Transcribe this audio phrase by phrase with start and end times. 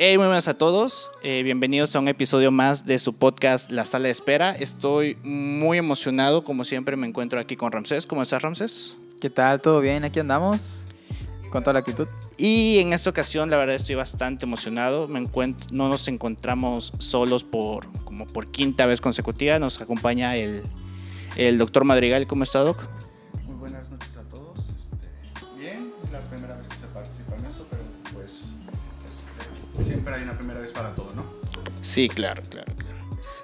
[0.00, 1.10] Hey, muy buenas a todos.
[1.24, 4.52] Eh, bienvenidos a un episodio más de su podcast La Sala de Espera.
[4.52, 8.06] Estoy muy emocionado, como siempre me encuentro aquí con Ramsés.
[8.06, 8.96] ¿Cómo estás, Ramsés?
[9.20, 9.60] ¿Qué tal?
[9.60, 10.04] ¿Todo bien?
[10.04, 10.86] Aquí andamos
[11.50, 12.06] con toda la actitud.
[12.36, 15.08] Y en esta ocasión, la verdad, estoy bastante emocionado.
[15.08, 19.58] Me encuentro, no nos encontramos solos por como por quinta vez consecutiva.
[19.58, 20.62] Nos acompaña el,
[21.34, 22.28] el doctor Madrigal.
[22.28, 22.88] ¿Cómo está, Doc?
[29.84, 31.24] Siempre hay una primera vez para todo, ¿no?
[31.82, 32.98] Sí, claro, claro, claro.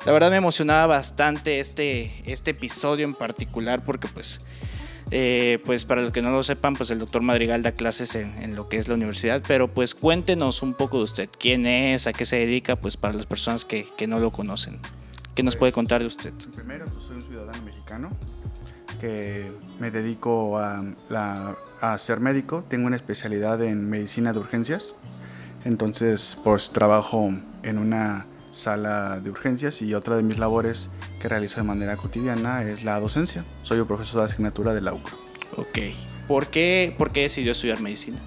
[0.06, 4.40] La verdad me emocionaba bastante este, este episodio en particular porque pues,
[5.10, 8.34] eh, pues para los que no lo sepan, pues el doctor Madrigal da clases en,
[8.42, 12.06] en, lo que es la universidad, pero pues cuéntenos un poco de usted, quién es,
[12.06, 14.78] a qué se dedica, pues para las personas que, que no lo conocen.
[15.34, 16.32] ¿Qué nos Pues, puede contar de usted?
[16.54, 18.10] Primero, pues soy un ciudadano mexicano
[19.00, 22.64] que me dedico a, la- a ser médico.
[22.68, 24.94] Tengo una especialidad en medicina de urgencias.
[25.64, 27.30] Entonces, pues trabajo
[27.62, 32.62] en una sala de urgencias y otra de mis labores que realizo de manera cotidiana
[32.62, 33.44] es la docencia.
[33.62, 35.16] Soy un profesor de asignatura de la UCRO.
[35.56, 35.78] Ok.
[36.28, 38.18] ¿Por qué, ¿Por qué decidió estudiar medicina?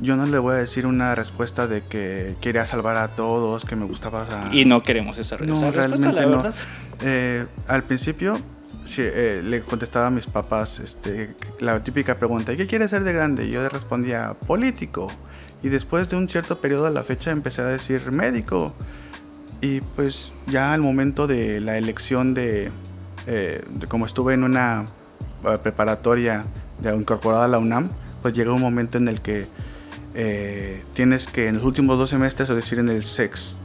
[0.00, 3.76] Yo no le voy a decir una respuesta de que quería salvar a todos, que
[3.76, 4.26] me gustaba...
[4.52, 6.30] Y no queremos esa, No, esa respuesta, la no.
[6.30, 6.54] verdad.
[7.00, 8.38] Eh, al principio
[8.86, 13.04] sí, eh, le contestaba a mis papás este, la típica pregunta, ¿y qué quieres ser
[13.04, 13.46] de grande?
[13.46, 15.10] Y yo le respondía, político.
[15.64, 18.74] Y después de un cierto periodo a la fecha empecé a decir médico.
[19.62, 22.70] Y pues ya al momento de la elección de,
[23.26, 24.84] eh, de como estuve en una
[25.42, 26.44] eh, preparatoria
[26.82, 27.88] de, incorporada a la UNAM,
[28.20, 29.48] pues llega un momento en el que
[30.14, 33.56] eh, tienes que en los últimos dos semestres, es decir, en el sex,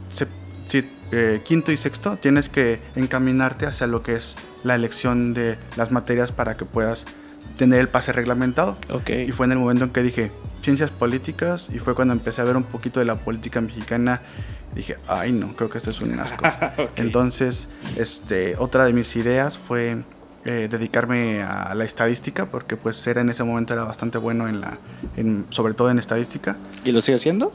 [1.12, 5.90] eh, quinto y sexto, tienes que encaminarte hacia lo que es la elección de las
[5.90, 7.04] materias para que puedas
[7.58, 8.78] tener el pase reglamentado.
[8.90, 9.10] Ok.
[9.10, 12.44] Y fue en el momento en que dije ciencias políticas y fue cuando empecé a
[12.44, 14.20] ver un poquito de la política mexicana.
[14.74, 16.44] Dije, ay no, creo que esto es un asco.
[16.78, 16.90] Ok.
[16.96, 20.04] Entonces, este, otra de mis ideas fue
[20.44, 24.60] eh, dedicarme a la estadística porque pues era en ese momento era bastante bueno en
[24.60, 24.78] la,
[25.16, 26.56] en- sobre todo en estadística.
[26.84, 27.52] ¿Y lo sigue haciendo?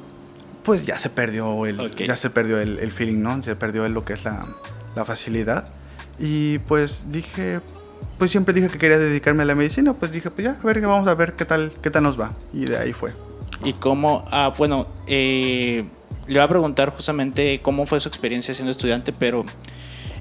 [0.63, 1.97] Pues ya se perdió el, Ok.
[2.07, 3.41] ya se perdió el, el feeling, ¿no?
[3.43, 4.45] Se perdió lo que es la,
[4.95, 5.67] la facilidad.
[6.19, 7.61] Y pues dije,
[8.17, 10.81] pues siempre dije que quería dedicarme a la medicina, pues dije, pues ya, a ver,
[10.81, 12.33] vamos a ver qué tal, qué tal nos va.
[12.53, 13.13] Y de ahí fue.
[13.63, 14.25] ¿Y cómo?
[14.31, 15.85] Ah, bueno, eh,
[16.27, 19.45] le voy a preguntar justamente cómo fue su experiencia siendo estudiante, pero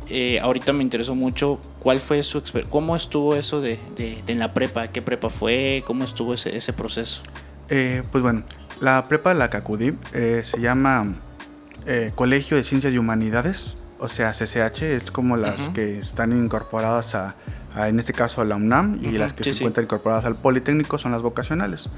[0.08, 4.38] eh, ahorita me interesó mucho cuál fue su cómo estuvo eso de, de- de en
[4.38, 7.22] la prepa, qué prepa fue, cómo estuvo ese, ese proceso.
[7.70, 8.44] Eh, pues bueno,
[8.80, 11.14] la prepa a la que acudí eh, se llama
[11.86, 17.14] eh, Colegio de Ciencias y Humanidades, o sea, CCH, es como las que están incorporadas
[17.14, 17.36] a,
[17.76, 19.62] en este caso, a la UNAM, y las que sí, se sí.
[19.64, 21.88] encuentran incorporadas al Politécnico son las vocacionales.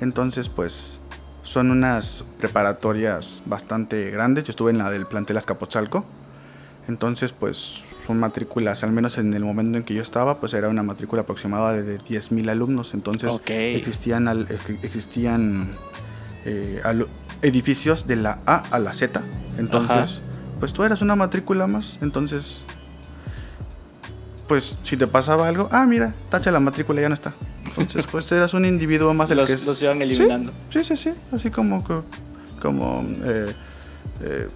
[0.00, 1.00] Entonces, pues,
[1.42, 4.44] son unas preparatorias bastante grandes.
[4.44, 6.04] Yo estuve en la del plantel Azcapotzalco.
[6.88, 7.56] Entonces, pues,
[8.06, 11.22] son matrículas, al menos en el momento en que yo estaba, pues era una matrícula
[11.22, 12.92] aproximada de 10.000 alumnos.
[12.94, 13.40] Entonces,
[13.76, 15.76] existían, al- ex- existían
[16.44, 16.82] eh,
[17.42, 19.22] edificios de la A a la Z.
[19.58, 20.22] Entonces,
[20.60, 21.98] pues tú eras una matrícula más.
[22.02, 22.64] Entonces,
[24.48, 27.34] pues si te pasaba algo, ah, mira, tacha la matrícula, ya no está.
[27.64, 30.52] Entonces, pues eras un individuo más del Los, que los iban eliminando.
[30.68, 32.00] Sí, sí, sí, así como que,
[32.60, 33.54] como, eh,
[34.22, 34.48] eh,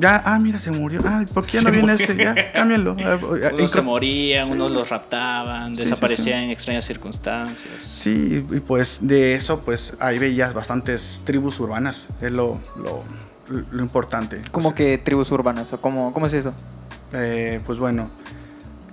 [0.00, 1.00] ya, ah, mira, se murió.
[1.04, 2.06] Ah, ¿por qué ya Se no viene murió.
[2.06, 2.22] este?
[2.22, 2.94] Ya, cámbialo.
[2.98, 4.52] Eh, eh, Unos se morían, Sí.
[4.52, 7.82] unos los raptaban, Sí, sí, desaparecían en extrañas circunstancias.
[7.82, 13.02] Sí, y pues de eso, pues ahí veías bastantes tribus urbanas, es lo, lo,
[13.70, 14.40] lo importante.
[14.52, 15.72] ¿Cómo O sea, que tribus urbanas?
[15.72, 16.52] ¿O cómo, cómo es eso?
[17.12, 18.10] eh, pues bueno,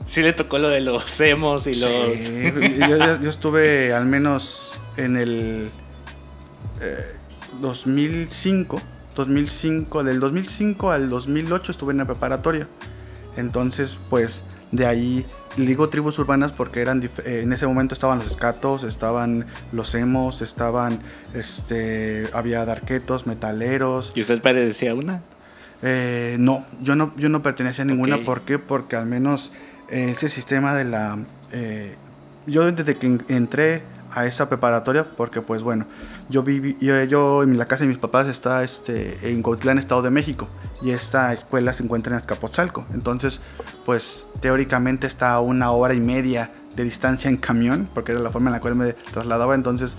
[0.05, 2.19] Sí le tocó lo de los emos y los...
[2.19, 2.51] sí,
[3.21, 5.71] yo, estuve al menos en el
[6.81, 7.15] eh,
[7.59, 8.81] 2005,
[9.15, 12.67] 2005, del 2005 al 2008 estuve en la preparatoria.
[13.35, 15.25] Entonces, pues de ahí
[15.57, 20.41] digo tribus urbanas porque eran eh, en ese momento estaban los escatos, estaban los emos,
[20.41, 20.99] estaban
[21.33, 24.13] este había darquetos, metaleros.
[24.15, 25.23] ¿Y usted parecía una?
[25.81, 28.23] Eh, no, yo no yo no pertenecía a ninguna, Ok.
[28.23, 28.59] ¿por qué?
[28.59, 29.51] Porque al menos
[29.89, 31.17] ese sistema de la
[31.51, 31.95] eh,
[32.47, 35.85] yo desde que en- entré a esa preparatoria porque pues bueno
[36.29, 40.01] yo viví yo, yo en la casa de mis papás está este en Cuauhtlán Estado
[40.01, 40.47] de México
[40.81, 42.85] y esta escuela se encuentra en Azcapotzalco.
[42.93, 43.41] Entonces
[43.85, 48.31] pues teóricamente está a una hora y media de distancia en camión porque era la
[48.31, 49.55] forma en la cual me trasladaba.
[49.55, 49.97] Entonces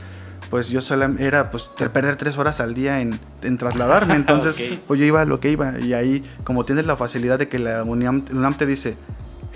[0.50, 4.15] pues yo solo era pues de perder tres horas al día en, en trasladarme.
[4.23, 4.81] Entonces Ok.
[4.87, 5.79] pues yo iba a lo que iba.
[5.81, 8.97] Y ahí como tienes la facilidad de que la UNAM, UNAM te dice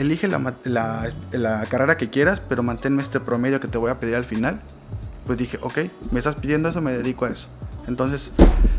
[0.02, 3.90] elige la, ma- la, la carrera que quieras, pero manténme este promedio que te voy
[3.90, 4.60] a pedir al final.
[5.26, 5.78] Pues dije, ok,
[6.10, 7.48] me estás pidiendo eso, me dedico a eso.
[7.86, 8.32] Entonces,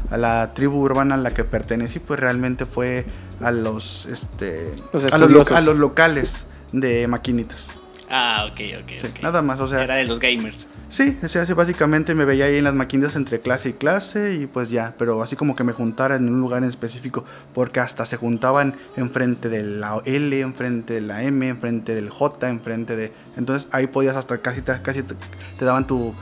[0.09, 3.05] a la tribu urbana a la que pertenecí, pues realmente fue
[3.41, 7.69] a los, este, Los a, los, a los locales de maquinitas.
[8.09, 9.21] Ah, ok, ok, Sí, ok.
[9.23, 10.67] Nada más, o sea, Era de los gamers.
[10.91, 14.45] Sí, o sea, básicamente me veía ahí en las maquinitas entre clase y clase y
[14.45, 17.23] pues ya, pero así como que me juntara en un lugar en específico,
[17.53, 22.49] porque hasta se juntaban enfrente de la L, enfrente de la M, enfrente del J,
[22.49, 23.13] enfrente de...
[23.37, 25.15] Entonces ahí podías hasta casi, te- casi te,
[25.57, 26.13] te daban tu,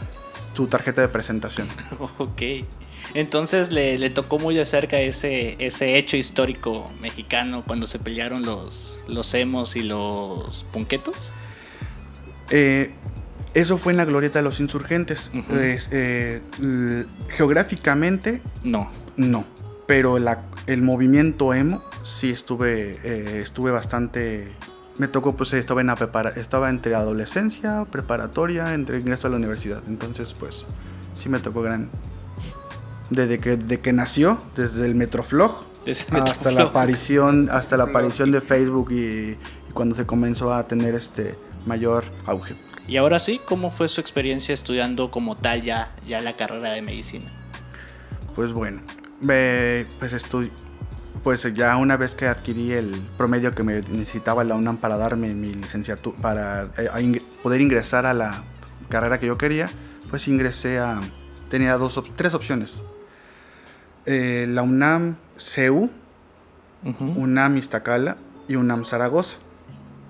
[0.54, 1.68] tu tarjeta de presentación.
[2.20, 2.42] Ok.
[3.16, 8.44] Entonces le, le tocó muy de cerca ese, ese hecho histórico mexicano cuando se pelearon
[8.46, 11.32] los, los emos y los punquetos.
[12.52, 12.94] Eh,
[13.54, 15.32] eso fue en la glorieta de los insurgentes.
[15.52, 16.42] Es, eh,
[17.30, 18.90] geográficamente No.
[19.18, 19.46] No,
[19.88, 24.56] pero la- el movimiento emo sí estuve, eh, estuve bastante...
[24.98, 29.38] Me tocó, pues estaba, en la prepara- estaba entre adolescencia, preparatoria, entre ingreso a la
[29.38, 29.82] universidad.
[29.88, 30.66] Entonces, pues,
[31.16, 31.90] sí me tocó gran...
[33.10, 38.32] Desde que, de que nació, desde el Metroflog, Desde hasta la aparición, hasta la aparición
[38.32, 41.36] de Facebook y, y cuando se comenzó a tener este
[41.66, 42.56] mayor auge.
[42.90, 46.82] Y ahora sí, ¿cómo fue su experiencia estudiando como tal ya, ya la carrera de
[46.82, 47.32] medicina?
[48.34, 48.82] Pues bueno,
[49.22, 50.50] me- pues estu-
[51.24, 55.34] pues ya una vez que adquirí el promedio que me necesitaba la UNAM para darme
[55.36, 58.44] mi licenciatura, para eh, poder ingresar a la
[58.90, 59.70] carrera que yo quería,
[60.10, 61.00] pues ingresé a,
[61.50, 62.82] tenía dos, tres opciones.
[64.08, 65.92] Eh, la UNAM CEU,
[67.18, 69.36] UNAM Iztacala y UNAM Zaragoza.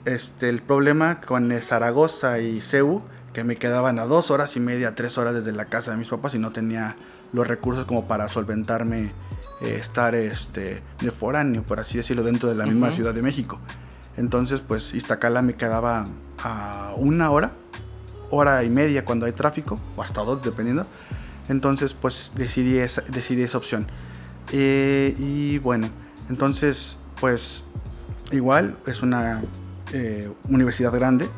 [0.05, 3.01] Este, el problema con Zaragoza y CEU,
[3.33, 6.07] que me quedaban a dos horas y media, tres horas desde la casa de mis
[6.07, 6.95] papás y no tenía
[7.33, 9.13] los recursos como para solventarme
[9.61, 12.91] eh, estar este, de foráneo, por así decirlo, dentro de la misma.
[12.91, 13.59] Ciudad de México.
[14.17, 16.07] Entonces, pues Iztacala me quedaba
[16.41, 17.53] a una hora,
[18.29, 20.87] hora y media cuando hay tráfico, o hasta dos, dependiendo.
[21.49, 23.87] Entonces, pues decidí esa, decidí esa opción.
[24.51, 25.89] Eh, y bueno,
[26.29, 27.65] entonces, pues
[28.31, 29.41] igual es una
[29.93, 31.29] eh, universidad grande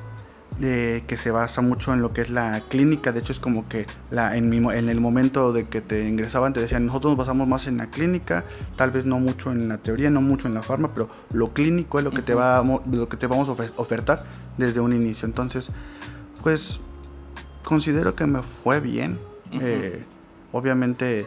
[0.61, 3.11] eh, que se basa mucho en lo que es la clínica.
[3.11, 6.53] De hecho, es como que la, en, mi en el momento de que te ingresaban
[6.53, 8.43] te decían, nosotros nos basamos más en la clínica,
[8.75, 11.97] tal vez no mucho en la teoría, no mucho en la farma, pero lo clínico
[11.97, 12.61] es lo que, te, va,
[12.91, 14.23] lo que te vamos a ofe- ofertar
[14.57, 15.25] desde un inicio.
[15.25, 15.71] Entonces,
[16.43, 16.81] pues
[17.63, 19.19] considero que me fue bien.
[19.59, 20.05] Eh,
[20.51, 21.25] obviamente,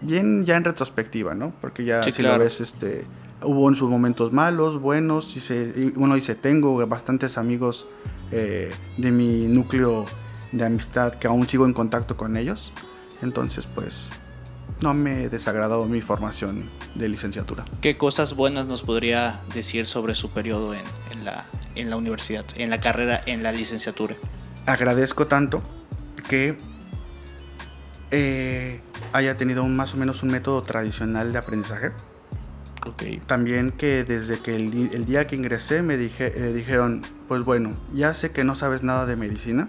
[0.00, 1.52] bien ya en retrospectiva, ¿no?
[1.60, 2.38] Porque ya Sí, si claro.
[2.38, 3.04] lo ves, este,
[3.42, 7.86] hubo en sus momentos malos, buenos, y se, y uno dice, tengo bastantes amigos
[8.30, 10.06] eh, de mi núcleo
[10.52, 12.72] de amistad que aún sigo en contacto con ellos.
[13.22, 14.10] Entonces, pues,
[14.80, 17.64] no me desagradó mi formación de licenciatura.
[17.80, 22.44] ¿Qué cosas buenas nos podría decir sobre su periodo en, en la, en la universidad,
[22.56, 24.16] en la carrera, en la licenciatura?
[24.68, 25.62] agradezco tanto
[26.28, 26.58] que
[28.10, 28.82] eh,
[29.12, 31.92] haya tenido un, más o menos un método tradicional de aprendizaje.
[33.26, 38.30] También que desde que el, día que ingresé me eh, dijeron, pues bueno, ya sé
[38.30, 39.68] que no sabes nada de medicina,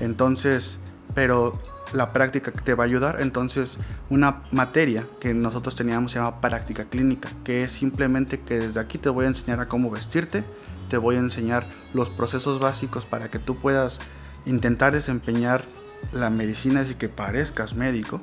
[0.00, 0.80] entonces,
[1.14, 1.58] pero
[1.92, 3.20] la práctica te va a ayudar.
[3.20, 3.78] Entonces,
[4.10, 8.98] una materia que nosotros teníamos se llama práctica clínica, que es simplemente que desde aquí
[8.98, 10.44] te voy a enseñar a cómo vestirte,
[10.88, 14.00] te voy a enseñar los procesos básicos para que tú puedas
[14.46, 15.64] intentar desempeñar
[16.12, 18.20] la medicina y que parezcas médico.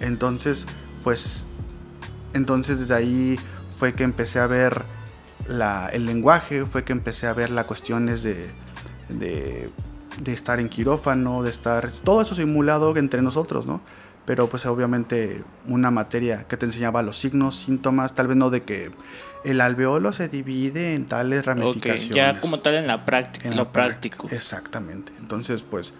[0.00, 0.66] Entonces,
[1.04, 1.46] pues,
[2.34, 3.38] entonces desde ahí
[3.80, 4.84] fue que empecé a ver
[5.48, 8.50] la- el lenguaje, fue que empecé a ver las cuestiones de,
[9.08, 9.70] de,
[10.22, 13.80] de estar en quirófano, de estar, todo eso simulado entre nosotros, ¿no?
[14.26, 18.64] Pero pues obviamente una materia que te enseñaba los signos, síntomas, tal vez no de
[18.64, 18.90] que
[19.44, 22.14] el alveolo se divide en tales ramificaciones.
[22.14, 24.28] ya como tal en la práctica, En lo la práctico.
[24.30, 25.10] Exactamente.
[25.18, 25.94] Entonces, pues,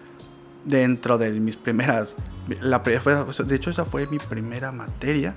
[0.65, 2.15] dentro de mis primeras.
[2.61, 5.33] La, de hecho, esa fue mi primera materia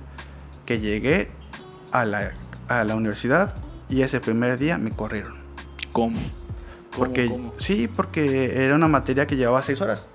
[0.67, 1.31] que llegué
[2.01, 2.33] a la,
[2.67, 3.55] a la universidad
[3.89, 5.33] y ese primer día me corrieron.
[5.91, 6.17] ¿Cómo?
[6.17, 6.31] ¿Cómo,
[7.05, 7.53] Porque, cómo?
[7.57, 10.07] Sí, porque era una materia que llevaba seis horas.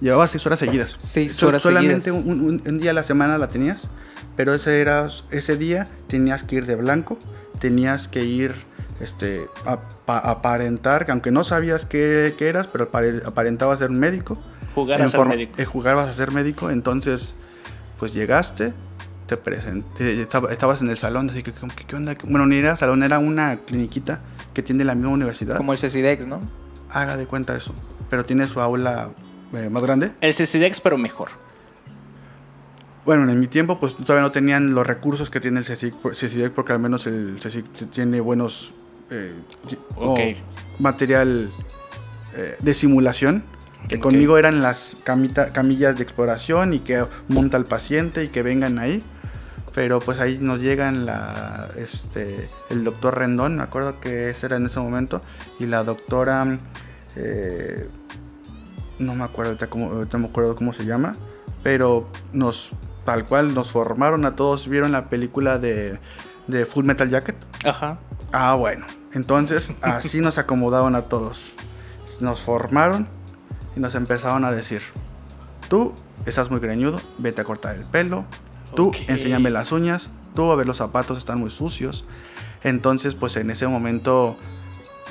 [0.00, 0.96] Llevaba seis horas seguidas.
[1.00, 2.26] Seis So- horas Solamente seguidas.
[2.26, 3.88] un, un- un día a la semana la tenías,
[4.36, 7.18] pero ese, era, ese día tenías que ir de blanco,
[7.60, 8.54] tenías que ir
[9.00, 13.90] este, a, pa- aparentar, que aunque no sabías qué, qué eras, pero apare- aparentabas ser
[13.90, 14.38] un médico.
[14.74, 15.54] Jugar a ser médico.
[15.58, 17.34] eh, jugabas a ser médico, entonces
[17.98, 18.72] pues llegaste,
[19.30, 21.52] te presenté, estaba- estabas en el salón, así que
[21.86, 22.16] ¿qué, onda?
[22.24, 24.18] Bueno, ni era salón, era una cliniquita
[24.52, 25.56] que tiene la misma universidad.
[25.56, 26.40] Como el CECIDEX, ¿no?
[26.90, 27.72] Haga de cuenta eso,
[28.10, 29.10] pero tiene su aula
[29.52, 30.10] eh, más grande.
[30.20, 31.28] El CCDEX, pero mejor.
[33.06, 36.16] Bueno, en mi tiempo pues todavía no tenían los recursos que tiene el CECIDEC, por-
[36.16, 38.74] CECIDEC, porque al menos el CECIDEC tiene buenos
[39.10, 39.34] eh,
[39.96, 40.16] o
[40.80, 41.50] material
[42.36, 43.44] eh, de simulación
[43.88, 44.96] Que conmigo eran las
[45.52, 49.02] camillas de exploración y que monta el paciente y que vengan ahí.
[49.74, 54.56] Pero pues ahí nos llegan la, este, el doctor Rendón, me acuerdo que ese era
[54.56, 55.22] en ese momento,
[55.60, 56.58] y la doctora,
[57.14, 57.88] eh,
[58.98, 61.16] no me acuerdo, ahorita, me acuerdo cómo se llama,
[61.62, 62.72] pero nos,
[63.04, 66.00] tal cual, nos formaron a todos, vieron la película de,
[66.48, 67.36] de Full Metal Jacket.
[67.64, 67.98] Ajá.
[68.32, 71.54] Ah, bueno, entonces así nos acomodaban a todos.
[72.20, 73.08] Nos formaron
[73.76, 74.82] y nos empezaron a decir,
[75.68, 75.94] tú
[76.26, 78.24] estás muy greñudo, vete a cortar el pelo,
[78.74, 82.04] Tú enséñame las uñas, tú a ver los zapatos están muy sucios.
[82.62, 84.36] Entonces, pues en ese momento,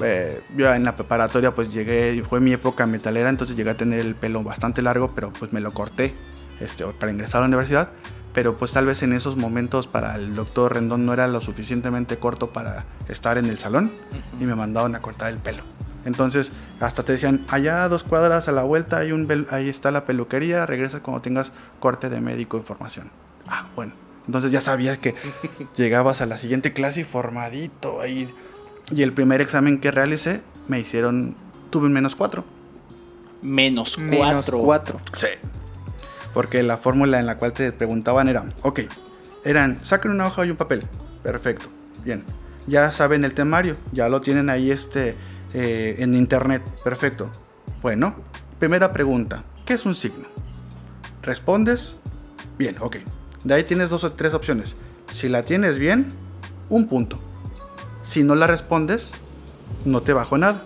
[0.02, 4.00] eh, yo en la preparatoria pues llegué, fue mi época metalera, entonces llegué a tener
[4.00, 6.14] el pelo bastante largo, pero pues me lo corté
[6.60, 7.92] este, para ingresar a la universidad.
[8.34, 12.20] Pero pues tal vez en esos momentos para el doctor Rendón no era lo suficientemente
[12.20, 13.92] corto para estar en el salón
[14.40, 15.64] y me mandaban a cortar el pelo.
[16.06, 19.92] Entonces, hasta te decían, allá a dos cuadras a la vuelta hay un ahí está
[19.92, 23.12] la peluquería, regresa cuando tengas corte de médico en formación.
[23.50, 23.94] Ah, bueno.
[24.26, 25.16] Entonces ya sabías que
[25.76, 28.34] llegabas a la siguiente clase y formadito ahí.
[28.92, 31.36] Y el primer examen que realicé me hicieron,
[31.70, 32.46] tuve un menos cuatro.
[33.42, 34.10] Menos cuatro.
[34.10, 35.02] Menos cuatro.
[35.14, 35.28] Sí.
[36.34, 38.82] Porque la fórmula en la cual te preguntaban era, ok,
[39.44, 40.84] eran, saquen una hoja y un papel.
[41.24, 41.68] Perfecto.
[42.04, 42.24] Bien.
[42.68, 45.16] Ya saben el temario, ya lo tienen ahí este,
[45.54, 46.62] eh, en internet.
[46.84, 47.32] Perfecto.
[47.82, 48.16] Bueno,
[48.60, 50.28] primera pregunta, ¿qué es un signo?
[51.24, 51.96] ¿Respondes?
[52.58, 52.98] Bien, ok.
[53.44, 54.76] De ahí tienes dos o tres opciones.
[55.14, 56.12] Si la tienes bien,
[56.70, 57.20] un punto.
[58.04, 59.12] Si no la respondes,
[59.86, 60.64] no te bajo nada.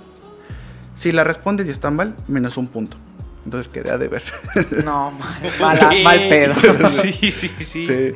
[0.95, 2.97] Si la respondes y está mal, menos un punto.
[3.45, 4.23] Entonces quedé a deber.
[4.85, 5.11] No,
[5.59, 6.53] mal, mal, pedo.
[6.89, 8.15] sí, sí, sí,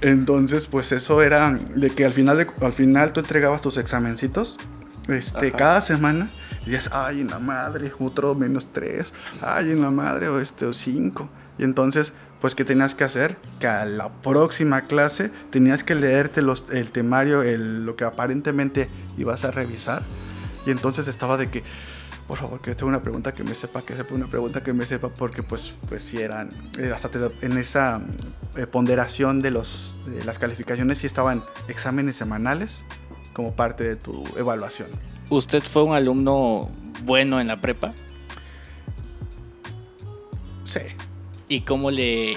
[0.00, 4.56] Entonces, pues eso era de que al final, al final tú entregabas tus examencitos.
[5.08, 6.30] Este, cada semana.
[6.64, 9.12] Y decías, ay, en la madre, otro menos tres.
[9.40, 11.28] Ay, en la madre, o este, o cinco.
[11.58, 13.36] Y entonces, pues ¿qué tenías que hacer?
[13.60, 18.90] Que a la próxima clase tenías que leerte los, el temario, el, lo que aparentemente
[19.16, 20.02] ibas a revisar.
[20.66, 21.62] Y entonces estaba de que,
[22.26, 24.84] por favor, que tenga una pregunta que me sepa, que sepa una pregunta que me
[24.84, 27.10] sepa, porque pues, pues si eran, eh, hasta
[27.42, 28.02] en esa
[28.56, 32.82] eh, ponderación de, los, de las calificaciones, sí estaban exámenes semanales
[33.34, 34.88] como parte de tu evaluación.
[35.30, 36.72] ¿Usted fue un alumno
[37.04, 37.94] bueno en la prepa?
[40.64, 40.80] Sí.
[41.52, 42.34] ¿Y cómo le,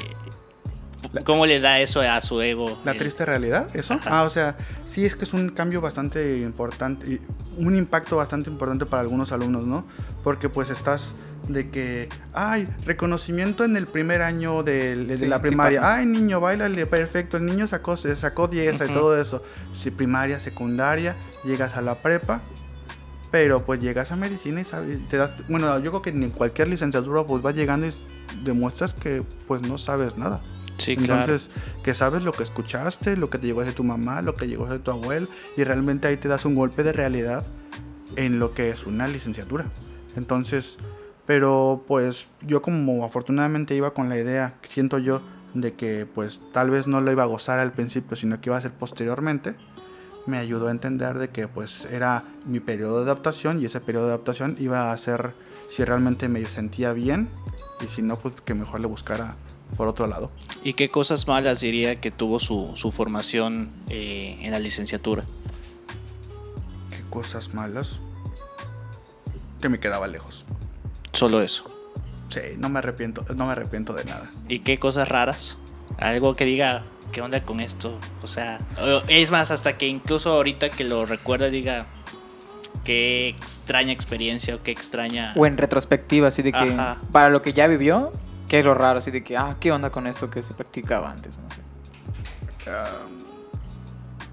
[1.24, 2.77] cómo le da eso a su ego?
[2.84, 3.74] ¿La triste realidad?
[3.74, 3.98] ¿Eso?
[4.03, 7.22] Ah, o sea, sí es que es un cambio bastante importante,
[7.55, 9.88] un impacto bastante importante para algunos alumnos, ¿no?
[10.22, 11.15] Porque pues estás
[11.48, 15.79] de que, ay, reconocimiento en el primer año de, la primaria.
[15.95, 17.38] ay, niño, bailale, perfecto.
[17.38, 19.41] El niño sacó, sacó 10 y todo eso.
[19.74, 22.41] Si primaria, secundaria, llegas a la prepa,
[23.32, 26.67] pero pues llegas a medicina y sabes, te das, bueno, yo creo que en cualquier
[26.67, 27.94] licenciatura pues vas llegando y
[28.44, 30.41] demuestras que pues no sabes nada.
[30.77, 31.51] Sí, Entonces,
[31.84, 34.67] que sabes lo que escuchaste, lo que te llegó de tu mamá, lo que llegó
[34.67, 37.46] de tu abuelo, y realmente ahí te das un golpe de realidad
[38.17, 39.72] en lo que es una licenciatura.
[40.17, 40.77] Entonces,
[41.25, 45.22] pero pues yo como afortunadamente iba con la idea, siento yo,
[45.53, 48.58] de que pues tal vez no lo iba a gozar al principio, sino que iba
[48.58, 49.55] a ser posteriormente,
[50.25, 54.08] me ayudó a entender de que pues era mi periodo de adaptación y ese periodo
[54.08, 55.34] de adaptación iba a ser
[55.67, 57.29] si realmente me sentía bien
[57.82, 59.36] y si no, pues que mejor le buscara
[59.77, 60.32] por otro lado.
[60.63, 65.25] ¿Y qué cosas malas diría que tuvo su, formación eh, en la licenciatura?
[66.89, 68.00] ¿Qué cosas malas?
[69.62, 70.46] Que me quedaba lejos.
[71.13, 71.72] Solo eso.
[72.29, 74.29] Sí, no me arrepiento, no me arrepiento de nada.
[74.48, 75.58] ¿Y qué cosas raras?
[75.98, 77.97] Algo que diga, ¿qué onda con esto?
[78.24, 78.59] O sea,
[79.07, 81.85] es más, hasta que incluso ahorita que lo recuerda diga,
[82.83, 85.33] qué extraña experiencia o qué extraña...
[85.35, 86.77] O en retrospectiva, así de que
[87.12, 88.13] para lo que ya vivió,
[88.47, 91.09] qué es lo raro, así de que, ah, ¿qué onda con esto que se practicaba
[91.09, 91.38] antes?
[91.38, 91.62] No sé.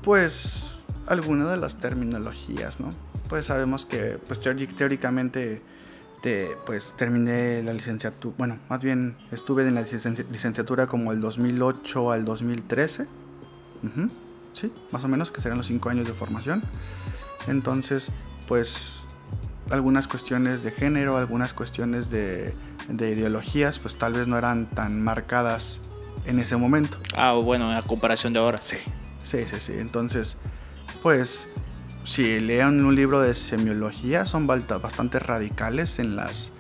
[0.02, 0.76] pues
[1.08, 2.90] alguna de las terminologías, ¿no?
[3.28, 5.62] Pues sabemos que pues, teóricamente
[6.66, 12.24] pues terminé la licenciatura, bueno, más bien estuve en la licenciatura como el 2008 al
[12.24, 13.06] 2013.
[14.52, 16.62] Sí, más o menos, que serán los cinco años de formación.
[17.48, 18.12] Entonces,
[18.46, 19.06] pues
[19.70, 22.54] algunas cuestiones de género, algunas cuestiones de,
[22.88, 25.80] ideologías, pues tal vez no eran tan marcadas
[26.26, 26.98] en ese momento.
[27.16, 28.60] Ah, bueno, a comparación de ahora.
[28.62, 28.78] Sí,
[29.24, 29.72] sí, sí, sí.
[29.78, 30.36] Entonces,
[31.02, 31.48] pues,
[32.04, 36.52] si lean un libro de semiología, son bastante radicales en las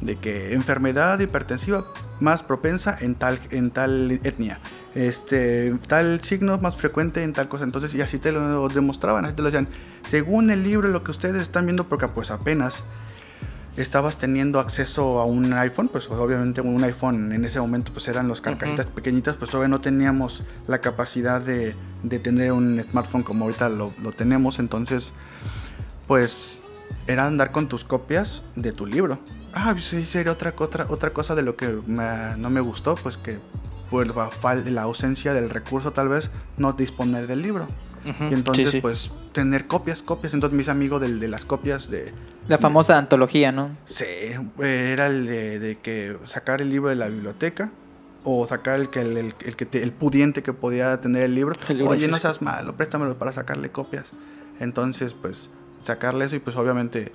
[0.00, 1.84] de que enfermedad hipertensiva
[2.20, 4.60] más propensa en tal, en tal etnia
[4.94, 7.64] este, tal signo más frecuente en tal cosa.
[7.64, 9.68] Entonces, y así te lo demostraban, así te lo decían.
[10.04, 12.84] Según el libro, lo que ustedes están viendo, porque pues apenas
[13.82, 18.28] estabas teniendo acceso a un iPhone, pues obviamente un iPhone en ese momento pues eran
[18.28, 21.76] los carcajitas pequeñitas, pues todavía no teníamos la capacidad de,
[22.22, 25.14] tener un smartphone como ahorita lo, tenemos, entonces
[26.06, 26.58] pues
[27.06, 29.20] era andar con tus copias de tu libro.
[29.52, 33.16] Ah, pues sí, sería otra, otra, otra cosa de lo que no me gustó, pues
[33.16, 33.40] que
[33.90, 34.06] por
[34.66, 37.66] la ausencia del recurso tal vez no disponer del libro.
[38.04, 40.34] Y entonces pues tener copias, copias.
[40.34, 42.12] Entonces mis amigos de, de las copias de...
[42.48, 43.76] La famosa antología, ¿no?
[43.84, 44.04] Sí,
[44.58, 47.70] era el de, que sacar el libro de la biblioteca
[48.24, 51.56] o sacar el que el, que el pudiente que podía tener el libro.
[51.86, 54.12] Oye, no seas malo, préstamelo para sacarle copias.
[54.58, 55.50] Entonces, pues,
[55.82, 57.12] sacarle eso y pues obviamente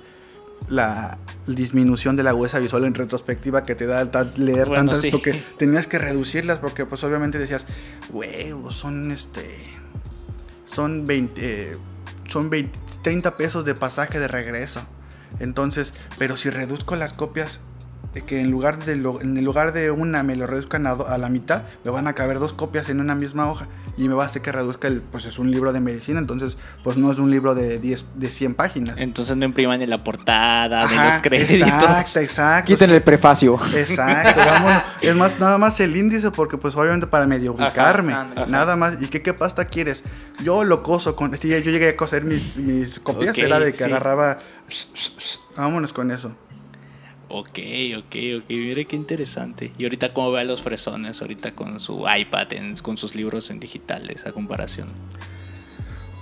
[0.70, 5.86] la disminución de la huesa visual en retrospectiva que te da leer tantas porque tenías
[5.86, 7.66] que reducirlas porque pues obviamente decías,
[8.10, 9.44] huevos, son este
[10.76, 11.78] son 20
[12.28, 12.52] son
[13.02, 14.82] 30 pesos de pasaje de regreso.
[15.40, 17.62] Entonces, pero si reduzco las copias,
[18.16, 21.64] de que en lugar de, en lugar de una me lo reduzcan a, la mitad,
[21.84, 23.68] me van a caber dos copias en una misma hoja
[23.98, 26.58] y me va a hacer que reduzca el, pues es un libro de medicina, entonces
[26.82, 28.96] pues no es un libro de 10, de 100 páginas.
[29.00, 31.68] Entonces no impriman en la portada, de los créditos.
[31.68, 32.68] Exacto, exacto.
[32.68, 33.60] Quiten el prefacio.
[33.76, 34.42] Exacto,
[35.02, 38.16] Es más, nada más el índice porque pues obviamente para medio ubicarme,
[38.48, 38.98] nada más.
[39.02, 40.06] ¿Y qué, qué pasta quieres?
[40.42, 43.84] Yo lo coso con, si yo llegué a coser mis, mis copias, era de que
[43.84, 44.40] agarraba,
[45.58, 46.34] vámonos con eso.
[47.38, 47.60] Ok,
[47.98, 49.74] ok, ok, mire qué interesante.
[49.78, 52.48] Y ahorita cómo ve a los fresones, ahorita con su iPad,
[52.82, 54.88] con sus libros en digitales, a comparación.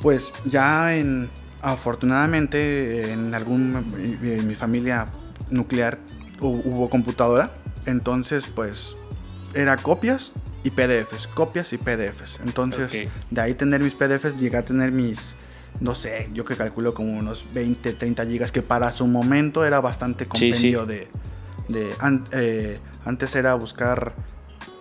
[0.01, 1.29] Pues ya en,
[1.61, 3.93] afortunadamente en algún,
[4.23, 5.13] en mi familia
[5.51, 5.99] nuclear
[6.39, 7.51] hubo computadora,
[7.85, 8.97] entonces pues
[9.53, 10.31] era copias
[10.63, 12.39] y PDFs, copias y PDFs.
[12.43, 15.35] Entonces de ahí tener mis PDFs llegué a tener mis
[15.83, 19.81] no sé, yo que calculo como unos 20, 30 gigas, que para su momento era
[19.81, 21.09] bastante compendio de...
[21.67, 21.93] de
[22.31, 24.15] eh, antes era buscar,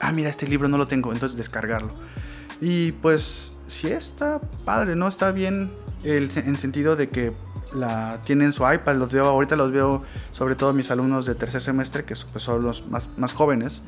[0.00, 1.92] ah, mira, este libro no lo tengo, entonces descargarlo.
[2.60, 5.08] Y pues sí está padre, ¿no?
[5.08, 5.72] Está bien
[6.04, 7.32] el, en sentido de que
[7.74, 11.62] la tienen su iPad, los veo ahorita los veo sobre todo mis alumnos de tercer
[11.62, 13.82] semestre que pues, son los más, más jóvenes,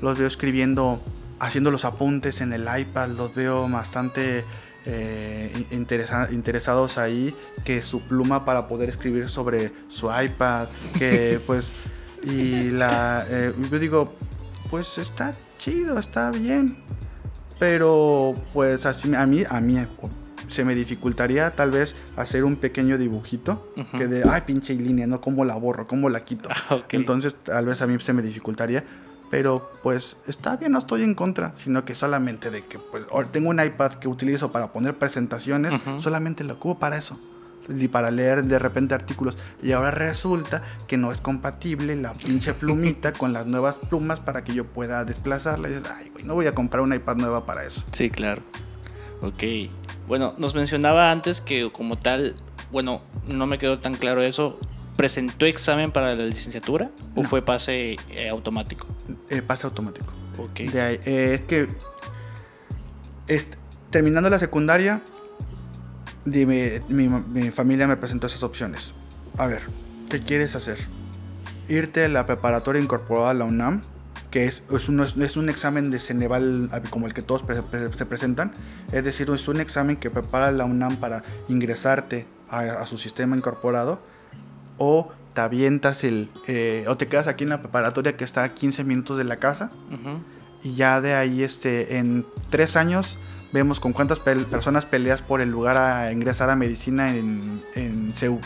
[0.00, 1.02] los veo escribiendo,
[1.40, 4.44] haciendo los apuntes en el iPad, los veo bastante
[4.86, 10.68] eh, interesados ahí que su pluma para poder escribir sobre su iPad,
[10.98, 11.86] que pues,
[12.22, 14.14] y la, eh, yo digo,
[14.70, 16.76] pues está chido, está bien,
[17.58, 19.78] pero pues así, a mí, a mí
[20.48, 25.20] se me dificultaría tal vez hacer un pequeño dibujito que de, ay, pinche línea, ¿no?
[25.20, 25.84] ¿Cómo la borro?
[25.84, 26.48] ¿Cómo la quito?
[26.68, 28.84] Ah, Entonces tal vez a mí se me dificultaría
[29.34, 33.50] pero pues está bien, no estoy en contra, sino que solamente de que pues tengo
[33.50, 37.18] un iPad que utilizo para poner presentaciones, solamente lo ocupo para eso
[37.68, 42.54] y para leer de repente artículos y ahora resulta que no es compatible la pinche
[42.60, 46.34] plumita con las nuevas plumas para que yo pueda desplazarla y dices, ay, güey, no
[46.36, 47.82] voy a comprar un iPad nueva para eso.
[47.90, 48.40] Sí, claro.
[49.20, 49.42] Ok.
[50.06, 52.36] Bueno, nos mencionaba antes que como tal,
[52.70, 54.60] bueno, no me quedó tan claro eso,
[54.96, 58.86] presentó examen para la licenciatura o fue pase eh, automático?
[59.28, 60.12] Eh, pase automático.
[60.38, 60.60] Ok.
[60.60, 61.68] Eh, es que
[63.90, 65.02] terminando la secundaria,
[66.24, 68.94] mi, familia me presentó esas opciones.
[69.36, 69.62] A ver,
[70.10, 70.78] ¿qué quieres hacer?
[71.68, 73.82] Irte a la preparatoria incorporada a la UNAM,
[74.30, 77.44] que es, es, un, es un examen de Ceneval como el que todos
[77.94, 78.52] se presentan.
[78.92, 83.36] Es decir, es un examen que prepara la UNAM para ingresarte a, a su sistema
[83.36, 84.00] incorporado
[84.78, 86.30] o te avientas el...
[86.46, 89.36] Eh, o te quedas aquí en la preparatoria que está a 15 minutos de la
[89.36, 89.70] casa.
[90.62, 93.18] Y ya de ahí, este, en tres años,
[93.52, 98.40] vemos con cuántas personas peleas por el lugar a ingresar a medicina en, en CEU.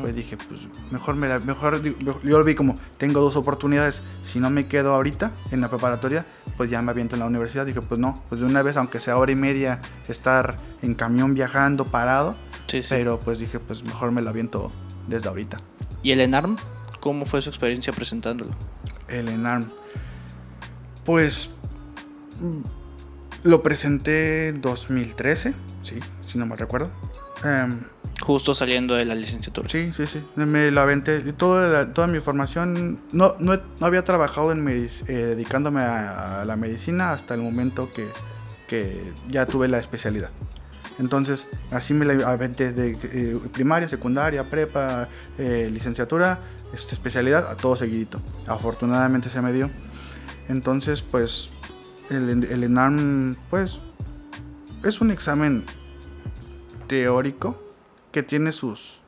[0.00, 4.02] Pues dije, pues mejor me la, mejor yo lo vi como tengo dos oportunidades.
[4.22, 7.66] Si no me quedo ahorita en la preparatoria, pues ya me aviento en la universidad.
[7.66, 11.34] Dije, pues no, pues de una vez, aunque sea hora y media, estar en camión
[11.34, 12.36] viajando, parado.
[12.88, 14.72] Pero pues dije, pues mejor me la aviento
[15.06, 15.58] desde ahorita.
[16.02, 16.56] ¿Y el ENARM?
[17.00, 18.54] ¿Cómo fue su experiencia presentándolo?
[19.08, 19.70] El ENARM.
[21.04, 21.50] Pues
[23.42, 26.90] lo presenté en 2013, sí, si no me recuerdo.
[27.44, 27.80] Em,
[28.20, 29.68] Justo saliendo de la licenciatura.
[29.68, 30.24] Sí, sí, sí.
[30.36, 31.32] Me lo aventé.
[31.34, 33.00] Toda, toda mi formación.
[33.12, 38.08] No, no, había trabajado en eh, dedicándome a, la medicina hasta el momento que,
[38.68, 40.30] que ya tuve la especialidad.
[40.98, 46.40] Entonces, así me la aventé de eh, primaria, secundaria, prepa, eh, licenciatura,
[46.72, 48.20] esta especialidad, a todo seguidito.
[48.46, 49.70] Afortunadamente se me dio.
[50.48, 51.50] Entonces, pues,
[52.08, 53.80] el, el ENARM, pues,
[54.84, 55.64] es un examen
[56.86, 57.62] teórico
[58.12, 59.00] que tiene sus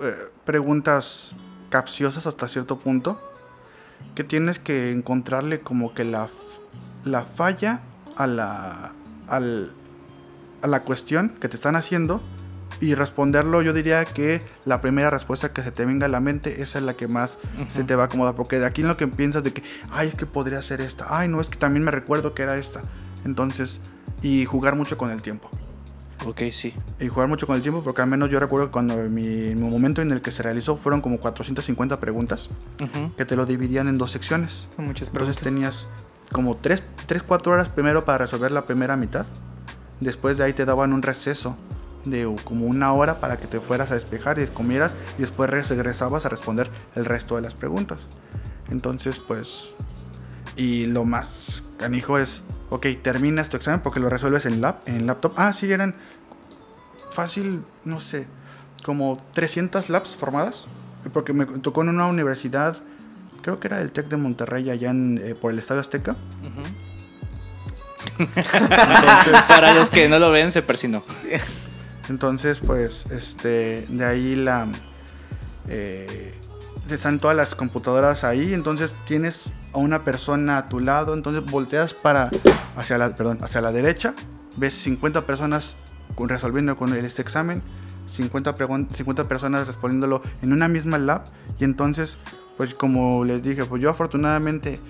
[0.00, 1.34] eh, preguntas
[1.70, 3.20] capciosas hasta cierto punto
[4.14, 6.28] que tienes que encontrarle como que la,
[7.04, 7.82] la falla
[8.16, 8.92] a la,
[9.28, 9.72] al,
[10.62, 12.22] a la cuestión que te están haciendo
[12.80, 16.62] y responderlo, yo diría que la primera respuesta que se te venga a la mente,
[16.62, 18.34] esa es la que más se te va a acomodar.
[18.34, 21.06] Porque de aquí en lo que piensas de que, ay, es que podría ser esta,
[21.08, 22.82] ay, no, es que también me recuerdo que era esta.
[23.24, 23.80] Entonces,
[24.20, 25.48] y jugar mucho con el tiempo.
[26.26, 26.74] Ok, sí.
[27.00, 30.02] Y jugar mucho con el tiempo, porque al menos yo recuerdo que cuando mi, momento
[30.02, 32.50] en el que se realizó fueron como 450 preguntas,
[33.16, 34.68] que te lo dividían en dos secciones.
[34.74, 35.36] Son muchas preguntas.
[35.36, 35.88] Entonces tenías
[36.32, 39.26] como 3, 3, 4 horas primero para resolver la primera mitad.
[40.02, 41.56] Después de ahí te daban un receso
[42.04, 46.26] de como una hora para que te fueras a despejar y comieras y después regresabas
[46.26, 48.08] a responder el resto de las preguntas.
[48.68, 49.76] Entonces, pues,
[50.56, 55.06] y lo más canijo es, ok, terminas tu examen porque lo resuelves en, lap, en
[55.06, 55.34] laptop.
[55.36, 55.94] Ah, sí, eran
[57.12, 58.26] fácil, no sé,
[58.84, 60.66] como 300 labs formadas,
[61.12, 62.82] porque me tocó en una universidad,
[63.42, 66.16] creo que era el TEC de Monterrey, allá en, eh, por el Estadio Azteca.
[69.48, 71.02] Para los que no lo ven, se persinó.
[72.08, 74.66] Entonces, pues, este, de ahí la...
[75.68, 76.38] Eh,
[76.90, 81.94] están todas las computadoras ahí, entonces tienes a una persona a tu lado, entonces volteas
[81.94, 82.30] para
[82.76, 84.14] hacia la, perdón, hacia la derecha,
[84.56, 85.76] ves 50 personas
[86.18, 87.62] resolviendo con este examen,
[88.06, 88.54] 50,
[88.92, 91.24] 50 personas respondiéndolo en una misma lab
[91.58, 92.18] y entonces,
[92.56, 94.80] pues como les dije, pues yo afortunadamente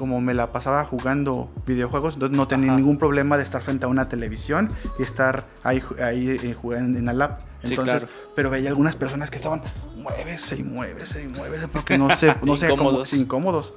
[0.00, 3.88] como me la pasaba jugando videojuegos, entonces no tenía ningún problema de estar frente a
[3.88, 7.38] una televisión y estar ahí, ahí eh, jugando en la lab.
[7.62, 9.62] Entonces, pero veía algunas personas que estaban
[9.96, 13.74] muévese y muévese y muévese porque no sé, no sé cómo incómodos.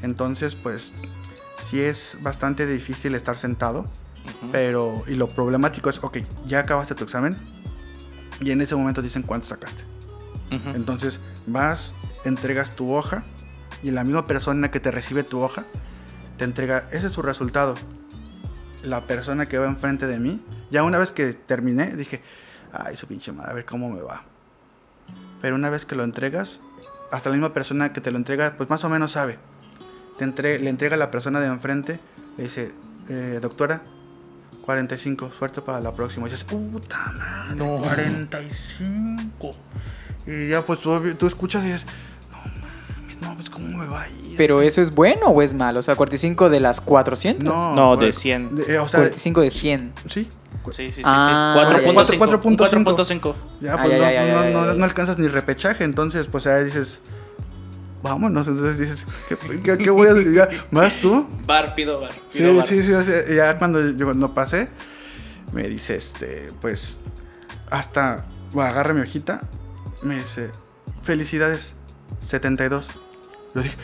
[0.00, 0.92] Entonces, pues
[1.62, 3.86] sí es bastante difícil estar sentado,
[4.52, 7.36] pero y lo problemático es, ok, ya acabaste tu examen
[8.40, 9.84] y en ese momento dicen cuánto sacaste.
[10.74, 13.26] Entonces, vas, entregas tu hoja
[13.86, 15.64] y la misma persona que te recibe tu hoja
[16.38, 17.76] te entrega, ese es su resultado.
[18.82, 22.20] La persona que va enfrente de mí, ya una vez que terminé, dije,
[22.72, 24.24] ay, su pinche madre, a ver cómo me va.
[25.40, 26.62] Pero una vez que lo entregas,
[27.12, 29.38] hasta la misma persona que te lo entrega, pues más o menos sabe.
[30.18, 32.00] Te le entrega a la persona de enfrente,
[32.36, 32.74] le dice,
[33.08, 33.84] eh, doctora,
[34.62, 36.26] 45, suerte para la próxima.
[36.26, 39.52] Y dices, puta madre, 45.
[40.26, 41.86] Y ya pues tú, tú escuchas y dices,
[43.46, 44.34] pues cómo me va a ir.
[44.36, 45.80] Pero eso es bueno o es malo?
[45.80, 47.44] O sea, 45 de las 400?
[47.44, 48.64] No, no de 100.
[48.68, 49.92] Eh, o sea, 45 de 100.
[50.08, 50.28] Sí.
[50.72, 51.02] Sí, sí, sí.
[51.04, 53.34] Ah, 4.5.
[53.60, 57.02] Ya, pues no, no, no, alcanzas ni repechaje, entonces pues ahí dices,
[58.02, 59.06] vámonos, entonces dices,
[59.62, 60.48] ¿qué, qué, voy a hacer?
[60.72, 61.28] ¿Más tú?
[61.46, 62.10] Bar, pido bar.
[62.28, 64.68] sí, sí, sí, ya cuando yo no pasé,
[65.52, 66.98] me dice, este, pues,
[67.70, 69.48] hasta, bueno, agarra mi hojita,
[70.02, 70.50] me dice,
[71.02, 71.74] felicidades,
[72.18, 72.90] 72.
[73.56, 73.76] Yo dije,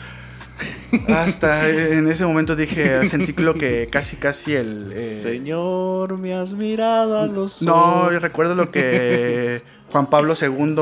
[1.07, 4.93] hasta en ese momento dije, sentí lo que casi, casi el...
[4.93, 10.75] Eh, Señor, me has mirado a los No, yo recuerdo lo que Juan Pablo II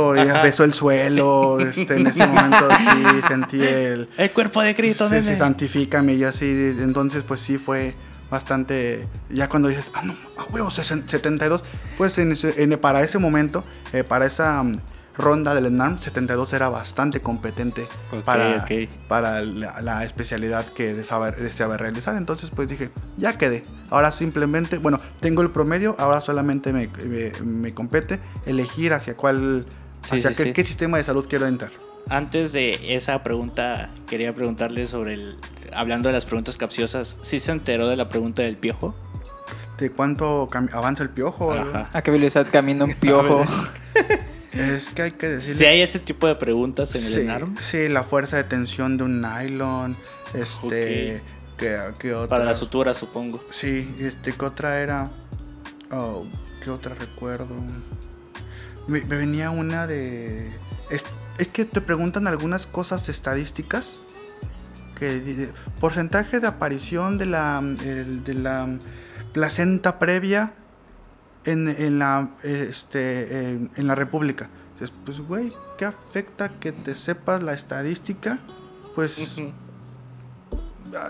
[0.43, 4.10] besó el suelo, este, en ese momento sí sentí el...
[4.17, 7.95] El cuerpo de Cristo, se, se santifica y así, entonces pues sí fue
[8.30, 9.08] bastante...
[9.30, 11.63] Ya cuando dices, ah, no, a huevo, 72,
[11.97, 14.63] pues en, para ese momento, eh, para esa
[15.17, 17.88] ronda del ENARM 72 era bastante competente
[18.26, 18.65] para,
[19.08, 21.32] para la, especialidad que deseaba,
[21.78, 22.15] realizar.
[22.15, 23.63] Entonces pues dije, ya quedé.
[23.89, 26.89] Ahora simplemente, bueno, tengo el promedio, ahora solamente me,
[27.43, 29.65] me, compete elegir hacia cuál,
[30.02, 31.71] hacia qué, sistema de salud quiero entrar.
[32.10, 35.38] Antes de esa pregunta, quería preguntarle sobre el,
[35.76, 38.95] hablando de las preguntas capciosas, ¿sí se enteró de la pregunta del piojo?
[39.78, 41.52] ¿De cuánto avanza el piojo?
[41.52, 43.45] ¿A qué velocidad camina un piojo?
[44.54, 45.56] Es que hay que decir.
[45.56, 47.58] Si hay ese tipo de preguntas en el ENARM.
[47.58, 49.98] Sí, la fuerza de tensión de un nylon.
[50.34, 51.22] Este.
[51.58, 52.28] ¿qué, otra?
[52.28, 53.44] Para la sutura, supongo.
[53.52, 55.12] Sí, este, ¿qué otra era?
[55.92, 56.26] Oh,
[56.64, 57.56] ¿qué otra recuerdo?
[58.88, 60.52] Me, venía una de.
[60.90, 61.06] Es,
[61.48, 64.00] que te preguntan algunas cosas estadísticas.
[65.00, 68.78] Que porcentaje de aparición de la, de la
[69.34, 70.54] placenta previa
[71.45, 74.49] en, la, este, en, la República.
[75.06, 78.39] pues, güey, ¿qué afecta que te sepas la estadística?
[78.95, 79.41] Pues...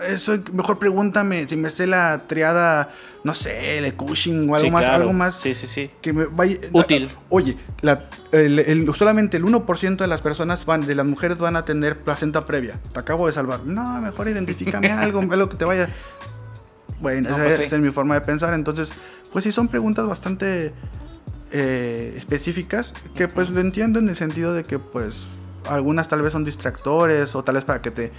[0.06, 2.90] Eso, mejor pregúntame si me sé la triada,
[3.24, 5.40] no sé, de Cushing o algo más, algo más.
[5.40, 5.90] Sí, sí, sí.
[6.00, 7.10] Que me vaya, Útil.
[7.28, 7.56] oye,
[8.94, 12.78] solamente el 1% de las personas van, de las mujeres van a tener placenta previa.
[12.92, 13.64] Te acabo de salvar.
[13.64, 15.88] No, mejor identifícame algo, algo que te vaya.
[17.00, 18.54] Bueno, esa, pues es mi forma de pensar.
[18.54, 18.92] Entonces,
[19.32, 20.72] pues sí, son preguntas bastante
[21.52, 25.26] eh, específicas que pues lo entiendo en el sentido de que pues
[25.68, 28.12] algunas tal vez son distractores o tal vez para que te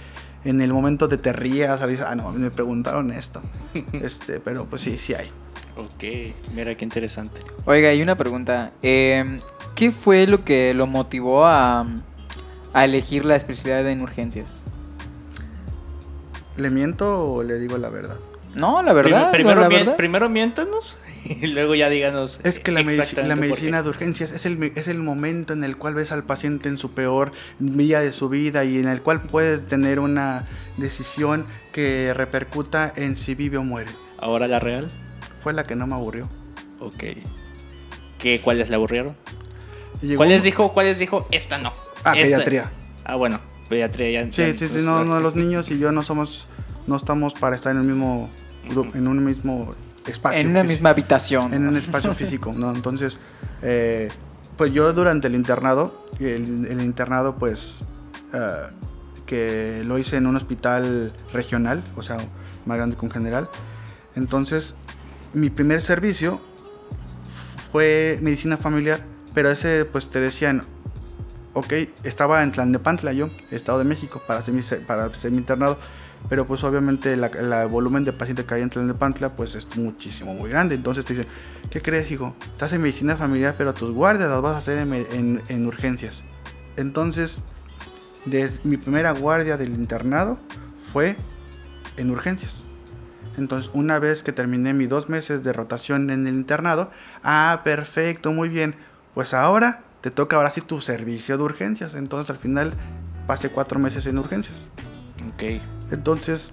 [0.44, 3.40] en el momento de te rías o dices, ah no, me preguntaron esto.
[3.92, 5.28] este, pero pues sí, sí hay.
[5.76, 7.40] Ok, mira qué interesante.
[7.64, 8.72] Oiga, hay una pregunta.
[8.82, 9.40] Em,
[9.74, 11.86] ¿Qué fue lo que lo motivó a,
[12.72, 14.64] a elegir la especialidad en urgencias?
[16.56, 18.18] ¿Le miento o le digo la verdad?
[18.54, 19.30] No, la verdad.
[19.32, 22.40] Primero, primero, miéntanos y luego ya díganos.
[22.44, 25.94] Es que la, la medicina de urgencias es el, es el momento en el cual
[25.94, 29.66] ves al paciente en su peor día de su vida y en el cual puedes
[29.66, 33.90] tener una decisión que repercuta en si vive o muere.
[34.18, 34.90] ¿Ahora la real?
[35.38, 36.28] Fue la que no me aburrió.
[36.80, 37.04] Ok.
[38.18, 39.16] ¿Qué, ¿Cuáles le aburrieron?
[40.16, 41.26] ¿Cuáles dijo, ¿Cuáles dijo?
[41.30, 41.72] Esta no.
[42.04, 42.70] Ah, pediatría.
[43.04, 44.32] Ah, bueno, pediatría ya.
[44.32, 46.48] Sí, sí, sí, no, no, los niños y yo no somos,
[46.86, 48.30] no estamos para estar en el mismo
[48.94, 49.74] en un mismo
[50.06, 50.40] espacio.
[50.40, 51.54] En una misma habitación.
[51.54, 52.74] En un espacio físico, ¿no?
[52.74, 53.18] Entonces,
[53.62, 54.08] eh,
[54.56, 57.82] pues yo durante el internado, el, internado pues
[58.32, 58.70] eh,
[59.26, 62.18] que lo hice en un hospital regional, o sea,
[62.66, 63.48] más grande que un general.
[64.14, 64.76] Entonces,
[65.32, 66.40] mi primer servicio
[67.72, 70.62] fue medicina familiar, pero ese pues te decían,
[71.54, 71.72] ok,
[72.04, 75.78] estaba en Tlalnepantla yo, Estado de México, para hacer mi, para hacer mi internado
[76.28, 80.50] pero pues obviamente el volumen de pacientes que hay en Pantla pues es muchísimo, muy
[80.50, 80.74] grande.
[80.74, 81.28] Entonces te dicen,
[81.70, 82.34] ¿qué crees, hijo?
[82.52, 86.24] Estás en medicina familiar, pero tus guardias las vas a hacer en, urgencias.
[86.76, 87.42] Entonces,
[88.24, 90.38] desde mi primera guardia del internado
[90.92, 91.16] fue
[91.96, 92.66] en urgencias.
[93.36, 96.90] Entonces, una vez que terminé mis dos meses de rotación en el internado,
[97.22, 98.76] ah, perfecto, muy bien.
[99.12, 101.94] Pues ahora te toca ahora sí tu servicio de urgencias.
[101.94, 102.72] Entonces, al final
[103.26, 104.70] pasé cuatro meses en urgencias.
[105.28, 105.73] Ok.
[105.90, 106.52] Entonces,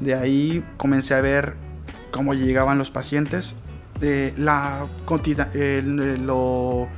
[0.00, 1.56] de ahí comencé a ver
[2.10, 3.56] cómo llegaban los pacientes.
[4.02, 4.88] Eh, la
[6.22, 6.88] lo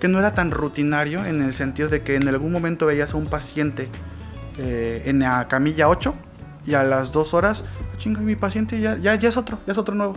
[0.00, 3.18] que no era tan rutinario en el sentido de que en algún momento veías a
[3.18, 3.88] un paciente
[4.56, 6.14] eh, en la camilla 8
[6.64, 9.78] y a las 2 horas, ah, chinga, mi paciente ya, ya, es otro, ya es
[9.78, 10.16] otro nuevo.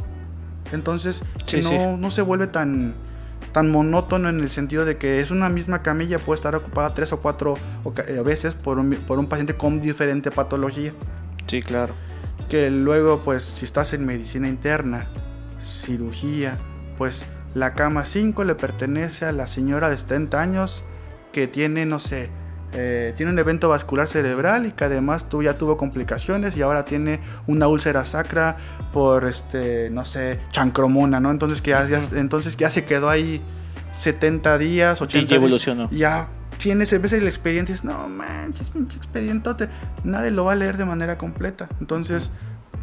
[0.72, 1.22] Entonces,
[1.64, 2.96] no, no se vuelve tan,
[3.54, 7.14] tan monótono en el sentido de que es una misma camilla, puede estar ocupada tres
[7.14, 7.56] o cuatro
[8.08, 10.94] eh, veces por un, por un paciente con diferente patología.
[11.48, 11.94] Sí, claro.
[12.50, 15.08] Que luego, pues, si estás en medicina interna,
[15.60, 16.58] cirugía,
[16.98, 20.84] pues la cama 5 le pertenece a la señora de 70 años
[21.32, 22.30] que tiene, no sé,
[22.74, 26.86] eh, tiene un evento vascular cerebral y que además tú ya tuvo complicaciones y ahora
[26.86, 28.58] tiene una úlcera sacra
[28.94, 31.32] por, este, no sé, chancromona, ¿no?
[31.32, 33.42] Entonces que ya, entonces ya se quedó ahí
[33.98, 35.90] 70 días, 80 ya evolucionó.
[35.90, 36.30] Ya
[36.60, 39.68] tienes, ves el expediente y dices, no manches, pinche expedientote.
[40.04, 41.68] Nadie lo va a leer de manera completa.
[41.80, 42.32] Entonces,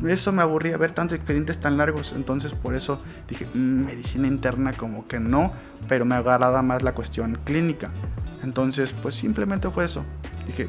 [0.06, 2.12] eso me aburría ver tantos expedientes tan largos.
[2.14, 5.52] Entonces, por eso dije, mm, medicina interna como que no,
[5.88, 7.90] pero me agrada más la cuestión clínica.
[8.42, 10.04] Entonces, pues simplemente fue eso.
[10.46, 10.68] Dije,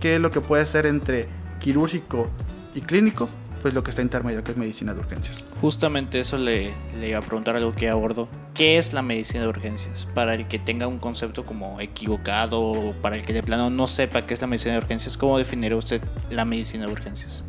[0.00, 2.30] ¿qué es lo que puede ser entre quirúrgico
[2.74, 3.28] y clínico?
[3.60, 5.44] Pues lo que está intermedio, que es medicina de urgencias.
[5.60, 8.28] Justamente eso le, iba a preguntar algo que abordo.
[8.54, 10.08] ¿Qué es la medicina de urgencias?
[10.14, 13.86] Para el que tenga un concepto como equivocado o para el que de plano no
[13.86, 17.44] sepa qué es la medicina de urgencias, ¿cómo definirá usted la medicina de urgencias?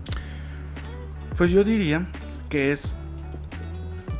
[1.37, 2.07] Pues yo diría
[2.49, 2.95] que es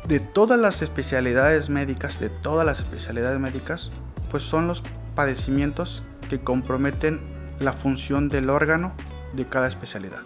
[0.08, 3.92] de todas las especialidades médicas, de todas las especialidades médicas,
[4.30, 4.82] pues son los
[5.14, 7.20] padecimientos que comprometen
[7.58, 8.94] la función del órgano
[9.34, 10.22] de cada especialidad.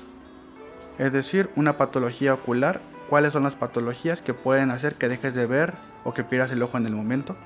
[0.98, 5.46] Es decir, una patología ocular, cuáles son las patologías que pueden hacer que dejes de
[5.46, 7.36] ver o que pierdas el ojo en el momento.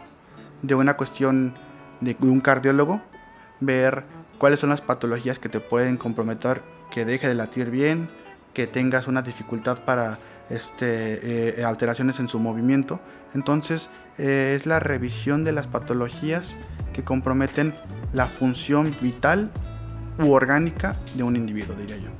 [0.63, 1.55] De una cuestión
[2.01, 3.03] de un cardiólogo,
[3.61, 4.05] ver
[4.39, 8.09] cuáles son las patologías que te pueden comprometer que deje de latir bien,
[8.55, 13.01] que tengas una dificultad para este, eh, alteraciones en su movimiento.
[13.35, 16.57] Entonces eh, es la revisión de las patologías
[16.93, 17.75] que comprometen
[18.13, 19.51] la función vital
[20.19, 22.20] u orgánica de un individuo, diría yo.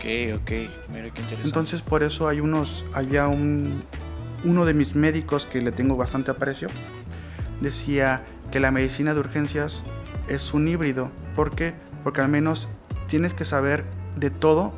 [0.00, 0.50] Ok, ok,
[0.88, 1.46] mira qué interesante.
[1.46, 3.84] Entonces por eso hay unos, había un,
[4.44, 6.68] uno de mis médicos que le tengo bastante aprecio,
[7.60, 9.84] decía que la medicina de urgencias
[10.26, 11.10] es un híbrido.
[11.36, 11.74] ¿Por qué?
[12.02, 12.70] Porque al menos
[13.08, 13.84] tienes que saber
[14.16, 14.72] de todo,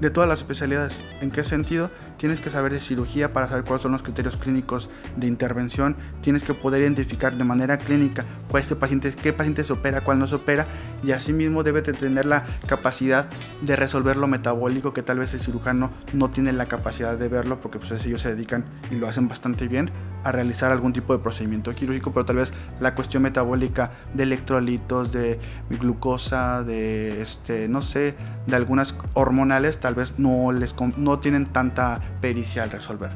[0.00, 1.04] de todas las especialidades.
[1.20, 1.90] ¿En qué sentido?
[2.26, 6.42] Tienes que saber de cirugía para saber cuáles son los criterios clínicos de intervención, tienes
[6.42, 10.26] que poder identificar de manera clínica cuál este paciente, qué paciente se opera, cuál no
[10.26, 10.66] se opera,
[11.04, 13.30] y asimismo debe de tener la capacidad
[13.62, 17.60] de resolver lo metabólico que tal vez el cirujano no tiene la capacidad de verlo
[17.60, 19.92] porque pues ellos se dedican y lo hacen bastante bien
[20.26, 25.12] a realizar algún tipo de procedimiento quirúrgico, pero tal vez la cuestión metabólica de electrolitos,
[25.12, 25.38] de
[25.70, 32.00] glucosa, de este, no sé, de algunas hormonales, tal vez no les no tienen tanta
[32.20, 33.10] pericia al resolver.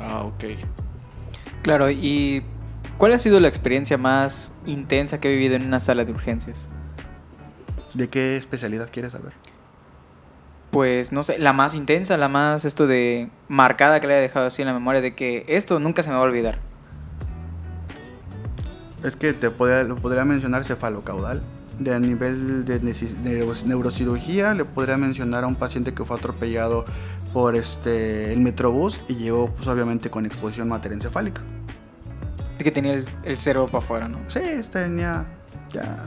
[0.00, 0.44] Ah, ok.
[1.62, 2.42] Claro, y
[2.98, 6.68] ¿cuál ha sido la experiencia más intensa que he vivido en una sala de urgencias?
[7.94, 9.32] ¿De qué especialidad quieres saber?
[10.74, 14.48] Pues no sé, la más intensa, la más esto de marcada que le haya dejado
[14.48, 16.58] así en la memoria de que esto nunca se me va a olvidar.
[19.04, 21.44] Es que te podría, lo podría mencionar cefalocaudal.
[21.78, 22.80] De a nivel de
[23.64, 26.86] neurocirugía, le podría mencionar a un paciente que fue atropellado
[27.32, 31.42] por este el metrobús y llegó pues obviamente con exposición materencefálica.
[32.58, 34.18] De que tenía el, el cerebro para afuera, ¿no?
[34.26, 34.40] Sí,
[34.72, 35.24] tenía
[35.72, 35.98] ya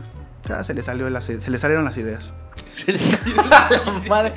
[0.45, 2.33] ya se le salió las, se le salieron las ideas.
[4.09, 4.33] Madre.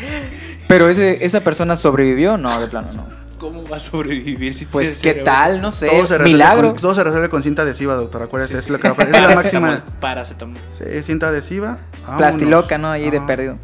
[0.68, 3.20] Pero ese, esa persona sobrevivió, no, de plano no.
[3.38, 5.24] ¿Cómo va a sobrevivir si Pues tiene qué cerebro?
[5.24, 6.68] tal, no sé, Todo se, resuelve milagro.
[6.72, 8.22] con, todo se resuelve con cinta adhesiva, doctor.
[8.22, 9.82] Acuérdese, es, lo que- es la máxima.
[9.98, 10.58] Paracetamol.
[10.72, 11.78] Sí, cinta adhesiva.
[12.02, 12.18] vámonos.
[12.18, 12.90] Plastiloca, ¿no?
[12.90, 13.56] Ahí de perdido.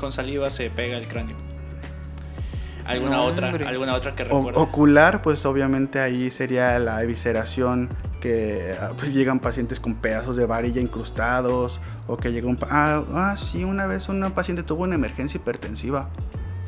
[0.00, 1.34] Con saliva se pega el cráneo.
[2.86, 3.48] ¿Alguna No, otra?
[3.48, 3.66] hombre.
[3.66, 4.60] ¿Alguna otra que O- recuerde?
[4.60, 10.46] ocular, pues obviamente ahí sería la evisceración, que ah, pues, llegan pacientes con pedazos de
[10.46, 12.56] varilla incrustados, o que llega un...
[12.56, 16.08] pa- Ah, ah, sí, una vez una paciente tuvo una emergencia hipertensiva,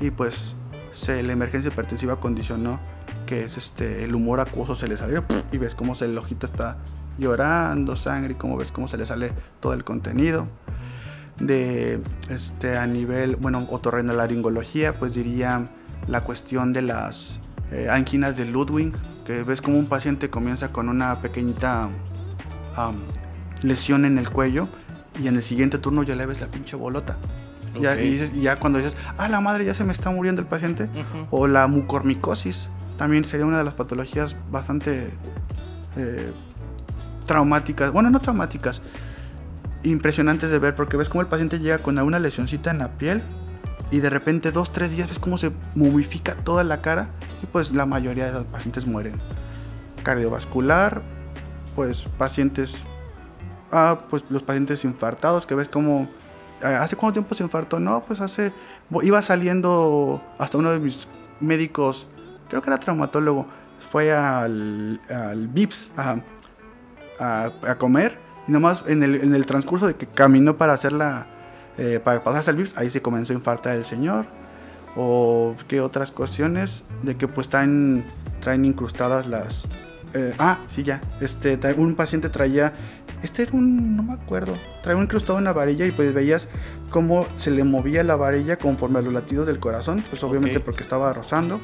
[0.01, 0.55] y pues
[0.93, 2.81] se, la emergencia hipertensiva condicionó
[3.27, 6.47] que es este el humor acuoso se le salió, y ves cómo se- el ojito
[6.47, 6.79] está
[7.19, 10.47] llorando, sangre, y cómo ves cómo se le sale todo el contenido.
[11.39, 12.01] De
[12.31, 15.69] este a nivel, bueno, otorrinolaringología, pues diría
[16.07, 17.41] la cuestión de las
[17.73, 18.93] eh, anginas de Ludwig,
[19.25, 21.89] que ves como un paciente comienza con una pequeñita
[22.77, 22.97] am,
[23.63, 24.69] lesión en el cuello
[25.23, 27.19] y en el siguiente turno ya le ves la pinche bolota.
[27.81, 30.49] Ya, y, dices- ya cuando dices, ah, la madre ya se me está muriendo el
[30.49, 30.89] paciente,
[31.31, 35.11] o la mucormicosis, también sería una de las patologías bastante
[35.97, 36.33] eh,
[37.27, 38.81] traumáticas, bueno, no traumáticas,
[39.83, 43.23] impresionantes de ver, porque ves como el paciente llega con alguna lesioncita en la piel
[43.91, 47.11] y de repente dos, tres días ves cómo se momifica toda la cara
[47.43, 49.21] y pues la mayoría de los pacientes mueren.
[50.03, 51.03] Cardiovascular,
[51.75, 52.83] pues pacientes,
[53.73, 56.09] ah, pues los pacientes infartados, que ves como,
[56.63, 57.81] ah, ¿hace cuánto tiempo se infartó?
[57.81, 58.53] No, pues hace,
[59.03, 61.09] iba saliendo hasta uno de mis
[61.41, 62.09] médicos,
[62.49, 63.47] creo que era traumatólogo,
[63.79, 66.17] fue al, al VIPS a,
[67.21, 70.93] a, a comer y nomás en el, en el transcurso de que caminó para hacer
[70.93, 71.27] la,
[71.79, 74.27] eh, para pasarse al VIPS, ahí se comenzó a infartar el señor.
[74.97, 78.05] O qué otras cuestiones de que pues traen,
[78.41, 79.69] traen incrustadas las...
[80.15, 81.01] eh, ah, sí, ya.
[81.21, 82.73] Este, un paciente traía...
[83.23, 83.97] Este era un...
[83.97, 84.55] no me acuerdo.
[84.83, 86.49] Traía un incrustado en la varilla y pues veías
[86.91, 90.05] cómo se le movía la varilla conforme a los latidos del corazón.
[90.11, 91.61] Pues obviamente porque estaba rozando.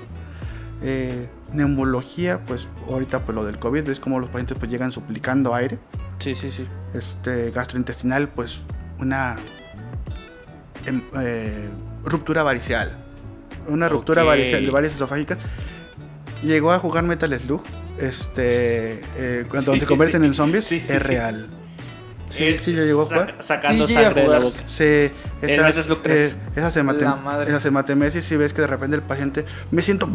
[0.83, 5.55] Eh, neumología, pues ahorita pues lo del COVID, ves cómo los pacientes pues llegan suplicando
[5.55, 5.79] aire
[6.19, 6.67] Sí, sí, sí.
[6.93, 8.65] este, gastrointestinal, pues
[8.99, 9.37] una
[10.87, 11.69] eh,
[12.05, 12.97] ruptura varicial.
[13.67, 14.29] Una ruptura Ok.
[14.29, 15.39] varicial de varias esofágicas.
[16.43, 17.63] Llegó a jugar Metal Slug.
[17.99, 20.27] Este, eh, cuando Sí, te convierten sí.
[20.27, 21.09] en zombies, Sí, sí, es sí.
[21.09, 21.49] real.
[22.29, 23.37] Sí, Eh, sí, ya llegó a jugar.
[23.39, 24.57] Sacando Sí, sangre de la boca.
[24.67, 26.33] Se, El esas, Metal Slug 3.
[26.33, 27.49] eh, esas hemate- La madre.
[27.51, 30.09] esas hematemesis, si ves que de repente el paciente me siento,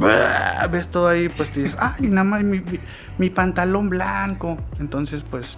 [0.72, 2.80] ves todo ahí, pues te dices, ay, nada más mi, mi-
[3.18, 4.58] mi pantalón blanco.
[4.80, 5.58] Entonces, pues,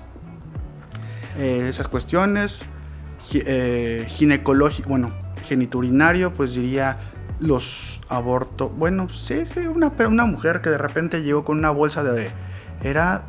[1.38, 2.66] eh, esas cuestiones,
[3.34, 5.14] eh, ginecológico, bueno,
[5.48, 6.98] geniturinario, pues diría
[7.40, 8.72] los abortos.
[8.78, 12.30] Bueno, sí, una, una mujer que de repente llegó con una bolsa de.
[12.84, 13.24] Era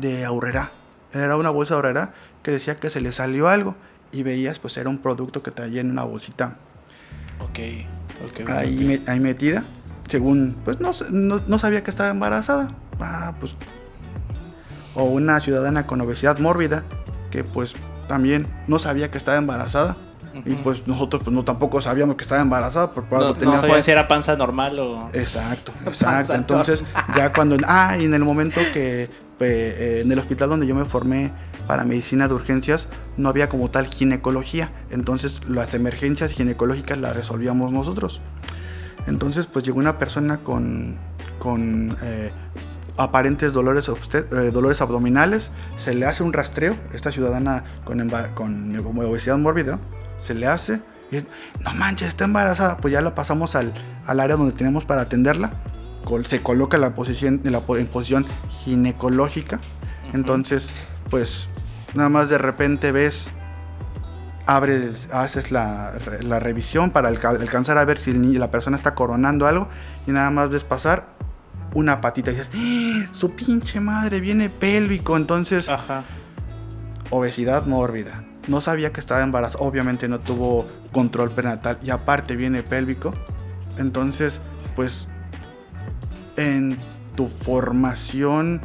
[0.00, 0.72] de aurrera.
[1.12, 3.76] Era una bolsa de aurrera que decía que se le salió algo.
[4.12, 6.56] Y veías, pues era un producto que traía en una bolsita
[7.40, 7.58] Ok,
[8.24, 8.48] ok.
[8.50, 9.64] ahí, me- ahí metida.
[10.08, 12.74] Según, pues no, no, no sabía que estaba embarazada.
[13.00, 13.56] Ah, pues.
[14.94, 16.84] O una ciudadana con obesidad mórbida
[17.30, 17.76] que, pues
[18.08, 19.96] también no sabía que estaba embarazada.
[20.44, 23.56] Y pues nosotros pues no tampoco sabíamos que estaba embarazada porque No, algo no tenía-
[23.56, 25.08] sabían si era panza normal o.
[25.12, 26.34] Exacto, exacto.
[26.34, 26.84] Entonces,
[27.16, 27.56] ya cuando.
[27.66, 29.04] Ah, y en el momento que.
[29.04, 31.32] eh, eh, en el hospital donde yo me formé
[31.66, 34.70] para medicina de urgencias, no había como tal ginecología.
[34.90, 38.20] Entonces, las emergencias ginecológicas las resolvíamos nosotros.
[39.06, 40.98] Entonces, pues llegó una persona con.
[41.40, 41.96] con.
[42.02, 42.30] eh,
[42.98, 49.38] aparentes dolores, eh, dolores abdominales, se le hace un rastreo, esta ciudadana con, con obesidad
[49.38, 49.78] mórbida,
[50.18, 51.26] se le hace, y es,
[51.64, 53.72] no manches, está embarazada, pues ya la pasamos al,
[54.06, 55.52] al área donde tenemos para atenderla,
[56.26, 59.60] se coloca en la posición, en la po- en posición ginecológica,
[60.12, 60.72] entonces
[61.10, 61.48] pues
[61.94, 63.30] nada más de repente ves
[64.46, 65.92] abres, haces la,
[66.22, 69.68] la revisión para alca- alcanzar a ver si la persona está coronando algo
[70.06, 71.17] y nada más ves pasar
[71.78, 73.08] una patita y dices, ¡Ah!
[73.12, 76.04] su pinche madre viene pélvico, entonces Ajá.
[77.10, 78.24] obesidad mórbida.
[78.48, 83.14] No sabía que estaba embarazada, obviamente no tuvo control prenatal y aparte viene pélvico.
[83.76, 84.40] Entonces,
[84.74, 85.10] pues
[86.36, 86.78] en
[87.14, 88.62] tu formación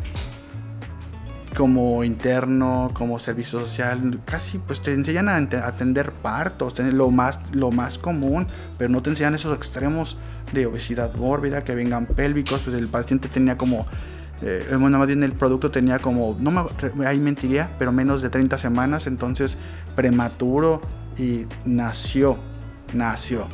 [1.55, 7.72] como interno, como servicio social, casi pues te enseñan a atender partos, lo más, lo
[7.72, 8.47] más común,
[8.78, 10.18] pero no te enseñan esos extremos
[10.54, 13.86] de obesidad mórbida, que vengan pélvicos, pues el paciente tenía como,
[14.41, 18.30] eh, bueno, más bien el producto tenía como, no me, ahí mentiría, pero menos de
[18.30, 19.58] 30 semanas, entonces
[19.95, 20.82] prematuro
[21.18, 22.38] y nació,
[22.93, 23.47] nació.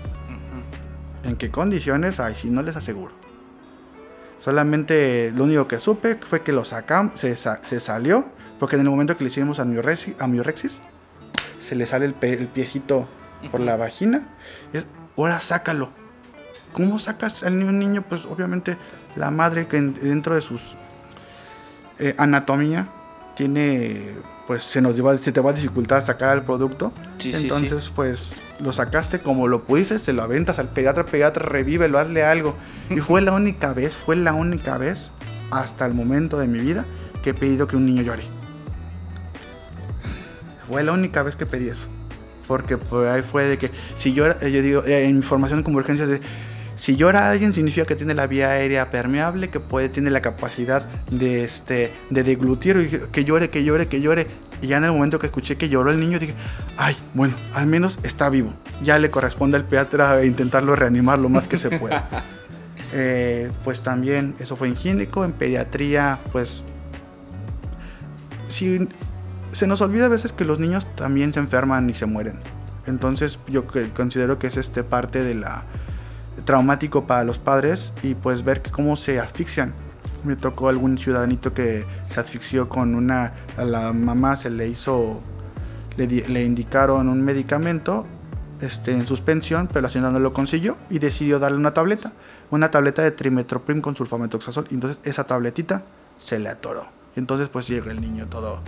[1.24, 2.20] ¿En qué condiciones?
[2.20, 3.14] Ay, si no les aseguro.
[4.38, 8.26] Solamente lo único que supe fue que lo sacamos, se, sa- se salió,
[8.58, 10.82] porque en el momento que le hicimos amiorexi- amiorexis,
[11.60, 13.08] se le sale el, el piecito
[13.52, 14.30] por la vagina.
[14.72, 14.88] Es,
[15.18, 15.90] ahora sácalo.
[16.74, 17.72] ¿Cómo sacas al niño?
[17.72, 18.06] niño?
[18.08, 18.78] Pues obviamente
[19.16, 20.78] la madre que en- dentro de sus
[22.00, 22.90] eh, anatomía
[23.36, 24.16] tiene,
[24.48, 26.94] pues se nos se te va a dificultar sacar el producto.
[27.18, 27.44] Sí, sí, sí.
[27.44, 32.24] Entonces, pues lo sacaste como lo pudiste, se lo aventas al pediatra, pediatra, revívelo, hazle
[32.24, 32.56] algo.
[32.90, 35.12] Y fue la única vez, fue la única vez
[35.52, 36.86] hasta el momento de mi vida
[37.24, 38.24] que he pedido que un niño llore.
[40.68, 41.88] Fue la única vez que pedí eso.
[42.48, 45.78] Porque por ahí fue de que si eh, yo digo, eh, en mi formación como
[45.78, 46.20] urgencias de
[46.80, 50.88] si llora alguien significa que tiene la vía aérea permeable, que puede, tiene la capacidad
[51.12, 54.28] de este, de deglutir, y que llore, que llore, que llore.
[54.62, 56.36] Y ya en el momento que escuché que lloró el niño, dije,
[56.78, 58.54] ay, bueno, al menos está vivo.
[58.82, 62.08] Ya le corresponde al pediatra intentarlo reanimar lo más que se pueda.
[62.92, 66.64] Eh, pues también eso fue en en pediatría, pues
[68.48, 68.90] si
[69.52, 72.40] se nos olvida a veces que los niños también se enferman y se mueren.
[72.88, 75.66] Entonces yo que- considero que es este parte de la
[76.46, 79.74] traumático para los padres y pues ver que cómo se asfixian.
[80.24, 85.22] Me tocó algún ciudadanito que se asfixió con una a la mamá se le hizo
[85.96, 88.06] le, le indicaron un medicamento
[88.62, 92.12] este, en suspensión, pero la señora no lo consiguió y decidió darle una tableta,
[92.52, 94.68] una tableta de trimetoprim con sulfametoxazol.
[94.70, 95.84] Y entonces esa tabletita
[96.18, 96.86] se le atoró.
[97.16, 98.62] Y entonces pues llega el niño todo,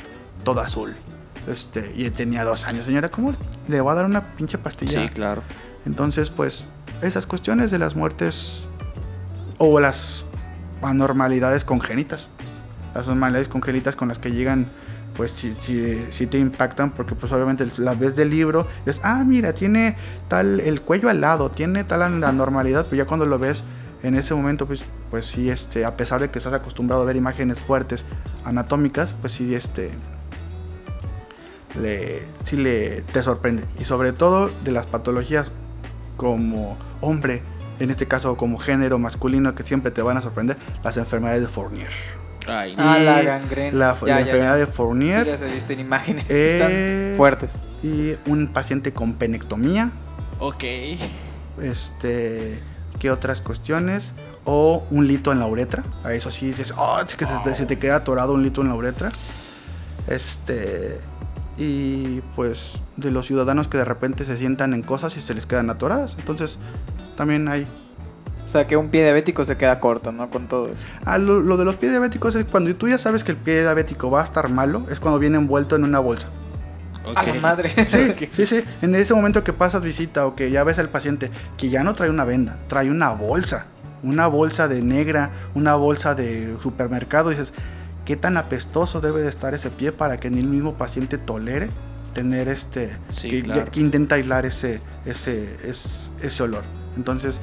[0.44, 0.96] todo azul.
[1.48, 2.86] Este, y tenía dos años.
[2.86, 3.34] Señora, ¿cómo
[3.68, 5.02] le va a dar una pinche pastilla?
[5.02, 5.42] Sí, claro.
[5.86, 6.66] Entonces, pues,
[7.02, 8.70] esas cuestiones de las muertes
[9.58, 10.26] o las
[10.82, 12.30] anormalidades congénitas.
[12.94, 14.72] Las anormalidades congénitas con las que llegan,
[15.16, 19.24] pues, si, si, si te impactan, porque pues obviamente las ves del libro, es, ah,
[19.26, 19.96] mira, tiene
[20.28, 23.64] tal, el cuello al lado, tiene tal an- anormalidad, pero ya cuando lo ves
[24.04, 27.16] en ese momento, pues, pues sí, este, a pesar de que estás acostumbrado a ver
[27.16, 28.06] imágenes fuertes
[28.44, 29.92] anatómicas, pues sí, este,
[31.80, 33.66] le, sí le te sorprende.
[33.80, 35.52] Y sobre todo de las patologías
[36.22, 37.42] como hombre,
[37.80, 41.48] en este caso como género masculino, que siempre te van a sorprender, las enfermedades de
[41.48, 41.90] Fournier.
[42.48, 43.76] Ay, Ah, Y la gangrena.
[43.78, 44.58] La, Ya, la ya, enfermedad ya.
[44.60, 46.26] de Sí, Fournier las he visto en imágenes.
[46.30, 46.60] Eh,
[47.10, 47.52] Están fuertes.
[47.82, 49.90] y un paciente con penectomía.
[50.40, 50.64] ok.
[51.62, 52.62] Este,
[53.00, 54.14] ¿qué otras cuestiones?
[54.46, 55.84] O un lito en la uretra.
[56.04, 58.62] A eso sí dices, oh, es que se te- se te queda atorado un lito
[58.62, 59.12] en la uretra.
[60.08, 61.00] Este,
[61.64, 65.46] y pues de los ciudadanos que de repente se sientan en cosas y se les
[65.46, 66.16] quedan atoradas.
[66.18, 66.58] Entonces,
[67.16, 67.68] también hay.
[68.44, 70.32] O sea, que un pie diabético se queda corto, ¿no?
[70.32, 70.86] Con todo eso.
[71.06, 73.62] Ah, lo, lo de los pies diabéticos es cuando tú ya sabes que el pie
[73.62, 76.30] diabético va a estar malo, es cuando viene envuelto en una bolsa.
[77.16, 77.70] A la madre.
[77.88, 78.64] Sí, sí, sí.
[78.82, 81.94] En ese momento que pasas visita o que ya ves al paciente que ya no
[81.94, 83.68] trae una venda, trae una bolsa.
[84.04, 87.30] Una bolsa de negra, una bolsa de supermercado.
[87.30, 87.54] dices,
[88.06, 91.70] ¿qué tan apestoso debe de estar ese pie para que ni el mismo paciente tolere
[92.14, 92.98] tener este.
[93.10, 93.72] Sí, que, claro.
[93.72, 96.64] que intenta aislar ese, ese, es- ese olor.
[96.98, 97.40] Entonces,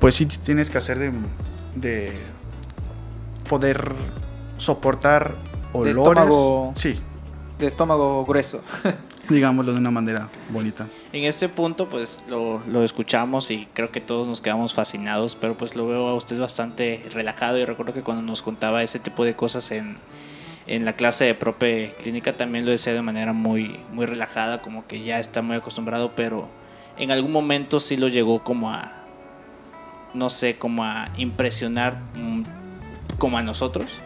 [0.00, 1.12] pues sí tienes que hacer de,
[1.74, 2.12] de
[3.48, 3.92] poder
[4.56, 5.34] soportar
[5.72, 5.96] olores.
[5.98, 6.72] estómago.
[6.76, 6.98] Sí,
[7.58, 8.62] De estómago grueso.
[9.32, 10.86] digámoslo de una manera bonita.
[11.12, 15.56] En este punto, pues lo, lo escuchamos y creo que todos nos quedamos fascinados, pero
[15.56, 19.24] pues lo veo a usted bastante relajado y recuerdo que cuando nos contaba ese tipo
[19.24, 19.96] de cosas en,
[20.66, 24.86] en la clase de prope clínica también lo decía de manera muy, muy relajada, como
[24.86, 26.48] que ya está muy acostumbrado, pero
[26.98, 28.92] en algún momento sí lo llegó como a,
[30.14, 32.42] no sé, como a impresionar mm,
[33.18, 34.00] como a nosotros.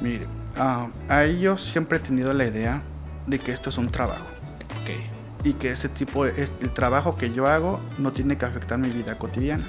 [0.00, 0.26] Mire,
[0.56, 2.82] ah, ahí yo siempre he tenido la idea
[3.26, 4.26] de que esto es un trabajo
[4.82, 4.90] Ok,
[5.44, 8.78] y que ese tipo de, es- el trabajo que yo hago no tiene que afectar
[8.78, 9.66] mi vida cotidiana.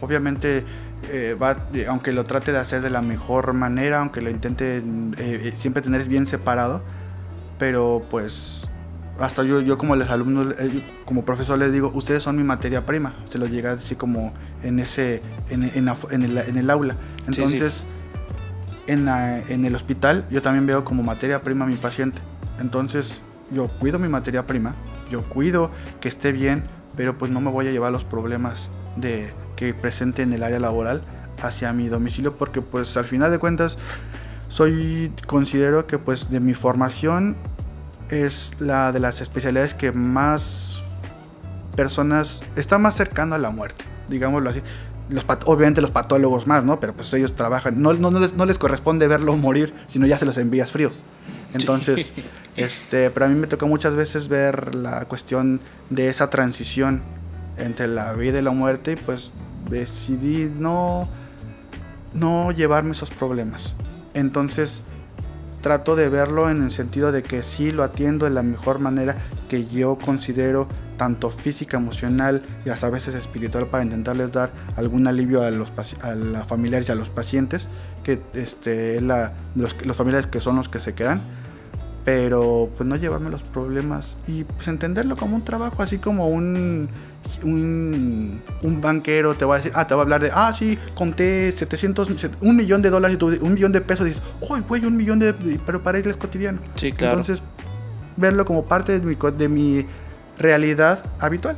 [0.00, 0.64] Obviamente,
[1.10, 4.78] eh, va, de- aunque lo trate de hacer de la mejor manera, aunque lo intente
[4.78, 4.82] eh,
[5.18, 6.82] eh, siempre tener bien separado,
[7.58, 8.68] pero pues
[9.18, 12.84] hasta yo, yo como los alumnos, eh, como profesor les digo, ustedes son mi materia
[12.84, 16.68] prima, se lo llega así como en ese, en, en la- en el, en el
[16.70, 16.94] aula.
[16.94, 17.42] Sí, sí.
[17.42, 17.86] Entonces,
[18.88, 22.22] En, la- en el hospital yo también veo como materia prima a mi paciente.
[22.58, 24.74] Entonces yo cuido mi materia prima,
[25.10, 26.64] yo cuido que esté bien,
[26.96, 30.58] pero pues no me voy a llevar los problemas de que presente en el área
[30.58, 31.02] laboral
[31.42, 33.78] hacia mi domicilio porque pues al final de cuentas
[34.48, 37.36] soy considero que pues de mi formación
[38.10, 40.82] es la de las especialidades que más
[41.76, 44.62] personas está más cercano a la muerte, digámoslo así.
[45.08, 46.80] Los obviamente los patólogos más, ¿no?
[46.80, 50.36] Pero pues ellos trabajan, no, les, no les corresponde verlo morir, sino ya se los
[50.36, 50.92] envías frío.
[51.56, 52.12] Entonces,
[52.56, 57.02] este, pero a mí me tocó muchas veces ver la cuestión de esa transición
[57.56, 59.32] entre la vida y la muerte y pues
[59.70, 61.08] decidí no,
[62.12, 63.74] no llevarme esos problemas.
[64.14, 64.82] Entonces
[65.60, 69.16] trato de verlo en el sentido de que sí lo atiendo de la mejor manera
[69.48, 75.06] que yo considero tanto física, emocional y hasta a veces espiritual para intentarles dar algún
[75.06, 77.68] alivio a los, a los familiares y a los pacientes,
[78.02, 81.22] que este, la, los, los familiares que son los que se quedan
[82.06, 86.88] pero pues no llevarme los problemas y pues entenderlo como un trabajo, así como un,
[87.42, 91.50] un, banquero te va a decir, ah, te va a hablar de, ah, sí, conté
[91.50, 92.08] 700,
[92.42, 95.18] un millón de dólares y un millón de pesos, y dices, uy, güey, un millón
[95.18, 95.34] de,
[95.66, 96.60] pero para él es cotidiano.
[96.76, 97.14] Sí, claro.
[97.14, 97.42] Entonces,
[98.16, 99.86] verlo como parte de mi, de mi
[100.38, 101.56] realidad habitual.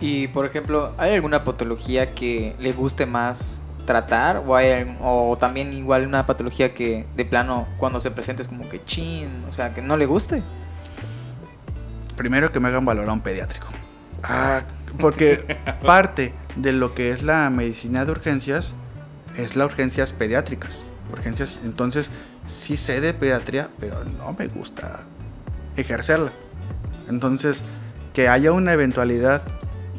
[0.00, 5.72] Y, por ejemplo, ¿hay alguna patología que le guste más tratar o, hay, o también
[5.72, 9.74] igual una patología que de plano cuando se presenta es como que chin, o sea,
[9.74, 10.42] que no le guste.
[12.16, 13.66] Primero que me hagan valorar un pediátrico.
[14.22, 14.62] Ah,
[14.98, 15.56] porque
[15.86, 18.74] parte de lo que es la medicina de urgencias
[19.36, 20.84] es las urgencias pediátricas.
[21.12, 22.10] Urgencias, entonces
[22.46, 25.00] sí sé de pediatría, pero no me gusta
[25.76, 26.32] ejercerla.
[27.08, 27.62] Entonces,
[28.12, 29.42] que haya una eventualidad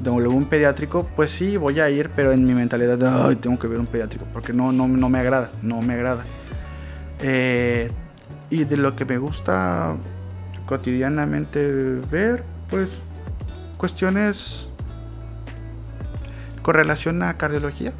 [0.03, 3.57] de un pediátrico, pues sí, voy a ir, pero en mi mentalidad de, ay, tengo
[3.59, 6.25] que ver un pediátrico, porque no, no, no me agrada, no me agrada.
[7.19, 7.91] Eh,
[8.49, 9.95] y de lo que me gusta
[10.65, 12.89] cotidianamente ver, pues
[13.77, 14.67] cuestiones
[16.61, 17.93] con relación a cardiología.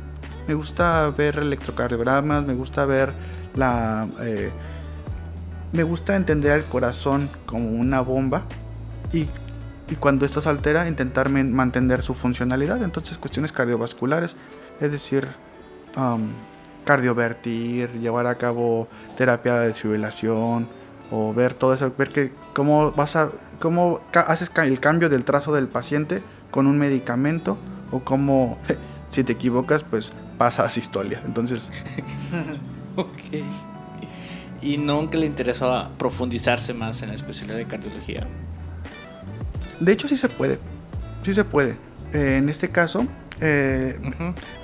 [0.48, 3.14] Me gusta ver electrocardiogramas, me gusta ver
[3.56, 4.08] la...
[4.22, 4.52] Eh,
[5.72, 8.44] me gusta entender el corazón como una bomba
[9.14, 9.30] y
[9.92, 12.82] y cuando esto se altera intentar mantener su funcionalidad.
[12.82, 14.38] Entonces cuestiones cardiovasculares,
[14.80, 15.28] es decir,
[16.86, 18.88] cardiovertir, llevar a cabo
[19.18, 20.68] terapia de desfibrilación
[21.12, 23.30] o ver todo eso, ver que cómo vas a
[23.60, 27.58] cómo haces el cambio del trazo del paciente con un medicamento
[27.92, 28.58] o cómo
[29.10, 31.22] si te equivocas pues pasa a sistolia.
[31.26, 31.72] Entonces,
[32.96, 33.46] ok.
[34.62, 38.26] Y nunca le interesó profundizarse más en la especialidad de cardiología.
[39.82, 40.60] De hecho, sí se puede.
[41.24, 41.78] Sí se puede.
[42.14, 43.08] Eh, en este caso,
[43.42, 44.00] eh,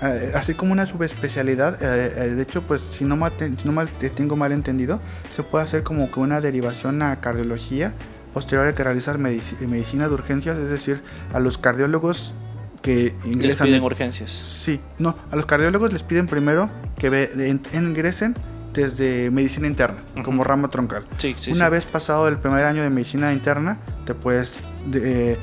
[0.02, 4.52] eh, así como una subespecialidad, de hecho, pues si no, si no mal, tengo mal
[4.52, 5.02] entendido,
[5.32, 7.94] se puede hacer como que una derivación a cardiología
[8.34, 11.02] posterior a que realizar medicina de urgencias, es decir,
[11.34, 12.36] a los cardiólogos
[12.84, 13.68] que ingresan.
[13.68, 14.32] Les piden urgencias.
[14.32, 17.30] Sí, no, a los cardiólogos les piden primero que
[17.74, 18.36] ingresen
[18.74, 21.08] desde medicina interna, como rama troncal.
[21.52, 24.62] Una vez pasado el primer año de medicina interna, te puedes
[24.92, 25.38] de,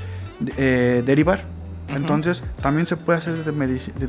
[0.56, 1.44] eh, derivar.
[1.88, 3.52] Entonces, también se puede hacer desde,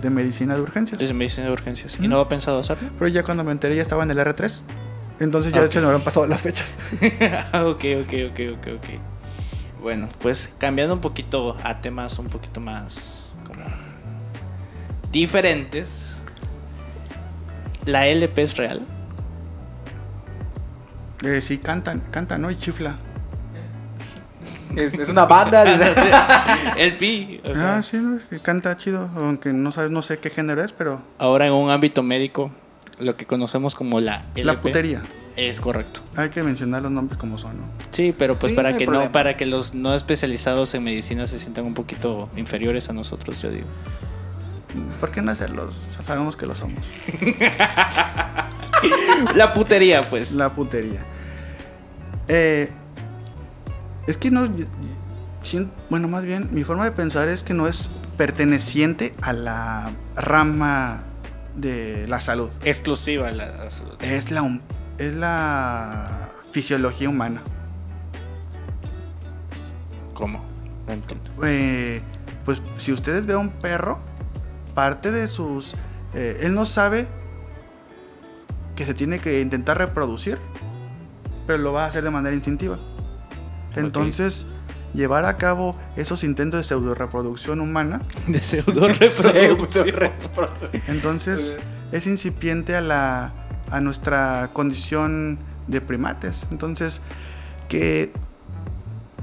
[0.10, 1.00] medicina de urgencias.
[1.00, 1.98] Desde medicina de urgencias.
[2.00, 2.90] ¿Y no ha pensado hacerlo?
[2.98, 4.62] Pero ya cuando me enteré ya estaba en el R3.
[5.20, 6.76] Entonces ya de hecho no habían pasado las fechas.
[7.54, 9.82] ok, ok, ok, ok, ok.
[9.82, 13.64] Bueno, pues cambiando un poquito a temas un poquito más como
[15.12, 16.22] diferentes.
[17.86, 18.82] ¿La LP es real?
[21.24, 22.52] Eh, sí, cantan, cantan, ¿no?
[22.52, 22.98] Y chifla.
[24.76, 25.64] Es, una banda.
[26.78, 27.42] el Pi.
[27.56, 27.98] ah, sí,
[28.42, 31.02] canta chido, aunque no sabes, no sé qué género es, pero.
[31.18, 32.52] Ahora en un ámbito médico,
[33.00, 35.02] lo que conocemos como la LP, La putería.
[35.36, 36.02] Es correcto.
[36.16, 37.64] Hay que mencionar los nombres como son, ¿no?
[37.92, 41.66] Sí, pero pues para que no, para que los no especializados en medicina se sientan
[41.66, 43.68] un poquito inferiores a nosotros, yo digo.
[45.00, 45.76] ¿Por qué no hacerlos?
[46.06, 46.88] Sabemos que lo somos.
[49.36, 50.36] la putería, pues.
[50.36, 51.04] La putería.
[52.28, 52.72] Eh,
[54.08, 54.48] es que no.
[55.90, 61.04] Bueno, más bien, mi forma de pensar es que no es perteneciente a la rama
[61.56, 62.50] de la salud.
[62.64, 63.96] Exclusiva a la salud.
[64.02, 64.60] Es la,
[64.98, 67.44] es la fisiología humana.
[70.14, 70.44] ¿Cómo?
[71.44, 72.02] Eh,
[72.44, 74.00] pues si ustedes ven a un perro,
[74.74, 75.76] parte de sus...
[76.14, 77.08] Eh, él no sabe
[78.76, 80.40] que se tiene que intentar reproducir,
[81.48, 82.80] pero lo va a hacer de manera instintiva.
[83.76, 84.46] Entonces,
[84.94, 88.02] llevar a cabo esos intentos de pseudo reproducción humana.
[88.28, 90.12] De pseudo reproducción.
[90.88, 91.60] Entonces,
[91.92, 93.34] es incipiente a, la,
[93.72, 96.46] a nuestra condición de primates.
[96.52, 97.02] Entonces,
[97.68, 98.12] que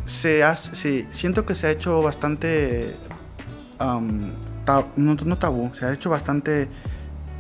[0.05, 2.97] se hace, siento que se ha hecho bastante
[4.97, 6.69] no, no tabú, se ha hecho bastante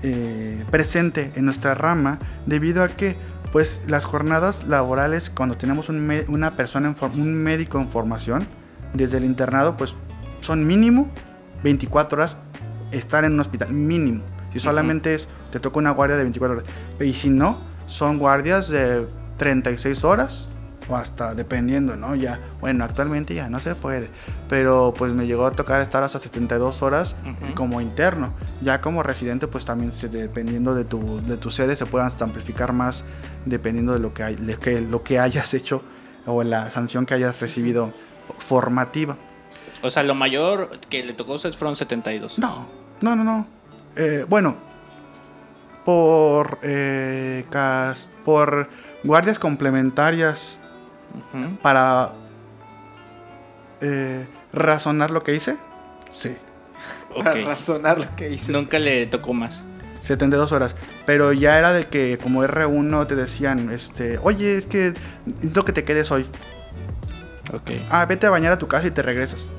[0.03, 3.17] eh, presente en nuestra rama debido a que
[3.53, 8.49] pues las jornadas laborales cuando tenemos un una persona, un médico en formación
[8.95, 9.95] desde el internado pues
[10.41, 11.11] son mínimo
[11.63, 12.39] 24 horas
[12.91, 14.23] estar en un hospital, mínimo.
[14.53, 16.71] Si solamente es, te toca una guardia de 24 horas.
[17.01, 19.07] Y si no, son guardias de
[19.39, 20.49] 36 horas
[20.89, 22.15] o hasta dependiendo, ¿no?
[22.15, 24.11] Ya, bueno, actualmente ya no se puede,
[24.49, 27.17] pero pues me llegó a tocar estar hasta 72 horas
[27.55, 28.35] como interno.
[28.61, 33.05] Ya como residente, pues también dependiendo de tu, de tu sede se puedan amplificar más
[33.47, 35.83] dependiendo de lo que, hay, de que, lo que hayas hecho
[36.27, 37.93] o la sanción que hayas recibido
[38.39, 39.17] formativa.
[39.83, 42.39] O sea, lo mayor que le tocó a usted fueron 72.
[42.39, 42.69] No,
[43.01, 43.47] no, no, no.
[43.97, 44.57] Eh, bueno,
[45.85, 47.45] por, eh,
[48.25, 48.69] por
[49.05, 50.59] guardias complementarias
[51.63, 52.13] para
[53.81, 55.57] eh, razonar lo que hice,
[56.11, 56.37] sí.
[57.17, 58.53] Para razonar lo que hice.
[58.53, 59.65] Nunca le tocó más.
[60.01, 60.75] 72 horas.
[61.07, 64.95] Pero ya era de que como R1 te decían, este, oye, es que
[65.27, 66.27] necesito que te quedes hoy.
[67.53, 67.71] Ok.
[67.91, 69.51] Ah, vete a bañar a tu casa y te regresas.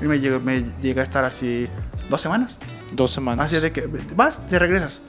[0.00, 1.68] Y me me llega a estar así
[2.08, 2.58] dos semanas.
[2.92, 3.46] Dos semanas.
[3.46, 5.02] Así de que vas, te regresas.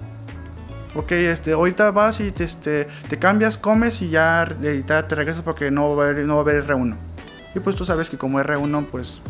[0.93, 5.71] Ok, este, ahorita vas y te, este, te cambias, comes y ya, te regresas porque
[5.71, 6.97] no va, a haber, no va a haber R1.
[7.55, 9.21] Y pues tú sabes que como R1, pues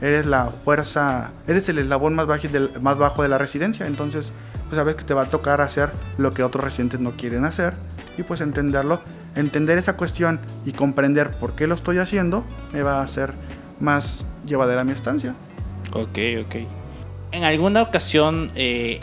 [0.00, 3.86] eres la fuerza, eres el eslabón más bajo, del, más bajo de la residencia.
[3.86, 4.32] Entonces,
[4.66, 7.74] pues sabes que te va a tocar hacer lo que otros residentes no quieren hacer.
[8.18, 9.00] Y pues entenderlo,
[9.36, 13.32] entender esa cuestión y comprender por qué lo estoy haciendo, me va a hacer
[13.80, 15.34] más llevadera mi estancia.
[15.94, 16.56] Ok, ok.
[17.32, 19.00] En alguna ocasión eh,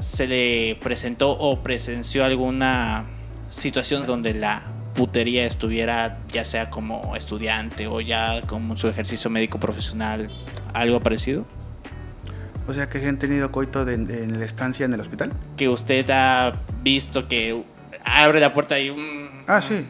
[0.00, 3.06] se le presentó o presenció alguna
[3.50, 4.62] situación donde la
[4.94, 10.30] putería estuviera ya sea como estudiante o ya como su ejercicio médico profesional,
[10.74, 11.46] algo parecido?
[12.66, 15.32] O sea, que han tenido coito de, en la estancia en el hospital.
[15.56, 17.64] Que usted ha visto que
[18.04, 18.90] abre la puerta y...
[18.90, 19.86] Mm, ah, sí.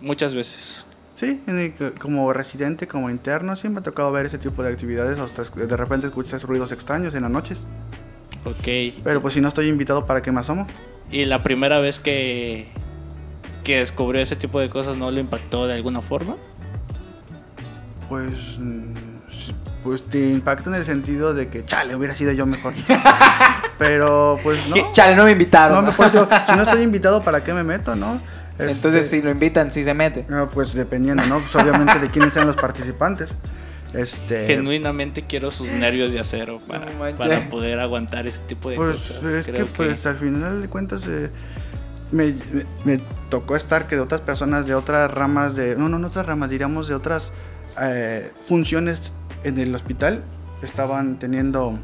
[0.00, 0.86] Muchas veces.
[1.14, 1.40] Sí,
[2.00, 5.18] como residente, como interno, siempre me ha tocado ver ese tipo de actividades.
[5.18, 7.66] Hasta de repente escuchas ruidos extraños en las noches.
[8.44, 9.02] Ok.
[9.04, 10.66] Pero pues si no estoy invitado, ¿para qué me asomo?
[11.10, 12.68] ¿Y la primera vez que,
[13.64, 16.36] que descubrió ese tipo de cosas no lo impactó de alguna forma?
[18.08, 18.58] Pues.
[18.58, 18.94] Mm,
[19.82, 22.72] pues te impacta en el sentido de que, chale, hubiera sido yo mejor.
[23.78, 24.92] Pero pues no.
[24.92, 25.76] Chale, no me invitaron.
[25.76, 28.20] No, mejor yo, si no estoy invitado, ¿para qué me meto, no?
[28.58, 30.24] Entonces, este, si lo invitan, si se mete.
[30.28, 31.38] No, pues dependiendo, ¿no?
[31.40, 33.34] Pues obviamente de quiénes sean los participantes.
[33.94, 34.46] Este...
[34.46, 36.86] Genuinamente quiero sus nervios de acero para,
[37.16, 39.22] para poder aguantar ese tipo de pues, cosas.
[39.22, 41.30] Es que, pues al final de cuentas eh,
[42.10, 42.34] me,
[42.84, 45.76] me, tocó estar que de otras personas de otras ramas de...
[45.76, 47.32] No, no, no otras ramas, diríamos de otras
[47.80, 49.12] eh, funciones
[49.44, 50.22] en el hospital
[50.62, 51.78] estaban teniendo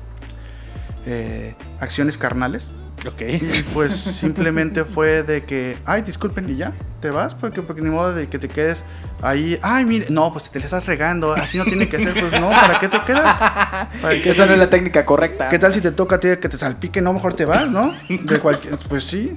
[1.07, 2.71] eh, acciones carnales.
[3.07, 3.23] Ok.
[3.23, 7.91] Y pues simplemente fue de que, ay, disculpen, y ya, te vas, porque, porque ni
[7.91, 8.85] modo de que te quedes
[9.23, 12.41] ahí, ay, mire, no, pues te le estás regando, así no tiene que ser, pues
[12.41, 13.39] no, ¿para qué te quedas?
[13.39, 15.49] ¿Para Esa no es la técnica correcta.
[15.49, 17.01] ¿Qué tal si te toca a ti que te salpique?
[17.01, 17.93] No, mejor te vas, ¿no?
[18.09, 19.37] De cualquier, pues sí.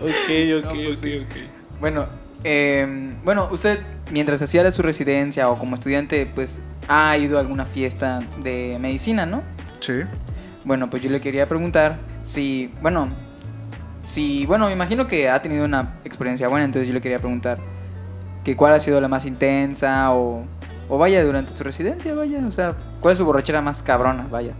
[0.00, 1.36] ok, ok, pues ok, ok.
[1.80, 2.08] Bueno,
[2.44, 3.78] eh, bueno, usted
[4.10, 9.26] mientras hacía su residencia o como estudiante, pues ha ido a alguna fiesta de medicina,
[9.26, 9.42] ¿no?
[9.80, 10.02] Sí.
[10.64, 13.10] Bueno, pues yo le quería preguntar si, bueno,
[14.02, 17.58] si, bueno, me imagino que ha tenido una experiencia buena, entonces yo le quería preguntar
[18.44, 20.44] que cuál ha sido la más intensa o,
[20.88, 24.54] o vaya durante su residencia, vaya, o sea, cuál es su borrachera más cabrona, vaya.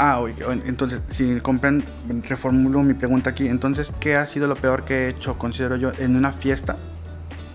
[0.00, 0.22] Ah,
[0.66, 1.84] entonces, si comprendo,
[2.28, 5.90] reformulo mi pregunta aquí, entonces, ¿qué ha sido lo peor que he hecho, considero yo,
[5.98, 6.76] en una fiesta?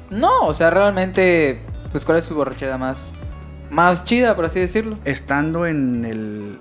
[0.10, 1.62] No, o sea, realmente,
[1.92, 3.14] pues, ¿cuál es su borrachera más,
[3.72, 4.98] más chida, por así decirlo?
[5.06, 6.60] Estando en el,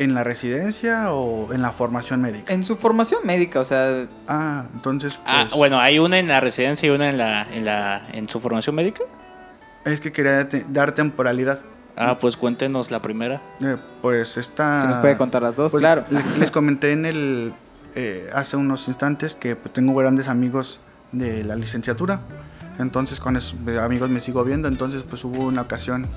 [0.00, 2.50] ¿En la residencia o en la formación médica?
[2.50, 4.08] En su formación médica, o sea.
[4.26, 5.20] Ah, entonces.
[5.26, 8.26] Ah, pues bueno, hay una en la residencia y una en la, en la, en
[8.26, 9.04] su formación médica.
[9.84, 11.60] Es que quería dar temporalidad.
[11.98, 13.42] Ah, pues cuéntenos la primera.
[13.60, 14.80] Eh, pues esta.
[14.80, 16.06] Si nos puede contar las dos, pues, claro.
[16.38, 17.52] Les, comenté en el
[17.94, 20.80] eh, hace unos instantes que pues, tengo grandes amigos
[21.12, 22.20] de la licenciatura.
[22.78, 24.66] Entonces con esos amigos me sigo viendo.
[24.66, 26.08] Entonces pues hubo una ocasión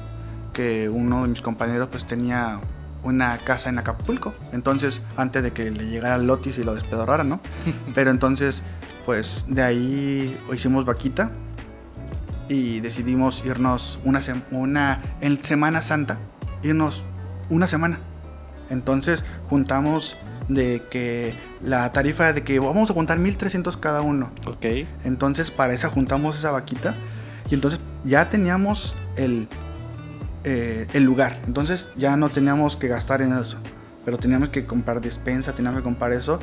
[0.54, 2.62] que uno de mis compañeros pues tenía
[3.04, 4.34] una casa en Acapulco.
[4.52, 7.40] Entonces, antes de que le llegara el Lotis y lo despedorrara, ¿no?
[7.94, 8.64] Pero entonces,
[9.06, 11.32] pues de ahí hicimos vaquita
[12.50, 14.20] y decidimos irnos una,
[14.52, 16.20] una en Semana Santa,
[16.62, 17.06] irnos
[17.50, 18.00] una semana.
[18.70, 24.32] Entonces, juntamos de que la tarifa de que vamos a juntar 1300 cada uno.
[24.46, 24.66] Ok.
[25.04, 26.96] Entonces, para esa juntamos esa vaquita
[27.50, 29.48] y entonces ya teníamos el
[30.44, 31.42] eh, el lugar.
[31.48, 33.58] Entonces ya no teníamos que gastar en eso.
[34.06, 36.40] Pero teníamos que comprar despensa, teníamos que comprar eso.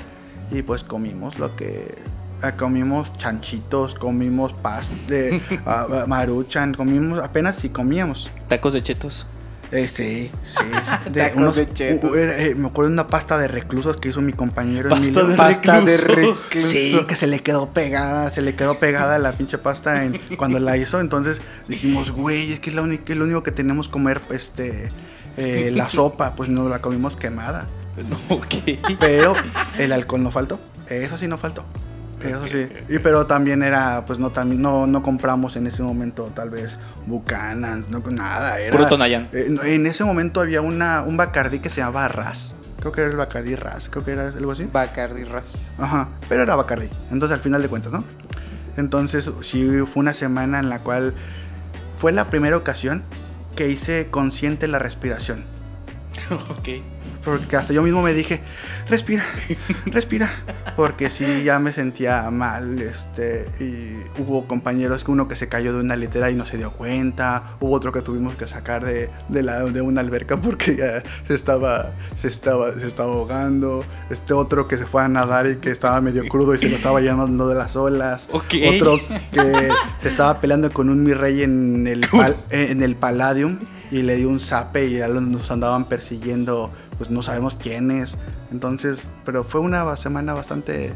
[0.51, 1.95] Y pues comimos lo que...
[2.43, 8.31] ah, comimos chanchitos, comimos pasta, de ah, maruchan, comimos apenas si comíamos.
[8.49, 9.27] Tacos de chetos.
[9.73, 10.59] Eh, sí, sí.
[11.13, 12.11] De Tacos unos- de chetos.
[12.11, 15.07] u- era, eh, me acuerdo de una pasta de reclusos que hizo mi compañero Pasta
[15.07, 15.27] Emilio.
[15.29, 16.47] de Pasta de reclusos.
[16.51, 16.71] reclusos.
[16.73, 20.59] Sí, que se le quedó pegada, se le quedó pegada la pinche pasta en, cuando
[20.59, 20.99] la hizo.
[21.01, 24.93] Entonces dijimos, güey, es que es lo único, es lo único que tenemos comer, este,
[25.37, 27.69] eh, la sopa, pues no la comimos quemada.
[28.29, 28.55] ok.
[28.99, 29.35] Pero
[29.79, 30.59] el alcohol no faltó,
[30.89, 31.65] eso sí no faltó.
[32.23, 32.69] Eso sí.
[32.89, 36.79] Y pero también era, pues no también no, no compramos en ese momento tal vez
[37.07, 39.29] Buchanan, no nada, era Puro Tonayán.
[39.33, 42.55] eh, en ese momento había una un Bacardí que se llamaba Raz.
[42.81, 44.65] Creo que era el Bacardí Raz, creo que era algo así.
[44.65, 45.75] Bacardi Ras.
[45.79, 46.89] Ajá, pero era Bacardi.
[47.11, 48.05] Entonces, al final de cuentas, ¿no?
[48.79, 51.15] Entonces, sí, fue una semana en la cual
[51.95, 53.05] fue la primera ocasión
[53.55, 55.45] que hice consciente la respiración.
[56.31, 56.69] ok.
[57.25, 58.41] Porque hasta yo mismo me dije,
[58.89, 59.25] respira,
[59.87, 60.31] respira.
[60.77, 62.81] Porque sí, ya me sentía mal.
[62.81, 66.57] Este, y hubo compañeros que uno que se cayó de una litera y no se
[66.57, 67.57] dio cuenta.
[67.61, 71.35] Hubo otro que tuvimos que sacar de, de, la, de una alberca porque ya se
[71.35, 73.85] estaba, se, estaba, se estaba ahogando.
[74.09, 76.77] Este otro que se fue a nadar y que estaba medio crudo y se lo
[76.77, 78.29] estaba llenando de las olas.
[78.77, 78.99] Otro
[79.33, 79.69] que
[80.01, 83.59] se estaba peleando con un mi rey en el, pal- en el Palladium
[83.91, 88.19] y le dio un zape y ya nos andaban persiguiendo, pues no sabemos quiénes.
[88.53, 90.95] Entonces, pero fue una semana bastante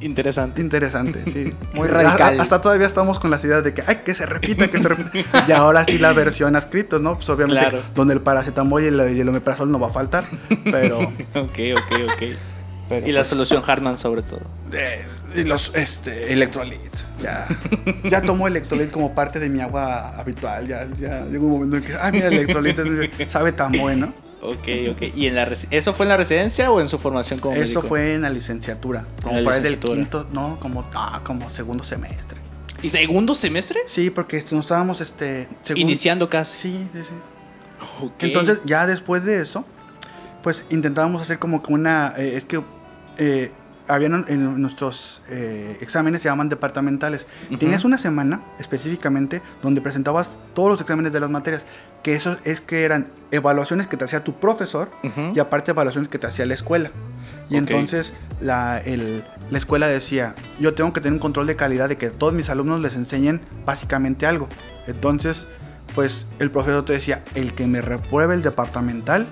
[0.00, 0.60] Interesante.
[0.60, 1.54] interesante, sí.
[1.74, 2.38] Muy radical.
[2.38, 5.44] Hasta, todavía estamos con las ideas de que, ay, que se repita, que se repita.
[5.48, 7.14] y ahora sí la versión a escritos, ¿no?
[7.16, 7.80] Pues obviamente Claro.
[7.94, 10.24] donde el paracetamol y el, y el omeprazol no va a faltar,
[10.64, 10.98] pero...
[11.34, 12.22] Ok, ok, ok.
[12.88, 14.42] Pero Y la pues, solución Hartman sobre todo.
[15.34, 17.08] Y los este electrolitos.
[17.22, 17.46] Ya,
[18.04, 20.66] ya tomo electrolit como parte de mi agua habitual.
[20.66, 24.12] Ya, ya llegó un momento en que, ay, mira, el electrolit sabe tan bueno.
[24.42, 25.02] Ok, ok.
[25.14, 27.88] ¿Y en la eso fue en la residencia o en su formación como Eso médico?
[27.88, 29.06] fue en la licenciatura.
[29.22, 29.96] Como la por ahí del licenciatura.
[29.96, 32.40] quinto, no, como, ah, como segundo semestre.
[32.82, 33.80] ¿Segundo semestre?
[33.86, 36.58] Sí, porque este, nos estábamos este, Iniciando casi.
[36.58, 37.14] Sí, sí, sí.
[38.18, 39.64] Entonces, ya después de eso,
[40.44, 42.14] pues intentábamos hacer como que una.
[42.16, 42.62] eh, es que
[43.18, 43.50] eh,
[43.88, 47.26] habían en nuestros eh, exámenes se llaman departamentales.
[47.48, 47.58] Ujú.
[47.58, 51.66] Tenías una semana específicamente donde presentabas todos los exámenes de las materias.
[52.02, 54.90] Que eso es que eran evaluaciones que te hacía tu profesor
[55.34, 56.90] y aparte evaluaciones que te hacía la escuela.
[57.48, 61.88] Y entonces la, el- la escuela decía, yo tengo que tener un control de calidad
[61.88, 64.48] de que todos mis alumnos les enseñen básicamente algo.
[64.86, 65.46] Entonces,
[65.94, 69.26] pues el profesor te decía, el que me repruebe el departamental,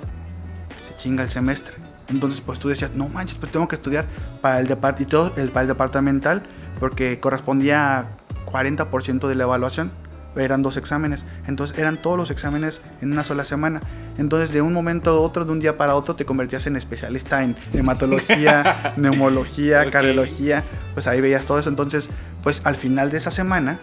[1.02, 1.74] chinga el semestre.
[2.08, 4.04] Entonces, pues tú decías, no manches, pues tengo que estudiar
[4.40, 6.42] para el, depart y todo el, para el departamental,
[6.78, 9.92] porque correspondía a 40% de la evaluación.
[10.36, 11.24] Eran dos exámenes.
[11.46, 13.80] Entonces eran todos los exámenes en una sola semana.
[14.16, 17.42] Entonces de un momento a otro, de un día para otro, te convertías en especialista
[17.42, 19.90] en hematología, neumología, Ok.
[19.90, 20.62] cardiología.
[20.94, 21.68] Pues ahí veías todo eso.
[21.68, 22.10] Entonces,
[22.42, 23.78] pues al final de esa semana,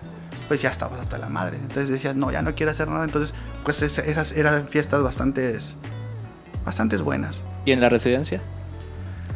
[0.48, 1.58] pues ya estabas hasta la madre.
[1.58, 3.06] Entonces decías, no, ya no quiero hacer nada.
[3.06, 5.76] Entonces, pues es- esas eran fiestas bastantes,
[6.70, 7.44] bastantes buenas.
[7.66, 8.42] ¿Y en la residencia?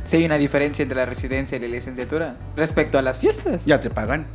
[0.04, 3.66] Sí, hay una diferencia entre la residencia y la licenciatura respecto a las fiestas.
[3.66, 4.28] Ya te pagan.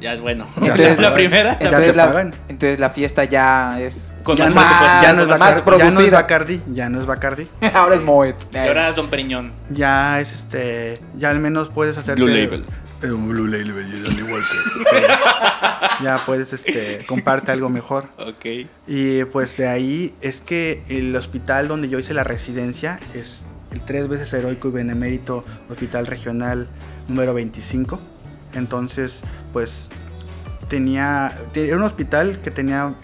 [0.00, 0.46] Ya es bueno.
[0.62, 1.58] Ya la, primera.
[1.58, 2.34] Ya entonces, te la, pagan.
[2.48, 5.02] entonces la fiesta ya es Con ya, más no, presupuesto.
[5.02, 6.22] ya no es más Bacardi, ya no es producida.
[6.22, 7.48] Bacardi, ya no es Bacardi.
[7.74, 8.36] ahora es Moet.
[8.52, 9.52] Y ahora es Don Periñón.
[9.70, 12.64] Ya es este, ya al menos puedes hacer Blue Label.
[13.02, 15.10] Un Blue Label y Johnny Walker.
[16.02, 18.08] Ya puedes este comparte algo mejor.
[18.18, 18.68] Ok.
[18.86, 23.82] Y pues de ahí es que el hospital donde yo hice la residencia es el
[23.84, 26.68] tres veces heroico y benemérito Hospital Regional
[27.08, 28.00] número 25.
[28.54, 29.22] Entonces,
[29.52, 29.90] pues
[30.68, 32.94] tenía te- era un hospital que tenía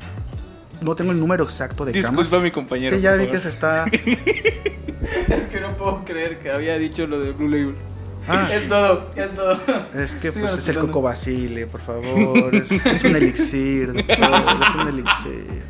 [0.80, 2.42] no tengo el número exacto de Disculpa camas.
[2.42, 2.96] mi compañero.
[2.96, 3.84] Sí, ya vi que se está
[5.28, 7.74] Es que no puedo creer que había dicho lo de Blue Label.
[8.28, 8.48] Ah.
[8.52, 9.58] Es todo, es todo.
[9.94, 12.54] Es que pues es el coco basile, por favor.
[12.54, 15.64] Es, es un elixir, doctor, es un elixir.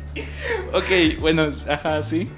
[0.73, 2.29] Ok, bueno, ajá, sí.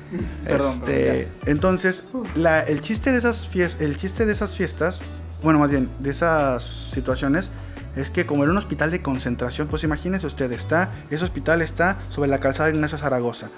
[0.44, 2.06] Perdón, Este, entonces,
[2.36, 5.04] la- el chiste de esas fiestas, el chiste de esas fiestas,
[5.42, 7.52] bueno, más bien, de esas situaciones,
[7.96, 11.98] es que como era un hospital de concentración, pues imagínese usted, está, ese hospital está
[12.10, 13.50] sobre la calzada de Ignacio Zaragoza.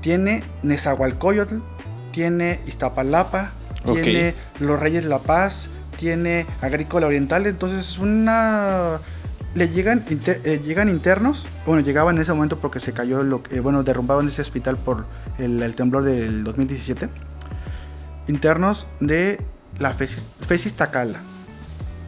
[0.00, 1.56] Tiene Nezahualcóyotl,
[2.12, 3.50] tiene Iztapalapa,
[3.84, 5.68] tiene Los Reyes de la Paz,
[5.98, 8.98] tiene Agrícola Oriental, entonces es una
[9.54, 13.60] le llegan eh, llegan internos, bueno, llegaban en ese momento porque se cayó lo eh,
[13.60, 15.06] bueno, derrumbaban ese hospital por
[15.38, 17.08] el, temblor del 2017.
[18.28, 19.40] Internos de
[19.78, 21.18] la FES, FES Iztacala,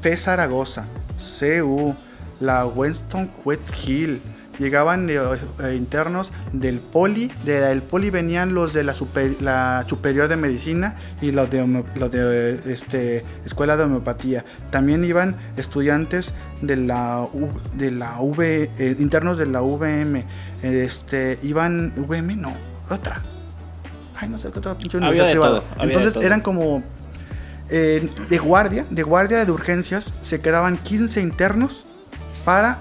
[0.03, 0.85] FES Zaragoza,
[1.19, 1.97] CU,
[2.39, 4.21] la Winston West Hill,
[4.61, 5.19] llegaban eh,
[5.65, 10.95] eh, internos del poli, del poli venían los de la, super- la superior de medicina
[11.21, 14.45] y los de, los de este, escuela de homeopatía.
[14.71, 20.25] También iban estudiantes de la, U- de la V, eh, internos de la VM,
[20.63, 22.53] este, iban, VM no,
[22.91, 23.25] otra.
[24.17, 25.61] Ay, no sé qué otra pinche Había universidad de privada.
[25.61, 26.83] todo, había de Entonces eran como
[27.71, 31.87] eh, de guardia, de guardia de urgencias, se quedaban 15 internos
[32.45, 32.79] para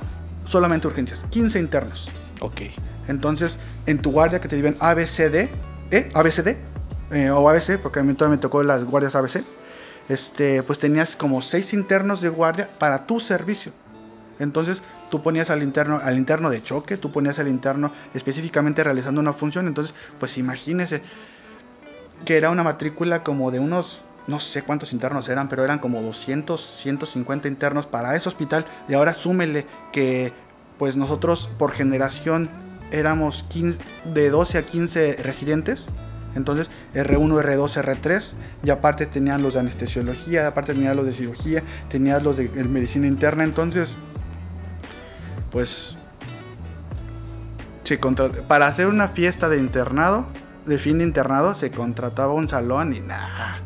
[0.50, 1.26] solamente urgencias.
[1.30, 2.12] 15 internos.
[2.42, 2.62] Ok.
[3.08, 5.50] Entonces, en tu guardia que te digan ABCD,
[5.92, 6.10] ¿eh?
[6.14, 6.58] ABCD,
[7.12, 9.44] eh, o ABC, porque a mí todavía me tocó las guardias ABC,
[10.10, 13.72] este, pues tenías como 6 internos de guardia para tu servicio.
[14.40, 14.82] Entonces,
[15.12, 19.34] tú ponías al interno, al interno de choque, tú ponías al interno específicamente realizando una
[19.34, 19.68] función.
[19.68, 21.02] Entonces, pues imagínese
[22.26, 26.02] que era una matrícula como de unos, no sé cuántos internos eran, pero eran como
[26.02, 28.66] 200, 150 internos para ese hospital.
[28.88, 30.32] Y ahora súmele que,
[30.78, 32.50] pues nosotros por generación
[32.92, 33.80] éramos 15
[34.14, 35.88] de 12 a 15 residentes.
[36.36, 41.64] Entonces, R1, R2, R3, y aparte tenían los de anestesiología, aparte tenían los de cirugía,
[41.90, 43.44] tenían los de eh, medicina interna.
[43.44, 43.98] Entonces,
[45.52, 45.98] pues,
[47.84, 50.28] se contra- para hacer una fiesta de internado,
[50.66, 53.60] de fin de internado, se contrataba un salón y nada,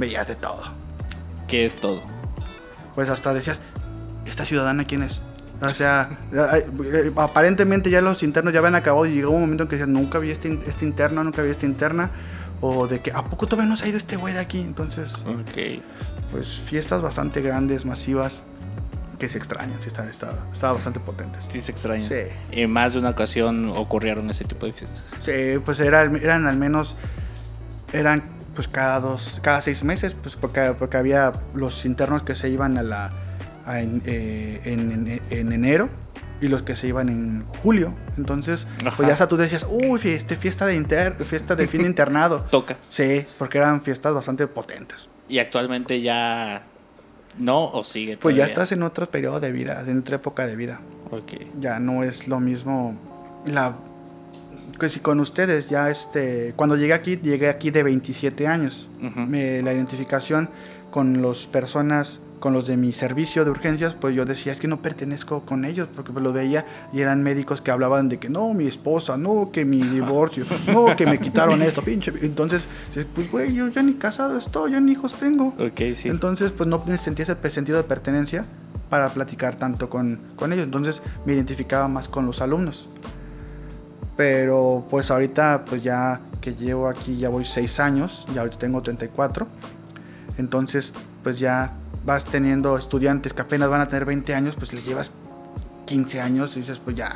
[0.00, 0.60] veías de todo.
[1.46, 2.02] ¿Qué es todo?
[2.94, 3.60] Pues hasta decías,
[4.26, 5.22] ¿esta ciudadana quién es?
[5.62, 6.08] O sea,
[7.16, 10.18] aparentemente ya los internos ya habían acabado y llegó un momento en que decías, nunca
[10.18, 12.10] vi este, este interno, nunca vi esta interna.
[12.62, 14.60] O de que, ¿a poco todavía no se ha ido este güey de aquí?
[14.60, 15.82] Entonces, Ok.
[16.30, 18.42] pues fiestas bastante grandes, masivas,
[19.18, 21.44] que se extrañan, sí, estaba, estaba, estaba bastante potentes.
[21.48, 22.00] Sí se extraña.
[22.02, 22.16] Sí.
[22.52, 25.02] En más de una ocasión ocurrieron ese tipo de fiestas.
[25.24, 26.96] Sí, pues era, eran al menos,
[27.92, 28.22] eran
[28.54, 32.78] pues cada dos, cada seis meses, pues porque, porque había los internos que se iban
[32.78, 33.12] a la,
[33.64, 35.88] a en, eh, en- en- en enero
[36.40, 37.94] y los que se iban en julio.
[38.16, 38.96] Entonces, Ajá.
[38.96, 42.42] pues ya hasta tú decías, uy, fiesta, fiesta de inter, fiesta de fin de internado.
[42.42, 42.76] Toca.
[42.88, 45.08] Sí, porque eran fiestas bastante potentes.
[45.28, 46.62] Y actualmente ya
[47.38, 50.56] no o sigue Pues ya estás en otro periodo de vida, en otra época de
[50.56, 50.80] vida.
[51.12, 51.32] Ok.
[51.60, 52.96] ya no es lo mismo
[53.44, 53.76] la
[54.80, 59.20] que si con ustedes ya este cuando llegué aquí llegué aquí de 27 años Ujú.
[59.20, 60.50] Me- la identificación
[60.90, 64.66] con las personas con los de mi servicio de urgencias pues yo decía es que
[64.66, 68.28] no pertenezco con ellos porque pues lo veía y eran médicos que hablaban de que
[68.30, 72.66] no mi esposa no que mi divorcio no que me quitaron esto pinche entonces
[73.14, 76.08] pues güey yo ya ni casado estoy yo ni hijos tengo Ok, sí.
[76.08, 78.44] entonces, pues no me sentía ese sentido de pertenencia
[78.88, 80.64] para platicar tanto con, con ellos.
[80.64, 82.88] Entonces, me identificaba más con los alumnos.
[84.16, 88.82] Pero, pues ahorita, pues ya que llevo aquí, ya voy 6 años, ya ahorita tengo
[88.82, 89.46] 34.
[90.38, 90.92] Entonces,
[91.22, 91.72] pues ya
[92.04, 95.12] vas teniendo estudiantes que apenas van a tener 20 años, pues les llevas
[95.86, 97.14] 15 años y dices, pues ya,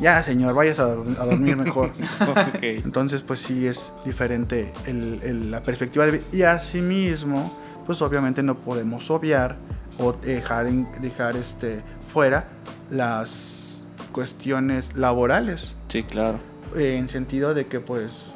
[0.00, 1.92] ya señor, vayas a, dor- a dormir mejor.
[2.62, 6.24] Entonces, pues sí es diferente el- el- la perspectiva de vida.
[6.32, 9.56] Y asimismo, pues obviamente no podemos obviar
[9.98, 10.66] o dejar,
[11.00, 11.82] dejar este,
[12.12, 12.48] fuera
[12.90, 15.76] las cuestiones laborales.
[15.94, 16.40] Sí, claro.
[16.76, 18.26] eh, en sentido de que pues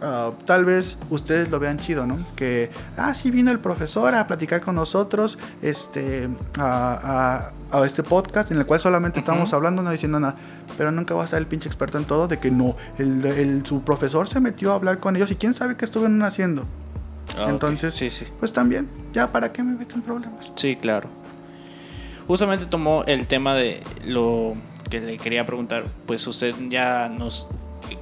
[0.00, 2.18] ah, tal vez ustedes lo vean chido, ¿no?
[2.34, 6.28] Que, ah, sí vino el profesor a platicar con nosotros este,
[6.58, 10.34] a, a- a este podcast en el cual solamente estamos hablando, no diciendo nada.
[10.76, 13.64] Pero nunca va a estar el pinche experto en todo de que no, el, el-
[13.64, 16.64] su profesor se metió a hablar con ellos y quién sabe qué estuvieron haciendo.
[17.38, 17.46] Ah.
[17.48, 18.26] Entonces- Sí, sí.
[18.40, 20.50] Pues también, ya para qué me meto en problemas.
[20.56, 21.08] Sí, claro.
[22.26, 24.54] Justamente tomó el tema de lo
[24.92, 25.84] que le quería preguntar.
[26.06, 27.48] Pues usted ya nos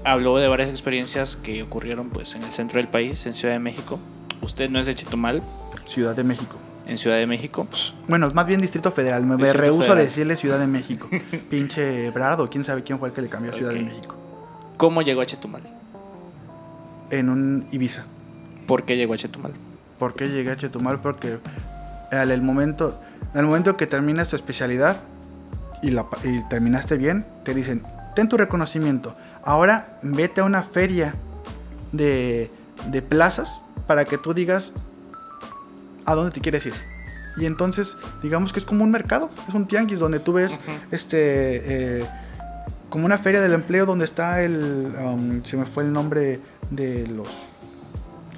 [0.04, 3.60] habló de varias experiencias que ocurrieron pues en el centro del país, en Ciudad de
[3.60, 4.00] México.
[4.42, 5.40] Usted no es de Chetumal,
[5.84, 6.58] Ciudad de México.
[6.86, 7.68] en Ciudad de México.
[8.08, 9.24] Bueno, más bien Distrito Federal.
[9.24, 9.98] Me, Distrito rehuso Federal.
[9.98, 11.08] a decirle Ciudad de México.
[11.50, 14.16] Pinche Brado, quién sabe quién fue el que le cambió a Ciudad de México.
[14.76, 15.62] ¿Cómo llegó a Chetumal?
[17.12, 18.04] En un Ibiza.
[18.66, 19.52] ¿Por qué llegó a Chetumal?
[19.96, 21.00] ¿Por qué llegué a Chetumal?
[21.00, 21.38] Porque
[22.10, 23.00] al el momento,
[23.32, 24.96] al momento que terminas tu especialidad
[25.82, 27.82] y, la, y terminaste bien, te dicen,
[28.14, 29.14] ten tu reconocimiento.
[29.42, 31.14] Ahora vete a una feria
[31.92, 32.50] de,
[32.86, 34.72] de plazas para que tú digas
[36.06, 36.74] a dónde te quieres ir.
[37.36, 40.58] Y entonces, digamos que es como un mercado, es un tianguis donde tú ves
[40.90, 41.98] este...
[42.00, 42.06] eh,
[42.90, 44.92] como una feria del empleo donde está el...
[45.00, 47.50] um, se me fue el nombre de los...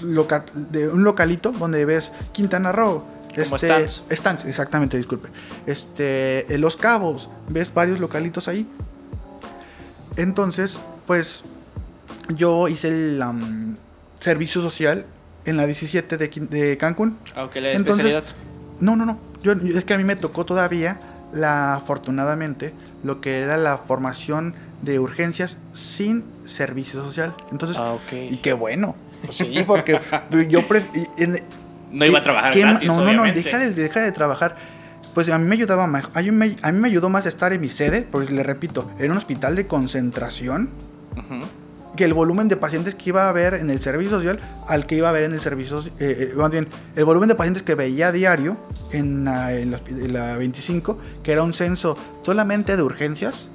[0.02, 3.02] loca- de un localito donde ves Quintana Roo.
[3.34, 4.02] Como stands.
[4.10, 5.28] stands, exactamente, disculpe.
[5.66, 8.66] Este, eh, Los Cabos, ves varios localitos ahí.
[10.16, 11.44] Entonces, pues
[12.28, 13.74] yo hice el um,
[14.20, 15.06] servicio social
[15.44, 17.18] en la 17 de, de Cancún.
[17.34, 18.22] Aunque la Entonces-.
[18.80, 19.18] No, no, no.
[19.42, 20.98] Yo, yo- es que a mí me tocó todavía
[21.32, 22.74] la, afortunadamente,
[23.04, 27.34] lo que era la formación de urgencias sin servicio social.
[27.50, 28.12] Entonces, Ah, ok.
[28.30, 28.94] y qué bueno.
[29.24, 30.00] Pues sí, porque
[30.48, 30.60] yo
[31.18, 31.42] en-
[31.92, 34.56] No iba a trabajar ¿qué ma- gratis, No, no, no, deja de, deja de trabajar.
[35.14, 36.04] Pues a mí me ayudaba más.
[36.14, 38.90] A mí me, a mí me ayudó más estar en mi sede, porque le repito,
[38.98, 40.70] era un hospital de concentración,
[41.16, 41.44] Ujú.
[41.96, 44.96] que el volumen de pacientes que iba a haber en el servicio social al que
[44.96, 46.66] iba a haber en el servicio, eh, eh, más bien,
[46.96, 48.56] el volumen de pacientes que veía a diario
[48.92, 53.50] en la, en la en la 25, que era un censo solamente de urgencias,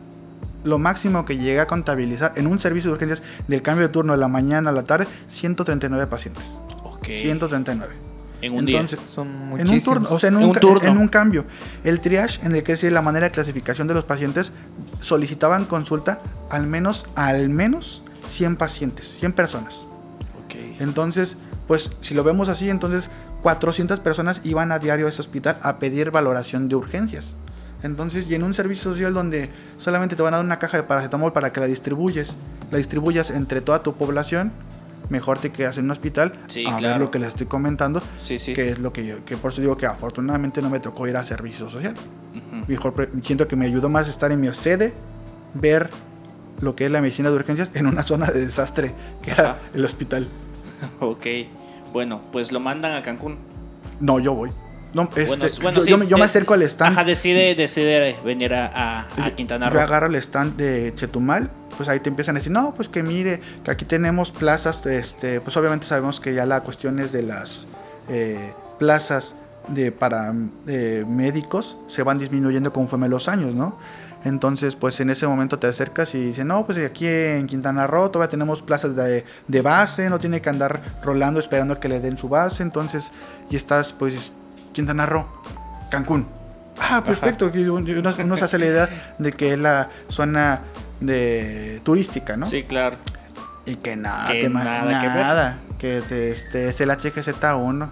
[0.64, 4.14] lo máximo que llegué a contabilizar en un servicio de urgencias del cambio de turno
[4.14, 6.62] de la mañana a la tarde, 139 pacientes.
[6.84, 7.06] Ok.
[7.08, 7.96] 139.
[8.42, 9.88] En un Entonces, Son en muchísimos.
[9.88, 10.88] un turno, o sea, en En un, turno.
[11.02, 11.46] en cambio.
[11.84, 14.52] El triage, en el que es la manera de clasificación de los pacientes,
[15.02, 16.20] solicitaban consulta
[16.50, 19.88] al menos, al menos 100 pacientes, 100 personas.
[20.50, 20.70] día.
[20.74, 20.82] Ok.
[20.82, 23.10] Entonces, pues si lo vemos así, entonces
[23.42, 27.36] 400 personas iban a diario a ese hospital a pedir valoración de urgencias.
[27.84, 30.84] Entonces, y en un servicio social donde solamente te van a dar una caja de
[30.84, 32.36] paracetamol para que la distribuyes,
[32.72, 34.52] la distribuyas entre toda tu población,
[35.10, 38.38] mejor te quedas en un hospital Sí, a ver lo que les estoy comentando, Sí,
[38.40, 38.54] sí.
[38.54, 41.16] que es lo que yo, que por eso digo que afortunadamente no me tocó ir
[41.18, 41.94] a servicio social.
[42.68, 44.94] Mejor siento que me ayudó más estar en mi sede,
[45.54, 45.90] ver
[46.60, 49.84] lo que es la medicina de urgencias en una zona de desastre, que era el
[49.86, 50.28] hospital.
[51.00, 51.26] Ok.
[51.94, 53.38] Bueno, pues lo mandan a Cancún.
[54.00, 54.52] No, yo voy.
[54.94, 56.94] No, este, Bueno, bueno, yo, sí, yo me, yo acerco al stand.
[56.98, 59.82] Ajá, decide, decide venir a, a- a Quintana Yo Roo.
[59.82, 63.40] agarro el stand de Chetumal, pues ahí te empiezan a decir, no, pues que mire,
[63.64, 67.68] que aquí tenemos plazas, este, pues obviamente sabemos que ya la cuestión es de las
[68.10, 69.36] eh, plazas
[69.68, 70.34] de para
[70.68, 73.78] eh, médicos se van disminuyendo conforme los años, ¿no?
[74.24, 78.10] Entonces, pues en ese momento te acercas y dicen, no, pues aquí en Quintana Roo
[78.10, 82.18] todavía tenemos plazas de, de base, no tiene que andar rolando esperando que le den
[82.18, 83.12] su base, entonces,
[83.50, 84.34] y estás, pues,
[84.78, 85.26] Quintana Roo,
[85.90, 86.28] Cancún.
[86.80, 87.52] Ah, perfecto.
[87.52, 90.62] Uno, uno se hace la idea de que es la zona
[91.00, 92.46] de turística, ¿no?
[92.46, 92.96] Sí, claro.
[93.66, 95.16] Y que nada, Que nada que ver.
[95.18, 97.90] nada, que te- este, es el HGZ1.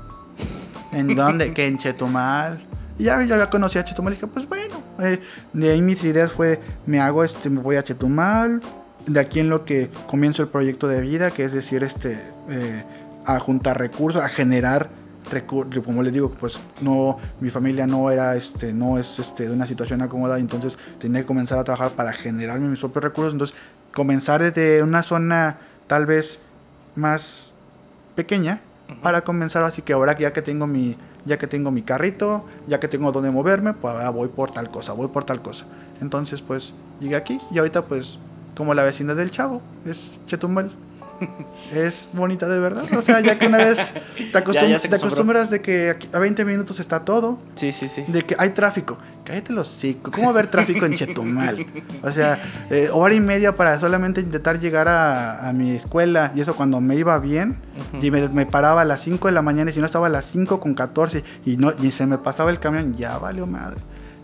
[0.92, 1.54] ¿En dónde?
[1.54, 2.64] que en Chetumal.
[3.00, 4.76] Y ya, ya conocí a Chetumal y dije, pues bueno.
[5.00, 5.20] eh,
[5.54, 8.62] de ahí mis ideas fue, me hago este, me voy a Chetumal.
[9.08, 12.14] De aquí en lo que comienzo el proyecto de vida, que es decir, este,
[12.50, 12.84] eh,
[13.26, 14.90] a juntar recursos, a generar.
[15.84, 19.66] Como les digo, pues no, mi familia no era, este, no es este, de una
[19.66, 23.34] situación acomodada, entonces tenía que comenzar a trabajar para generar mis propios recursos.
[23.34, 23.58] Entonces,
[23.94, 25.58] comenzar desde una zona
[25.88, 26.40] tal vez
[26.96, 27.56] más
[28.16, 28.62] pequeña
[29.02, 32.46] para comenzar así que ahora que ya que tengo mi ya que tengo mi carrito
[32.68, 35.66] ya que tengo donde moverme pues ahora voy por tal cosa voy por tal cosa.
[36.02, 38.20] Entonces pues llegué aquí y ahorita pues
[38.56, 40.72] como la vecina del chavo es Chetumal
[41.74, 43.78] es bonita de verdad o sea ya que una vez
[44.32, 45.40] te, acostum- Ya, ya se te acostumbró.
[45.40, 48.04] acostumbras de que aquí a 20 minutos está todo Sí, sí, sí.
[48.08, 48.98] de que hay tráfico.
[49.24, 50.12] Cállate los hocico.
[50.12, 51.66] ¿Cómo va a haber tráfico en Chetumal?
[52.04, 52.38] O sea,
[52.70, 56.32] eh, hora y media para solamente intentar llegar a, a mi escuela.
[56.36, 57.58] Y eso cuando me iba bien.
[58.02, 59.72] Y me, me paraba a las 5 de la mañana.
[59.72, 62.52] Y si no estaba a las 5 con 14 y, no, y se me pasaba
[62.52, 63.78] el camión, ya valió madre.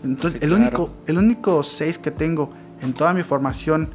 [0.04, 0.62] Entonces, Sí, el, claro.
[0.84, 3.88] único, el único 6 que tengo en toda mi formación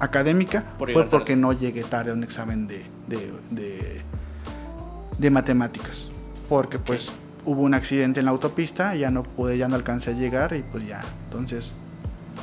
[0.00, 1.40] académica Por fue porque tarde.
[1.40, 4.02] no llegué tarde a un examen de, de, de,
[5.18, 6.10] de matemáticas.
[6.48, 7.12] Porque pues
[7.44, 10.62] hubo un accidente en la autopista, ya no pude, ya no alcancé a llegar y
[10.62, 11.02] pues ya.
[11.24, 11.74] Entonces,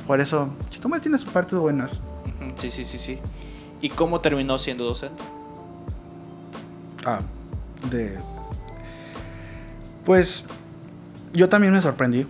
[0.07, 1.99] por eso, Chetumal tiene sus partes buenas.
[2.57, 3.19] Sí, sí, sí, sí.
[3.81, 5.21] ¿Y cómo terminó siendo docente?
[7.05, 7.21] Ah,
[7.89, 8.17] de...
[10.05, 10.45] Pues
[11.33, 12.27] yo también me sorprendí.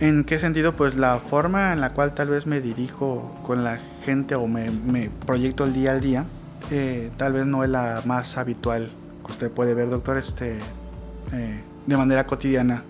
[0.00, 0.76] ¿En qué sentido?
[0.76, 4.70] Pues la forma en la cual tal vez me dirijo con la gente o me,
[4.70, 6.24] me proyecto el día al día,
[6.70, 8.90] eh, tal vez no es la más habitual
[9.26, 10.58] que usted puede ver, doctor, este,
[11.32, 12.84] eh, de manera cotidiana.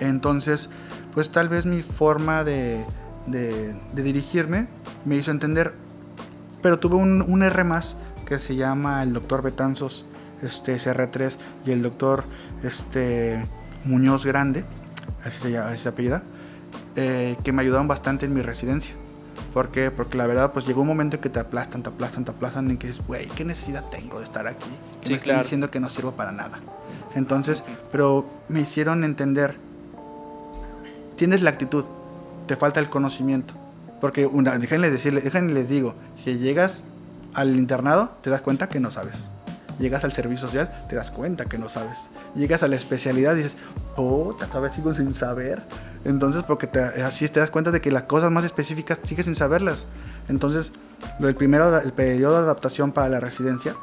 [0.00, 0.70] Entonces,
[1.12, 2.84] pues tal vez mi forma de,
[3.26, 4.66] de- de dirigirme
[5.04, 5.74] me hizo entender.
[6.62, 10.06] Pero tuve un, un R más que se llama el doctor Betanzos,
[10.42, 11.36] este SR3,
[11.66, 12.24] y el doctor
[12.62, 13.44] este,
[13.84, 14.64] Muñoz Grande,
[15.24, 16.22] así se, llama, así se apellida,
[16.96, 18.94] eh, que me ayudaron bastante en mi residencia.
[19.52, 19.90] ¿Por qué?
[19.90, 22.70] Porque la verdad, pues llegó un momento en que te aplastan, te aplastan, te aplastan,
[22.70, 24.70] en que dices, güey, ¿qué necesidad tengo de estar aquí?
[25.00, 25.42] Que Sí, me están claro.
[25.42, 26.60] diciendo que no sirvo para nada.
[27.14, 29.58] Entonces, pero me hicieron entender
[31.20, 31.84] tienes la actitud,
[32.46, 33.52] te falta el conocimiento.
[34.00, 35.94] Porque una, déjenles decirle, déjenles les digo,
[36.24, 36.84] si llegas
[37.34, 39.16] al internado, te das cuenta que no sabes.
[39.80, 41.98] Llegas al servicio social, te das cuenta que no sabes.
[42.36, 43.56] Llegas a la especialidad y dices,
[43.96, 45.62] puta, todavía sigo sin saber.
[46.04, 49.34] Entonces, porque te- así te das cuenta de que las cosas más específicas sigues sin
[49.34, 49.86] saberlas.
[50.28, 50.74] Entonces,
[51.18, 53.74] del primero, el periodo de adaptación para la residencia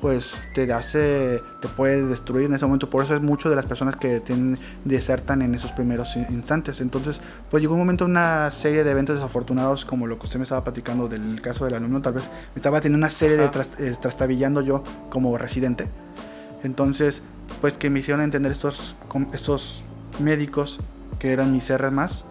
[0.00, 2.90] pues te hace, te puede destruir en ese momento.
[2.90, 6.80] Por eso es mucho de las personas que tienen, desertan en esos primeros instantes.
[6.80, 7.20] Entonces,
[7.50, 10.64] pues llegó un momento, una serie de eventos desafortunados, como lo que usted me estaba
[10.64, 14.60] platicando del caso del alumno, tal vez me estaba teniendo una serie de eh, trastabillando
[14.60, 15.88] yo como residente.
[16.62, 17.22] Entonces,
[17.60, 18.96] pues que me hicieron entender estos,
[19.32, 19.84] estos
[20.18, 20.80] médicos,
[21.18, 22.24] que eran mis R más,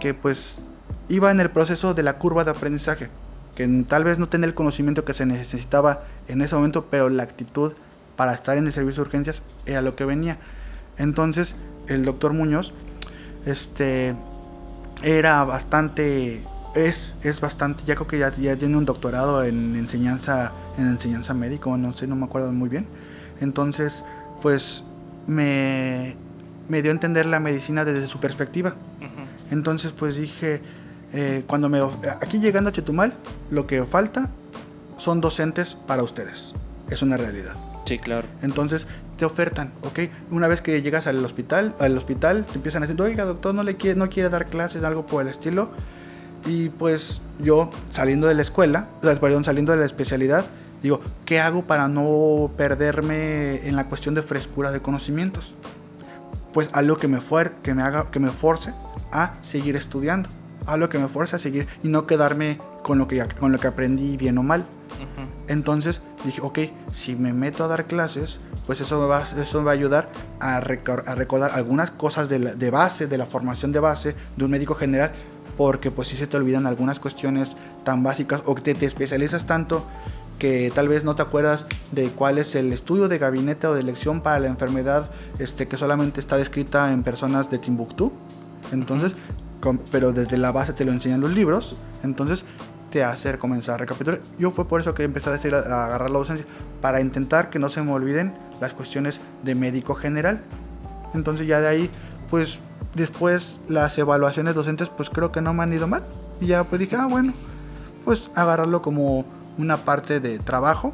[0.00, 0.60] que pues
[1.08, 3.10] iba en el proceso de la curva de aprendizaje
[3.54, 7.22] que tal vez no tenía el conocimiento que se necesitaba en ese momento, pero la
[7.22, 7.72] actitud
[8.16, 10.38] para estar en el servicio de urgencias era lo que venía.
[10.98, 11.56] Entonces,
[11.88, 12.72] el doctor Muñoz,
[13.44, 14.14] este,
[15.02, 16.42] era bastante,
[16.74, 21.34] es, es bastante, ya creo que ya, ya tiene un doctorado en enseñanza, en enseñanza
[21.34, 22.86] médico, no sé, no me acuerdo muy bien.
[23.40, 24.04] Entonces,
[24.40, 24.84] pues,
[25.26, 26.16] me,
[26.68, 28.74] me dio a entender la medicina desde su perspectiva.
[29.50, 30.62] Entonces, pues dije,
[31.12, 31.80] eh, cuando me
[32.20, 33.12] aquí llegando a Chetumal,
[33.50, 34.30] lo que falta
[34.96, 36.54] son docentes para ustedes.
[36.90, 37.54] Es una realidad.
[37.84, 38.26] Sí, claro.
[38.42, 38.86] Entonces
[39.18, 40.00] te ofertan, ¿ok?
[40.30, 43.62] Una vez que llegas al hospital, al hospital te empiezan a decir, oiga, doctor, no
[43.62, 45.70] le quiere, no quiere dar clases, algo por el estilo.
[46.46, 50.46] Y pues yo saliendo de la escuela, perdón, saliendo de la especialidad,
[50.82, 55.54] digo, ¿qué hago para no perderme en la cuestión de frescura de conocimientos?
[56.52, 57.20] Pues algo que me,
[57.62, 58.72] que me haga, que me force
[59.12, 60.28] a seguir estudiando
[60.66, 63.66] algo que me fuerza a seguir y no quedarme con lo que, con lo que
[63.66, 64.66] aprendí bien o mal.
[65.48, 66.58] Entonces dije, ok,
[66.92, 70.10] si me meto a dar clases, pues eso me va, eso va a ayudar
[70.40, 75.12] a, recordar algunas cosas de, base, de la formación de base de un médico general,
[75.56, 79.86] porque pues si se te olvidan algunas cuestiones tan básicas o que te, especializas tanto
[80.38, 83.80] que tal vez no te acuerdas de cuál es el estudio de gabinete o de
[83.80, 88.12] elección para la enfermedad este, que solamente está descrita en personas de Timbuktu.
[88.72, 89.14] Entonces,
[89.90, 92.44] pero desde la base te lo enseñan los libros, entonces
[92.90, 94.20] te hace comenzar a recapitular.
[94.38, 96.46] Yo fue por eso que empecé a, decir, a agarrar la docencia,
[96.80, 100.42] para intentar que no se me olviden las cuestiones de médico general.
[101.14, 101.90] Entonces ya de ahí,
[102.30, 102.60] pues
[102.94, 106.04] después las evaluaciones docentes, pues creo que no me han ido mal.
[106.40, 107.32] Y ya pues dije, ah, bueno,
[108.04, 109.24] pues agarrarlo como
[109.58, 110.92] una parte de trabajo,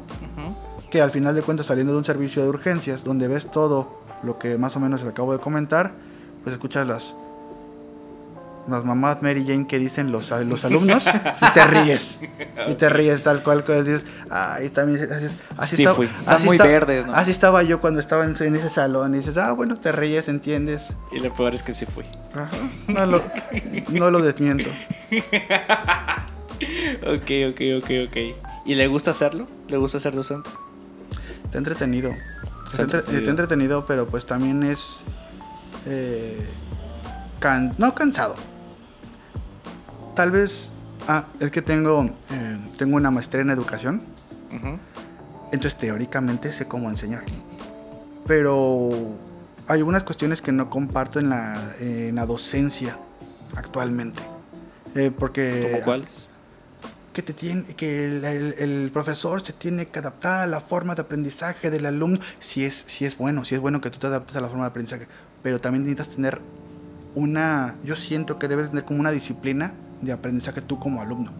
[0.89, 4.39] que al final de cuentas saliendo de un servicio de urgencias, donde ves todo lo
[4.39, 5.91] que más o menos acabo de comentar,
[6.43, 7.15] pues escuchas las
[8.69, 12.19] las mamás Mary Jane que dicen los, los alumnos y te ríes.
[12.67, 13.63] Y te ríes tal cual.
[13.83, 15.11] Dices, ay, también.
[15.11, 16.09] Así, así sí, fui.
[16.25, 17.13] Así, muy verdes, ¿no?
[17.13, 19.15] así estaba yo cuando estaba en, ese salón.
[19.15, 20.87] Y dices, ah, bueno, te ríes, entiendes.
[21.11, 22.05] Y lo peor es que sí fui.
[22.33, 22.49] Ajá.
[22.87, 23.21] No lo,
[23.89, 24.69] no lo desmiento.
[27.03, 28.17] ok, ok, ok, ok.
[28.65, 29.47] ¿Y le gusta hacerlo?
[29.67, 30.49] ¿Le gusta ser docente?
[31.45, 32.11] Está entretenido.
[32.67, 33.19] Está, entretenido.
[33.19, 34.99] está entretenido, pero pues también es.
[35.85, 36.45] Eh,
[37.77, 38.35] no cansado,
[40.19, 40.73] tal vez,
[41.07, 44.01] ah, es que tengo, eh, tengo una maestría en educación.
[45.53, 47.23] Entonces teóricamente sé cómo enseñar.
[48.27, 48.89] Pero
[49.65, 52.99] hay algunas cuestiones que no comparto en la, en la docencia
[53.55, 54.19] actualmente.
[54.93, 55.69] Eh, porque...
[55.71, 56.27] ¿Cómo cuáles?
[57.13, 61.01] Que, te tiene, que el, el, profesor se tiene que adaptar a la forma de
[61.03, 62.19] aprendizaje del alumno.
[62.39, 64.65] Si es, si es bueno, si es bueno que tú te adaptes a la forma
[64.65, 65.07] de aprendizaje.
[65.43, 66.41] Pero también necesitas tener
[67.15, 67.77] una...
[67.85, 71.31] Yo siento que debes tener como una disciplina de aprendizaje tú como alumno.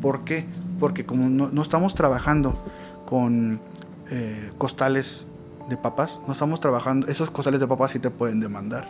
[0.00, 0.46] ¿Por qué?
[0.78, 2.52] Porque como no, estamos trabajando
[3.06, 3.60] con
[4.10, 5.26] eh, costales
[5.68, 8.86] de papas, no estamos trabajando, esos costales de papas sí te pueden demandar.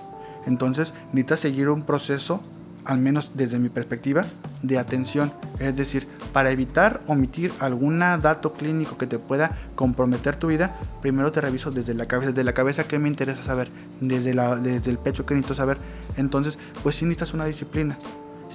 [0.47, 2.41] Entonces necesitas seguir un proceso,
[2.85, 4.27] al menos desde mi perspectiva,
[4.63, 5.33] de atención.
[5.59, 11.33] Es decir, para evitar omitir algún dato clínico que te pueda comprometer tu vida, primero
[11.33, 13.71] te reviso desde la cabeza, desde la cabeza que me interesa saber,
[14.01, 15.79] desde, la, desde el pecho que necesito saber.
[16.17, 17.97] Entonces, pues sí necesitas una disciplina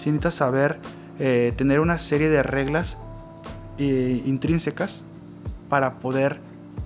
[0.02, 0.80] si necesitas saber
[1.20, 2.98] eh, tener una serie de reglas
[3.78, 5.04] eh, intrínsecas
[5.70, 6.42] para poder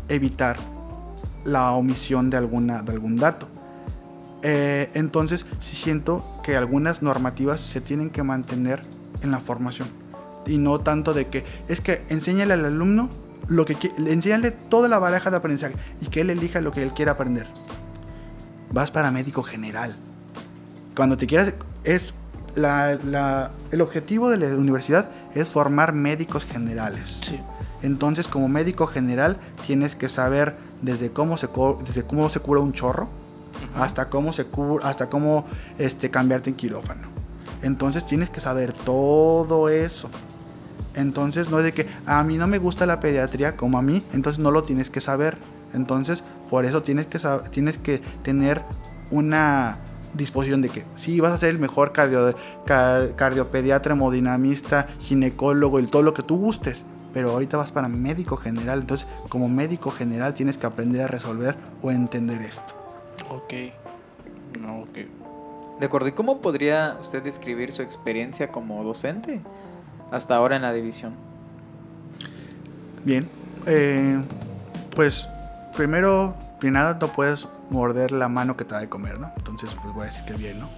[0.09, 0.57] evitar
[1.45, 3.47] la omisión de, alguna, de algún dato.
[4.43, 8.83] Eh, entonces, sí siento que algunas normativas se tienen que mantener
[9.21, 9.87] en la formación.
[10.45, 13.09] Y no tanto de que es que enséñale al alumno
[13.47, 16.91] lo que enséñale toda la baraja de aprendizaje y que él elija lo que él
[16.91, 17.47] quiera aprender.
[18.71, 19.95] Vas para médico general.
[20.95, 21.53] Cuando te quieras,
[21.85, 22.13] es
[22.55, 27.31] el objetivo de la universidad es formar médicos generales.
[27.81, 29.37] Entonces, como médico general,
[29.67, 31.49] tienes que saber desde cómo se,
[31.85, 33.09] desde cómo se cura un chorro
[33.75, 35.45] hasta cómo se cura, hasta cómo
[35.77, 37.07] este, cambiarte en quirófano.
[37.61, 40.09] Entonces, tienes que saber todo eso.
[40.95, 44.01] Entonces, no es de que a mí no me gusta la pediatría como a mí,
[44.13, 45.37] entonces no lo tienes que saber.
[45.73, 47.19] Entonces, por eso tienes que,
[47.51, 48.63] tienes que tener
[49.11, 49.79] una
[50.15, 52.33] disposición de que sí vas a ser el mejor cardio,
[52.65, 58.81] cardiopediatra, hemodinamista, ginecólogo, y todo lo que tú gustes, pero ahorita vas para médico general.
[58.81, 62.73] Entonces, como médico general tienes que aprender a resolver o entender esto.
[63.29, 63.53] Ok.
[64.61, 64.97] No, ok.
[65.79, 69.41] De acuerdo, ¿y cómo podría usted describir su experiencia como docente
[70.11, 71.13] hasta ahora en la división?
[73.03, 73.29] Bien,
[73.65, 74.23] eh,
[74.95, 75.27] pues
[75.75, 79.31] primero, que nada, no puedes morder la mano que te da de comer, ¿no?
[79.37, 80.69] Entonces, pues voy a decir que bien, ¿no?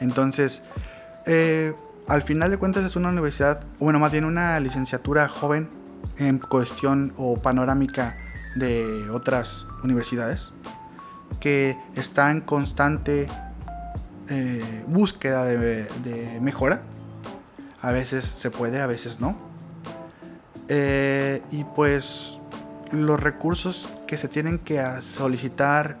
[0.00, 0.62] Entonces,
[1.26, 1.74] eh,
[2.08, 5.68] al final de cuentas es una universidad, bueno, más bien una licenciatura joven
[6.18, 8.16] en cuestión o panorámica
[8.56, 10.52] de otras universidades
[11.40, 13.28] que está en constante
[14.28, 16.82] eh, búsqueda de, de mejora.
[17.80, 19.36] A veces se puede, a veces no.
[20.68, 22.38] Eh, y pues
[22.92, 25.98] los recursos que se tienen que a- solicitar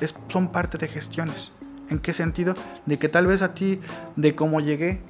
[0.00, 1.52] es- son parte de gestiones.
[1.88, 2.54] ¿En qué sentido?
[2.86, 3.80] De que tal vez a ti,
[4.16, 5.02] de cómo llegué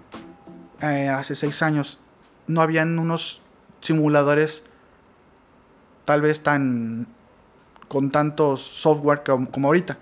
[0.83, 2.01] eh, hace seis años,
[2.47, 3.43] no habían unos
[3.83, 4.65] simuladores
[6.05, 7.07] tal vez tan
[7.89, 9.99] con tantos software como, como ahorita.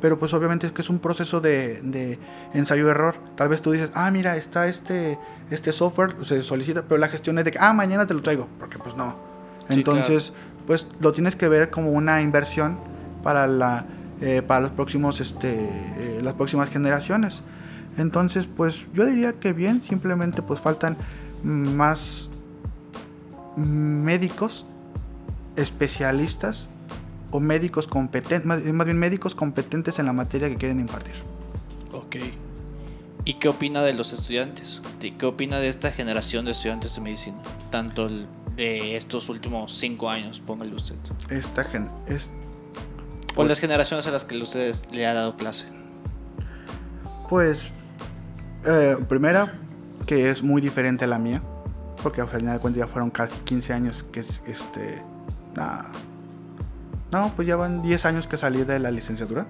[0.00, 2.18] Pero pues obviamente es que es un proceso de, de
[2.54, 3.16] ensayo-error.
[3.34, 5.18] Tal vez tú dices, ah, mira, está este,
[5.50, 8.46] este software, se solicita, pero la gestión es de que, ah, mañana te lo traigo.
[8.58, 9.16] Porque pues no.
[9.68, 10.32] Sí, Entonces,
[10.66, 12.78] pues lo tienes que ver como una inversión
[13.22, 13.86] para la
[14.20, 17.42] eh, para los próximos este eh, las próximas generaciones.
[17.96, 20.96] Entonces, pues yo diría que bien, simplemente pues faltan
[21.42, 22.30] más
[23.56, 24.66] médicos
[25.56, 26.68] especialistas
[27.30, 31.14] o médicos competentes, más, más bien médicos competentes en la materia que quieren impartir.
[31.92, 32.16] Ok.
[33.24, 34.80] ¿Y qué opina de los estudiantes?
[35.00, 37.36] ¿De ¿Qué opina de esta generación de estudiantes de medicina?
[37.70, 40.96] Tanto el- de estos últimos cinco años, póngale usted.
[41.28, 42.30] Esta gen es
[43.34, 45.66] Por las generaciones a las que usted le ha dado clase.
[47.28, 47.62] Pues,
[48.66, 49.58] eh, primera,
[50.06, 51.42] que es muy diferente a la mía,
[52.02, 55.02] porque al final de cuentas ya fueron casi 15 años que es, este...
[55.54, 55.84] nah,
[57.12, 59.46] no, pues ya van 10 años que salí de la licenciatura.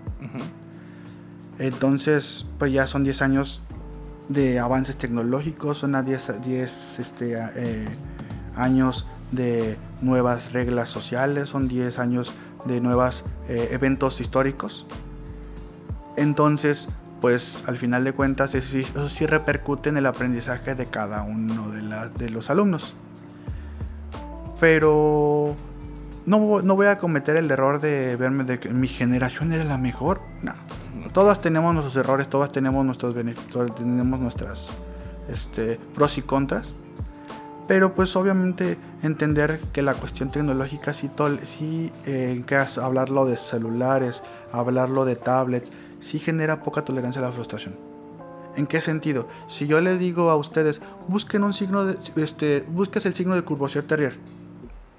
[1.59, 3.63] Entonces, pues ya son 10 años
[4.29, 7.89] de avances tecnológicos, son a 10, 10 este, eh,
[8.57, 14.87] años de nuevas reglas sociales, son 10 años de nuevos eventos históricos.
[16.17, 16.89] Entonces,
[17.21, 21.23] pues al final de cuentas, eso sí, eso sí repercute en el aprendizaje de cada
[21.23, 22.95] uno de, la- de los alumnos.
[24.61, 25.57] Pero
[26.27, 29.79] no, no voy a cometer el error de verme de que mi generación era la
[29.79, 30.21] mejor.
[30.43, 30.53] No.
[31.13, 34.71] Todas tenemos nuestros errores, todas tenemos nuestros beneficios, tenemos nuestras
[35.29, 36.75] este, pros y contras.
[37.71, 41.09] Pero pues obviamente entender que la cuestión tecnológica sí,
[41.45, 45.71] sí eh, que hablarlo de celulares, hablarlo de tablets,
[46.01, 47.79] sí genera poca tolerancia a la frustración.
[48.57, 49.29] ¿En qué sentido?
[49.47, 53.45] Si yo les digo a ustedes, busquen un signo de, este, busques el signo de
[53.45, 54.19] Courvoisier Terrier.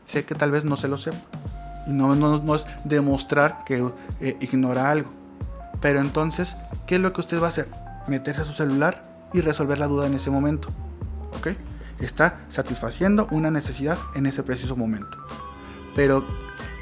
[0.05, 1.17] Sé que tal vez no se lo sepa.
[1.87, 3.85] Y no, no, no es demostrar que
[4.21, 5.11] eh, ignora algo.
[5.81, 6.55] Pero entonces,
[6.87, 7.67] ¿qué es lo que usted va a hacer?
[8.07, 10.69] Meterse a su celular y resolver la duda en ese momento.
[11.37, 11.49] ¿Ok?
[12.01, 15.17] Está satisfaciendo una necesidad en ese preciso momento.
[15.95, 16.25] Pero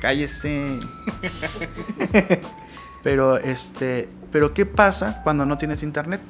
[0.02, 0.80] cállese.
[3.04, 6.22] pero este, pero ¿qué pasa cuando no tienes internet?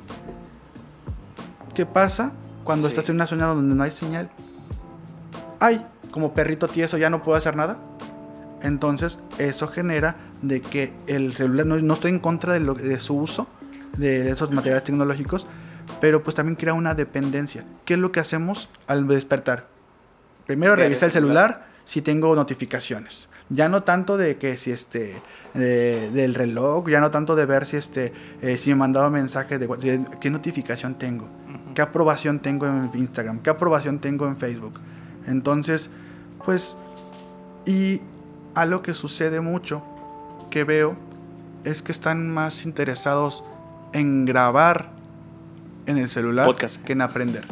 [1.73, 2.33] ¿Qué pasa
[2.63, 2.93] cuando Sí.
[2.95, 4.29] estás en una zona donde no hay señal?
[5.59, 7.77] Ay, como perrito tieso ya no puedo hacer nada.
[8.61, 12.99] Entonces, eso genera de que el celular, no, no estoy en contra de, lo- de
[12.99, 13.47] su uso,
[13.97, 15.47] de esos materiales tecnológicos,
[16.01, 17.65] pero pues también crea una dependencia.
[17.85, 19.67] ¿Qué es lo que hacemos al despertar?
[20.47, 21.13] Primero Ver el celular.
[21.13, 23.29] celular si tengo notificaciones.
[23.49, 25.21] Ya no tanto de que si este
[25.55, 29.57] de- del reloj, ya no tanto de ver si este eh, si me mandaba mensaje
[29.57, 31.27] de what- de qué notificación tengo,
[31.73, 34.79] qué aprobación tengo en Instagram, qué aprobación tengo en Facebook.
[35.25, 35.89] Entonces,
[36.45, 36.77] pues
[37.65, 38.01] y
[38.53, 39.83] algo que sucede mucho
[40.51, 40.95] que veo
[41.63, 43.43] es que están más interesados
[43.93, 44.91] en grabar
[45.89, 46.83] en el celular Podcast.
[46.83, 47.43] que en aprender.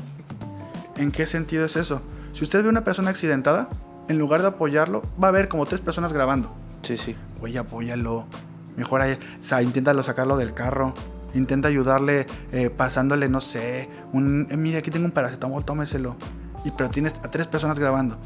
[0.95, 2.01] ¿En qué sentido es eso?
[2.33, 3.67] Si usted ve una persona accidentada,
[4.07, 6.55] en lugar de apoyarlo, va a ver como tres personas grabando.
[6.83, 7.15] Sí, sí.
[7.41, 8.27] Oye, apóyalo.
[8.75, 10.93] Mejor ahí, o sea, inténtalo sacarlo del carro.
[11.33, 14.47] Intenta ayudarle eh, pasándole, no sé, un...
[14.49, 16.15] eh, mira, aquí tengo un paracetamol, tómeselo.
[16.63, 18.19] Y pero tienes a tres personas grabando.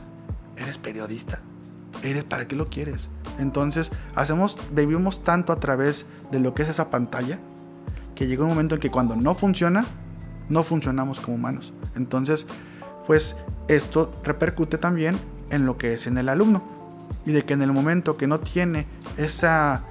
[0.58, 1.40] Eres periodista.
[2.04, 3.10] Eres, ¿para qué lo quieres?
[3.40, 7.40] Entonces, hacemos, vivimos tanto a través de lo que es esa pantalla,
[8.14, 9.86] que llega un momento en que cuando no funciona,
[10.52, 11.74] no funcionamos como humanos.
[11.96, 12.46] Entonces,
[13.08, 13.38] pues
[13.68, 15.18] esto repercute también
[15.50, 16.62] en lo que es en el alumno.
[17.26, 18.86] Y de que en el momento que no tiene
[19.18, 19.84] esa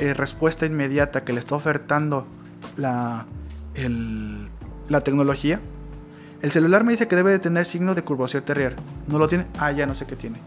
[0.00, 2.26] eh, respuesta inmediata que le está ofertando
[2.76, 3.26] la,
[4.88, 5.60] la tecnología,
[6.42, 8.74] El celular me dice que debe de tener signo de curvación terrier.
[9.08, 9.46] ¿No lo tiene?
[9.58, 10.40] Ah, ya no sé qué tiene.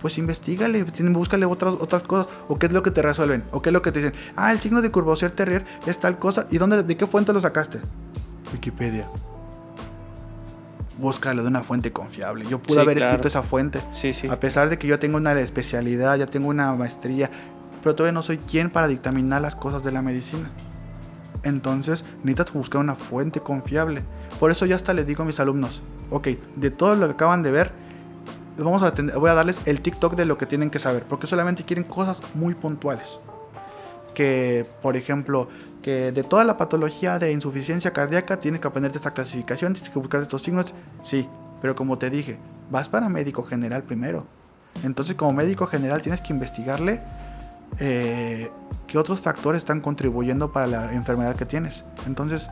[0.00, 2.32] Pues investigale, búscale otras, otras cosas.
[2.48, 3.44] O qué es lo que te resuelven.
[3.50, 4.14] O qué es lo que te dicen.
[4.36, 6.46] Ah, el signo de curvación terrier es tal cosa.
[6.50, 7.80] ¿Y dónde, de qué fuente lo sacaste?
[8.52, 9.06] Wikipedia.
[10.98, 12.44] Búscalo de una fuente confiable.
[12.48, 13.80] Yo pude haber escrito esa fuente.
[13.92, 14.28] Sí, sí.
[14.28, 17.30] A pesar de que yo tengo una especialidad, ya tengo una maestría.
[17.82, 20.50] Pero todavía no soy quien para dictaminar las cosas de la medicina.
[21.42, 24.04] Entonces necesitas buscar una fuente confiable.
[24.38, 27.42] Por eso yo hasta les digo a mis alumnos, ok, de todo lo que acaban
[27.42, 27.72] de ver,
[28.56, 31.64] vamos a voy a darles el TikTok de lo que tienen que saber, porque solamente
[31.64, 33.18] quieren cosas muy puntuales.
[34.14, 35.48] Que, por ejemplo,
[35.82, 39.98] que de toda la patología de insuficiencia cardíaca tienes que aprenderte esta clasificación, tienes que
[39.98, 41.28] buscar estos signos, sí,
[41.60, 42.38] pero como te dije,
[42.70, 44.26] vas para médico general primero.
[44.82, 47.02] Entonces, como médico general tienes que investigarle
[47.78, 48.50] eh,
[48.86, 51.84] qué otros factores están contribuyendo para la enfermedad que tienes.
[52.06, 52.48] Entonces,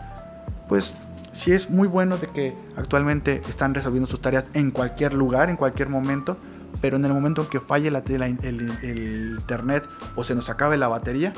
[0.69, 0.95] pues
[1.33, 5.57] sí es muy bueno de que actualmente están resolviendo sus tareas en cualquier lugar, en
[5.57, 6.37] cualquier momento,
[6.81, 9.85] pero en el momento en que falle la, el, internet
[10.17, 11.33] o se nos acabe la batería,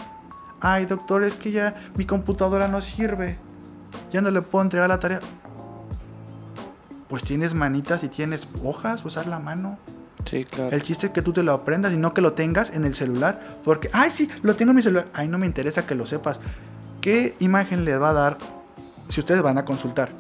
[0.61, 3.39] ay doctor, es que ya mi computadora no sirve,
[4.13, 5.21] ya no le puedo entregar la tarea.
[7.09, 9.79] Pues tienes manitas y tienes hojas, usar la mano.
[10.25, 10.71] Sí, claro.
[10.71, 12.95] El chiste es que tú te lo aprendas y no que lo tengas en el
[12.95, 13.59] celular.
[13.65, 15.09] Porque, ay, sí, lo tengo en mi celular.
[15.13, 16.41] Ay, no me interesa que lo sepas.
[17.03, 18.39] ¿Qué imagen le va a dar
[19.09, 20.11] si ustedes van a consultar?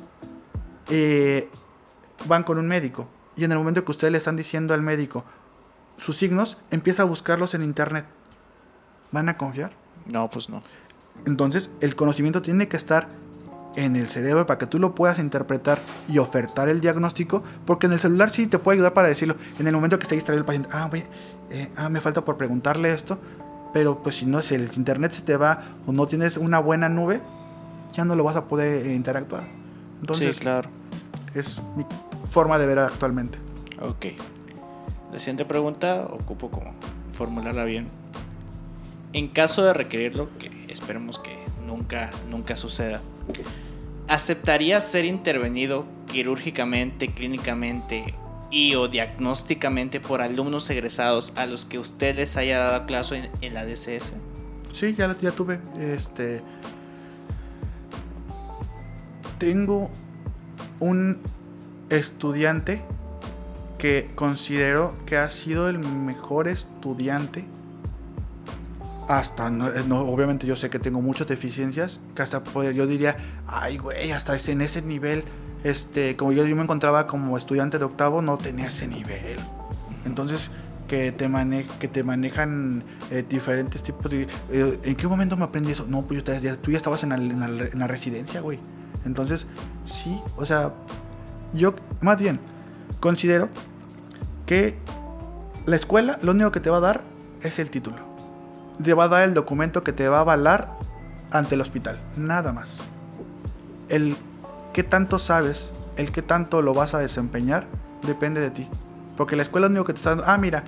[0.90, 1.48] Eh,
[2.26, 3.08] van con un médico.
[3.36, 5.24] Y en el momento que ustedes le están diciendo al médico
[5.96, 8.06] sus signos, empieza a buscarlos en internet.
[9.10, 9.72] ¿Van a confiar?
[10.06, 10.60] No, pues no.
[11.26, 13.08] Entonces, el conocimiento tiene que estar
[13.76, 17.92] en el cerebro para que tú lo puedas interpretar y ofertar el diagnóstico, porque en
[17.92, 19.36] el celular sí te puede ayudar para decirlo.
[19.58, 20.90] En el momento que esté distraído el paciente, ah,
[21.50, 23.18] eh, ah, me falta por preguntarle esto,
[23.72, 26.88] pero pues si no, si el internet se te va o no tienes una buena
[26.88, 27.20] nube,
[27.94, 29.42] ya no lo vas a poder eh, interactuar.
[30.00, 30.68] Entonces, sí, claro.
[31.34, 31.84] Es mi
[32.32, 33.38] forma de ver actualmente.
[33.80, 34.06] Ok.
[35.12, 36.74] La siguiente pregunta ocupo como
[37.12, 37.88] formularla bien.
[39.12, 41.36] En caso de requerirlo, que esperemos que
[41.66, 43.02] nunca, nunca suceda,
[44.08, 48.06] ¿aceptaría ser intervenido quirúrgicamente, clínicamente
[48.50, 53.52] y o diagnósticamente por alumnos egresados a los que usted les haya dado clase en,
[53.52, 54.14] la DCS?
[54.72, 55.60] Sí, ya, ya tuve.
[55.78, 56.42] Este.
[59.38, 59.90] Tengo
[60.80, 61.20] un
[61.96, 62.82] estudiante
[63.78, 67.44] que considero que ha sido el mejor estudiante
[69.08, 73.16] hasta, no, obviamente yo sé que tengo muchas deficiencias, que hasta poder, yo diría,
[73.46, 75.24] ay güey, hasta en ese nivel,
[75.64, 79.38] este, como yo, yo me encontraba como estudiante de octavo, no tenía ese nivel.
[80.06, 80.50] Entonces,
[80.88, 84.28] que te, mane que te manejan eh, diferentes tipos de...
[84.50, 85.86] Eh, ¿En qué momento me aprendí eso?
[85.88, 88.58] No, pues ya, tú ya estabas en la, en la residencia, güey.
[89.04, 89.46] Entonces,
[89.84, 90.72] sí, o sea,
[91.52, 92.40] yo más bien
[93.00, 93.48] considero
[94.46, 94.78] que
[95.66, 97.02] la escuela lo único que te va a dar
[97.42, 98.12] es el título
[98.82, 100.72] te va a dar el documento que te va a avalar
[101.30, 101.98] ante el hospital.
[102.16, 102.78] Nada más.
[103.88, 104.16] El
[104.72, 107.66] qué tanto sabes, el qué tanto lo vas a desempeñar,
[108.06, 108.68] depende de ti.
[109.16, 110.64] Porque la escuela es lo único que te está dando, ah, mira,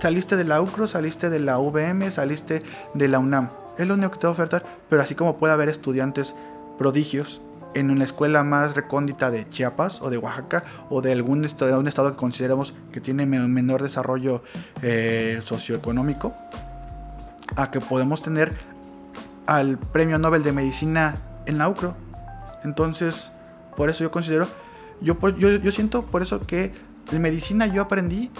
[0.00, 2.62] saliste de la UCRO, saliste de la VM, saliste
[2.94, 3.48] de la UNAM.
[3.78, 4.64] Es lo único que te va a ofertar.
[4.88, 6.34] Pero así como puede haber estudiantes
[6.78, 7.40] prodigios
[7.74, 11.88] en una escuela más recóndita de Chiapas o de Oaxaca o de algún estado, un
[11.88, 14.42] estado que consideramos que tiene menor desarrollo
[14.82, 16.34] eh, socioeconómico,
[17.56, 18.52] a que podemos tener
[19.46, 21.14] al Premio Nobel de Medicina
[21.46, 21.96] en la UCRO.
[22.64, 23.32] Entonces,
[23.76, 24.46] por eso yo considero,
[25.00, 26.72] yo, yo, yo siento por eso que
[27.10, 28.30] en medicina yo aprendí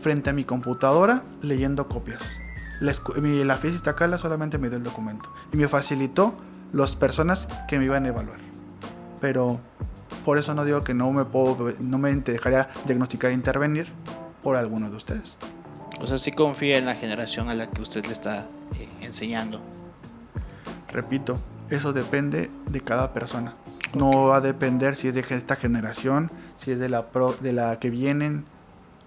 [0.00, 2.38] frente a mi computadora leyendo copias.
[2.80, 2.94] La,
[3.44, 6.34] la cala solamente me dio el documento y me facilitó
[6.72, 8.49] las personas que me iban a evaluar.
[9.20, 9.60] Pero
[10.24, 13.88] por eso no digo que no me puedo, no me dejaría diagnosticar e intervenir
[14.42, 15.36] por alguno de ustedes.
[16.00, 18.46] O sea, sí confía en la generación a la que usted le está
[18.78, 19.60] eh, enseñando.
[20.88, 21.38] Repito,
[21.68, 23.54] eso depende de cada persona.
[23.94, 27.06] No va a depender si es de esta generación, si es de la,
[27.40, 28.44] de la que vienen,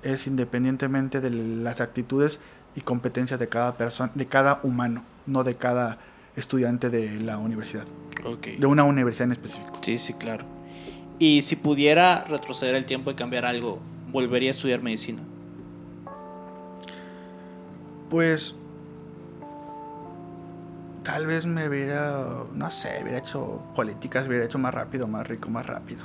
[0.03, 2.39] es independientemente de las actitudes
[2.75, 5.97] y competencias de cada persona, de cada humano, no de cada
[6.35, 7.85] estudiante de la universidad.
[8.57, 9.79] De una universidad en específico.
[9.81, 10.45] Sí, sí, claro.
[11.19, 13.79] Y si pudiera retroceder el tiempo y cambiar algo,
[14.11, 15.21] ¿volvería a estudiar medicina?
[18.09, 18.55] Pues
[21.03, 25.49] tal vez me hubiera, no sé, hubiera hecho políticas, hubiera hecho más rápido, más rico,
[25.49, 26.03] más rápido.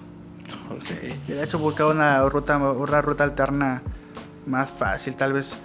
[0.71, 1.19] Okay.
[1.27, 3.83] Hubiera hecho buscar una ruta, una ruta alterna
[4.47, 5.59] más fácil, tal vez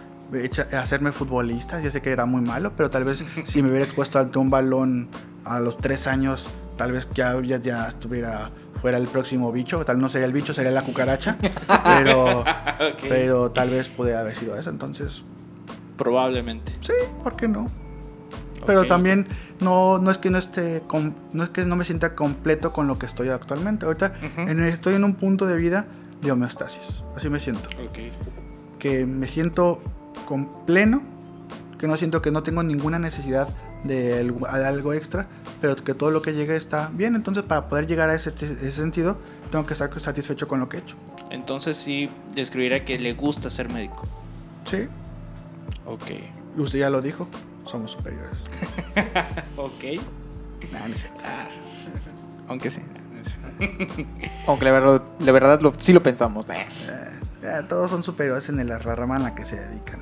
[0.73, 4.19] hacerme futbolista, ya sé que era muy malo, pero tal vez si me hubiera expuesto
[4.19, 5.09] ante un balón
[5.45, 8.49] a los tres años tal vez ya, ya, ya estuviera
[8.81, 11.37] fuera el próximo bicho, tal vez no sería el bicho, sería la cucaracha,
[11.85, 12.43] pero,
[13.09, 15.23] pero tal vez puede haber sido eso, entonces...
[15.97, 16.73] Probablemente.
[16.81, 16.93] Sí,
[17.23, 17.67] ¿por qué no?
[18.65, 19.27] Pero también
[19.59, 20.83] no, no es que no esté
[21.33, 23.85] no es que no me sienta completo con lo que estoy actualmente.
[23.85, 24.13] Ahorita
[24.47, 25.85] estoy en un punto de vida
[26.21, 27.03] de homeostasis.
[27.15, 27.67] Así me siento.
[28.79, 29.81] Que me siento
[30.25, 31.01] con pleno,
[31.77, 33.47] que no siento que no tengo ninguna necesidad
[33.83, 35.27] de algo, extra,
[35.59, 37.15] pero que todo lo que llegue está bien.
[37.15, 39.17] Entonces, para poder llegar a ese, ese sentido,
[39.51, 40.95] tengo que estar satisfecho con lo que he hecho.
[41.29, 44.07] Entonces, sí, describiría que le gusta ser médico.
[44.65, 44.87] Sí.
[45.85, 46.11] Ok.
[46.57, 47.27] Usted ya lo dijo
[47.65, 48.37] somos superiores.
[49.57, 50.01] ok.
[51.23, 51.47] Ah,
[52.47, 52.81] aunque sí.
[54.47, 56.49] Aunque la verdad, la verdad sí lo pensamos.
[56.49, 56.65] Eh.
[57.43, 59.99] Eh, todos son superiores en la rama en la que se dedican.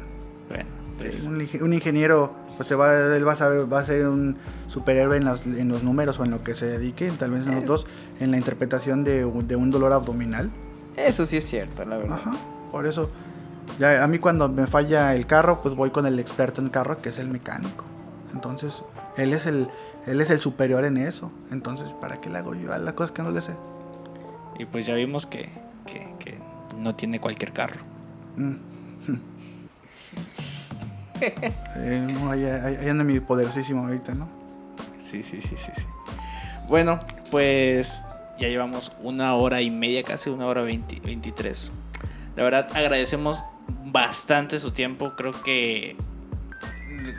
[0.47, 1.23] Bueno, pues.
[1.23, 4.37] un, ingeniero, pues se va, él va a, saber, va a ser un
[4.67, 7.11] superhéroe en los, en los números o en lo que se dedique.
[7.11, 7.87] Tal vez nosotros
[8.19, 10.51] en la interpretación de, de un dolor abdominal.
[10.95, 12.19] Eso sí es cierto, la verdad.
[12.21, 12.37] Ajá,
[12.71, 13.09] por eso
[13.79, 17.01] ya, a mí cuando me falla el carro, pues voy con el experto en carro,
[17.01, 17.85] que es el mecánico.
[18.33, 18.83] Entonces,
[19.17, 19.67] él es el,
[20.07, 21.31] él es el superior en eso.
[21.51, 23.55] Entonces, ¿para qué le hago yo a las cosas que no le sé?
[24.59, 25.49] Y pues ya vimos que,
[26.81, 27.81] no tiene cualquier carro.
[28.35, 28.55] Mm.
[31.21, 34.29] eh, ahí, anda mi poderosísimo ahorita, ¿no?
[34.97, 35.85] Sí, sí, sí, sí, sí.
[36.67, 36.99] Bueno,
[37.29, 38.03] pues
[38.39, 41.71] ya llevamos una hora y media, casi una hora veintitrés.
[42.35, 43.43] La verdad agradecemos
[43.85, 45.13] bastante su tiempo.
[45.15, 45.95] Creo que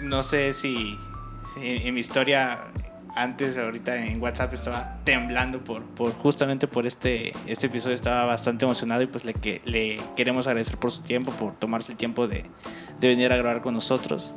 [0.02, 0.96] no sé si,
[1.56, 2.60] en mi historia
[3.14, 8.64] antes, ahorita en WhatsApp estaba temblando por, por justamente por este, este episodio, estaba bastante
[8.64, 12.26] emocionado y pues le, que, le queremos agradecer por su tiempo, por tomarse el tiempo
[12.26, 12.44] de,
[13.00, 14.34] de venir a grabar con nosotros.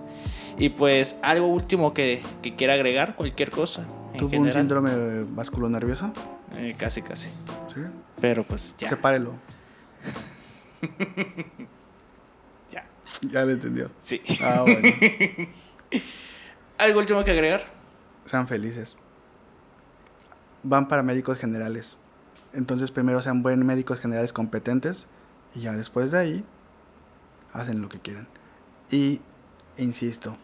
[0.58, 3.86] Y pues algo último que, que quiera agregar, cualquier cosa.
[4.18, 6.14] ¿Tuvo un síndrome vasculo nervioso?
[6.58, 7.28] Eh, casi, casi.
[7.74, 7.82] ¿Sí?
[8.22, 8.90] Pero pues ya.
[8.90, 9.34] Sepárelo.
[12.72, 12.86] ya.
[13.22, 13.92] Ya lo entendió.
[14.00, 14.22] Sí.
[14.42, 14.80] Ah, bueno.
[16.78, 17.75] ¿Algo último que agregar?
[18.26, 18.98] Sean felices.
[20.64, 21.98] Van para médicos generales.
[22.54, 25.08] Entonces primero sean buenos médicos generales competentes
[25.54, 26.46] y ya después de ahí
[27.52, 28.28] hacen lo que quieran.
[28.90, 29.22] Y
[29.78, 30.38] insisto,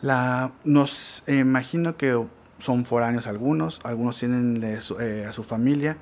[0.00, 2.26] la, nos imagino que
[2.58, 5.96] son foráneos algunos, algunos tienen eh, a su familia,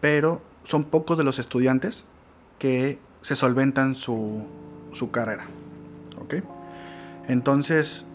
[0.00, 2.04] pero son pocos de los estudiantes
[2.58, 4.46] que se solventan su,
[4.92, 5.46] su carrera.
[6.20, 6.36] ¿Ok?
[7.28, 8.06] Entonces,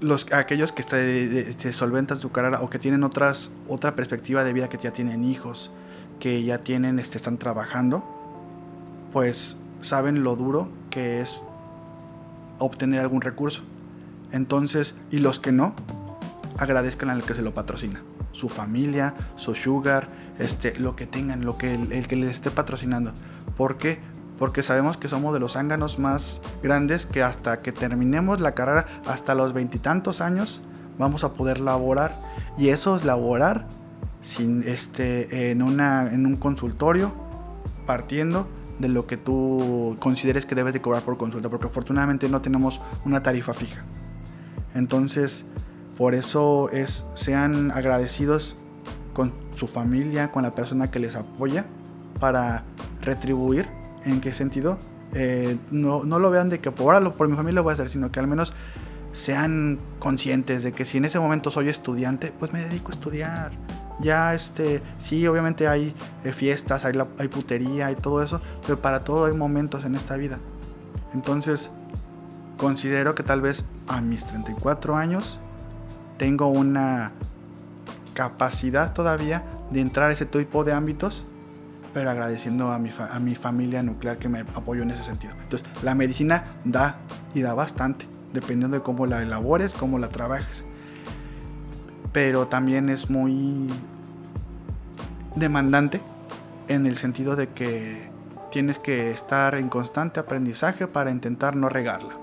[0.00, 4.68] los, aquellos que se solventan su carrera o que tienen otras, otra perspectiva de vida,
[4.68, 5.70] que ya tienen hijos,
[6.18, 8.04] que ya tienen, este, están trabajando,
[9.12, 11.44] pues saben lo duro que es
[12.58, 13.62] obtener algún recurso.
[14.32, 15.74] Entonces, y los que no,
[16.58, 18.02] agradezcan al que se lo patrocina
[18.32, 20.08] su familia, su sugar,
[20.38, 23.12] este, lo que tengan, lo que el, que les esté patrocinando.
[23.56, 23.98] ¿Por qué?
[24.40, 28.86] Porque sabemos que somos de los ánganos más grandes que hasta que terminemos la carrera,
[29.06, 30.62] hasta los veintitantos años,
[30.98, 32.16] vamos a poder laborar.
[32.56, 33.66] Y eso es laborar
[34.22, 37.12] sin, este, en, una, en un consultorio,
[37.86, 38.48] partiendo
[38.78, 42.80] de lo que tú consideres que debes de cobrar por consulta, porque afortunadamente no tenemos
[43.04, 43.84] una tarifa fija.
[44.74, 45.44] Entonces,
[45.98, 48.56] por eso es, sean agradecidos
[49.12, 51.66] con su familia, con la persona que les apoya,
[52.18, 52.64] para
[53.02, 53.79] retribuir.
[54.04, 54.78] ¿En qué sentido?
[55.14, 57.90] Eh, no, no, lo vean de que por, por mi familia lo voy a hacer,
[57.90, 58.54] sino que al menos
[59.12, 63.50] sean conscientes de que si en ese momento soy estudiante, pues me dedico a estudiar.
[64.00, 65.94] Ya, este, sí, obviamente hay
[66.24, 70.16] eh, fiestas, hay, hay putería, hay todo eso, pero para todo hay momentos en esta
[70.16, 70.38] vida.
[71.12, 71.70] Entonces,
[72.56, 75.40] considero que tal vez a mis 34 años
[76.16, 77.12] tengo una
[78.14, 81.24] capacidad todavía de entrar a ese tipo de ámbitos,
[81.92, 85.34] pero agradeciendo a mi, a mi familia nuclear que me apoyó en ese sentido.
[85.42, 86.98] Entonces, la medicina da
[87.34, 90.64] y da bastante, dependiendo de cómo la elabores, cómo la trabajes.
[92.12, 93.68] Pero también es muy
[95.36, 96.00] demandante
[96.68, 98.10] en el sentido de que
[98.50, 102.16] tienes que estar en constante aprendizaje para intentar no regarla.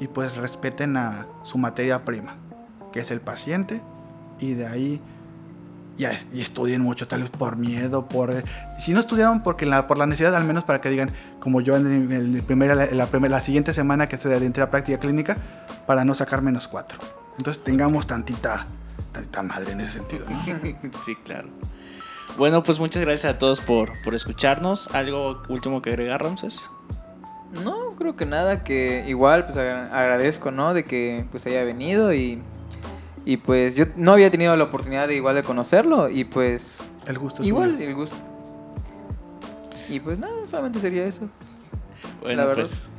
[0.00, 2.36] Y pues respeten a su materia prima
[2.94, 3.82] que es el paciente,
[4.38, 5.00] y de ahí
[5.96, 8.42] ya, y estudien mucho, tal vez por miedo, por...
[8.78, 11.76] Si no estudiaron porque la, por la necesidad, al menos para que digan, como yo
[11.76, 15.36] en, el primera, la, la, siguiente semana que estoy de a práctica clínica,
[15.86, 16.98] para no sacar menos cuatro.
[17.38, 18.66] Entonces tengamos tantita,
[19.12, 20.26] tantita madre en ese sentido.
[21.00, 21.48] sí, claro.
[22.36, 24.88] Bueno, pues muchas gracias a todos por, por escucharnos.
[24.92, 26.70] ¿Algo último que agregar, Ramses?
[27.62, 30.74] No, creo que nada, que igual pues agradezco, ¿no?
[30.74, 32.42] De que pues haya venido y
[33.24, 37.18] Y pues yo no había tenido la oportunidad de igual de conocerlo y pues El
[37.18, 37.88] gusto es igual mío.
[37.88, 38.16] el gusto.
[39.88, 41.28] Y pues nada, solamente sería eso.
[42.20, 42.62] Bueno, La verdad.
[42.62, 42.90] pues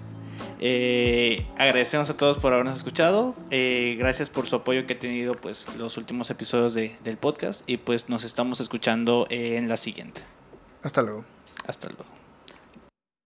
[0.60, 3.36] eh, agradecemos a todos por habernos escuchado.
[3.52, 7.68] Eh, gracias por su apoyo que ha tenido pues los últimos episodios de- del podcast
[7.70, 10.22] y pues nos estamos escuchando en la siguiente.
[10.84, 11.24] Hasta luego.
[11.68, 12.06] Hasta luego.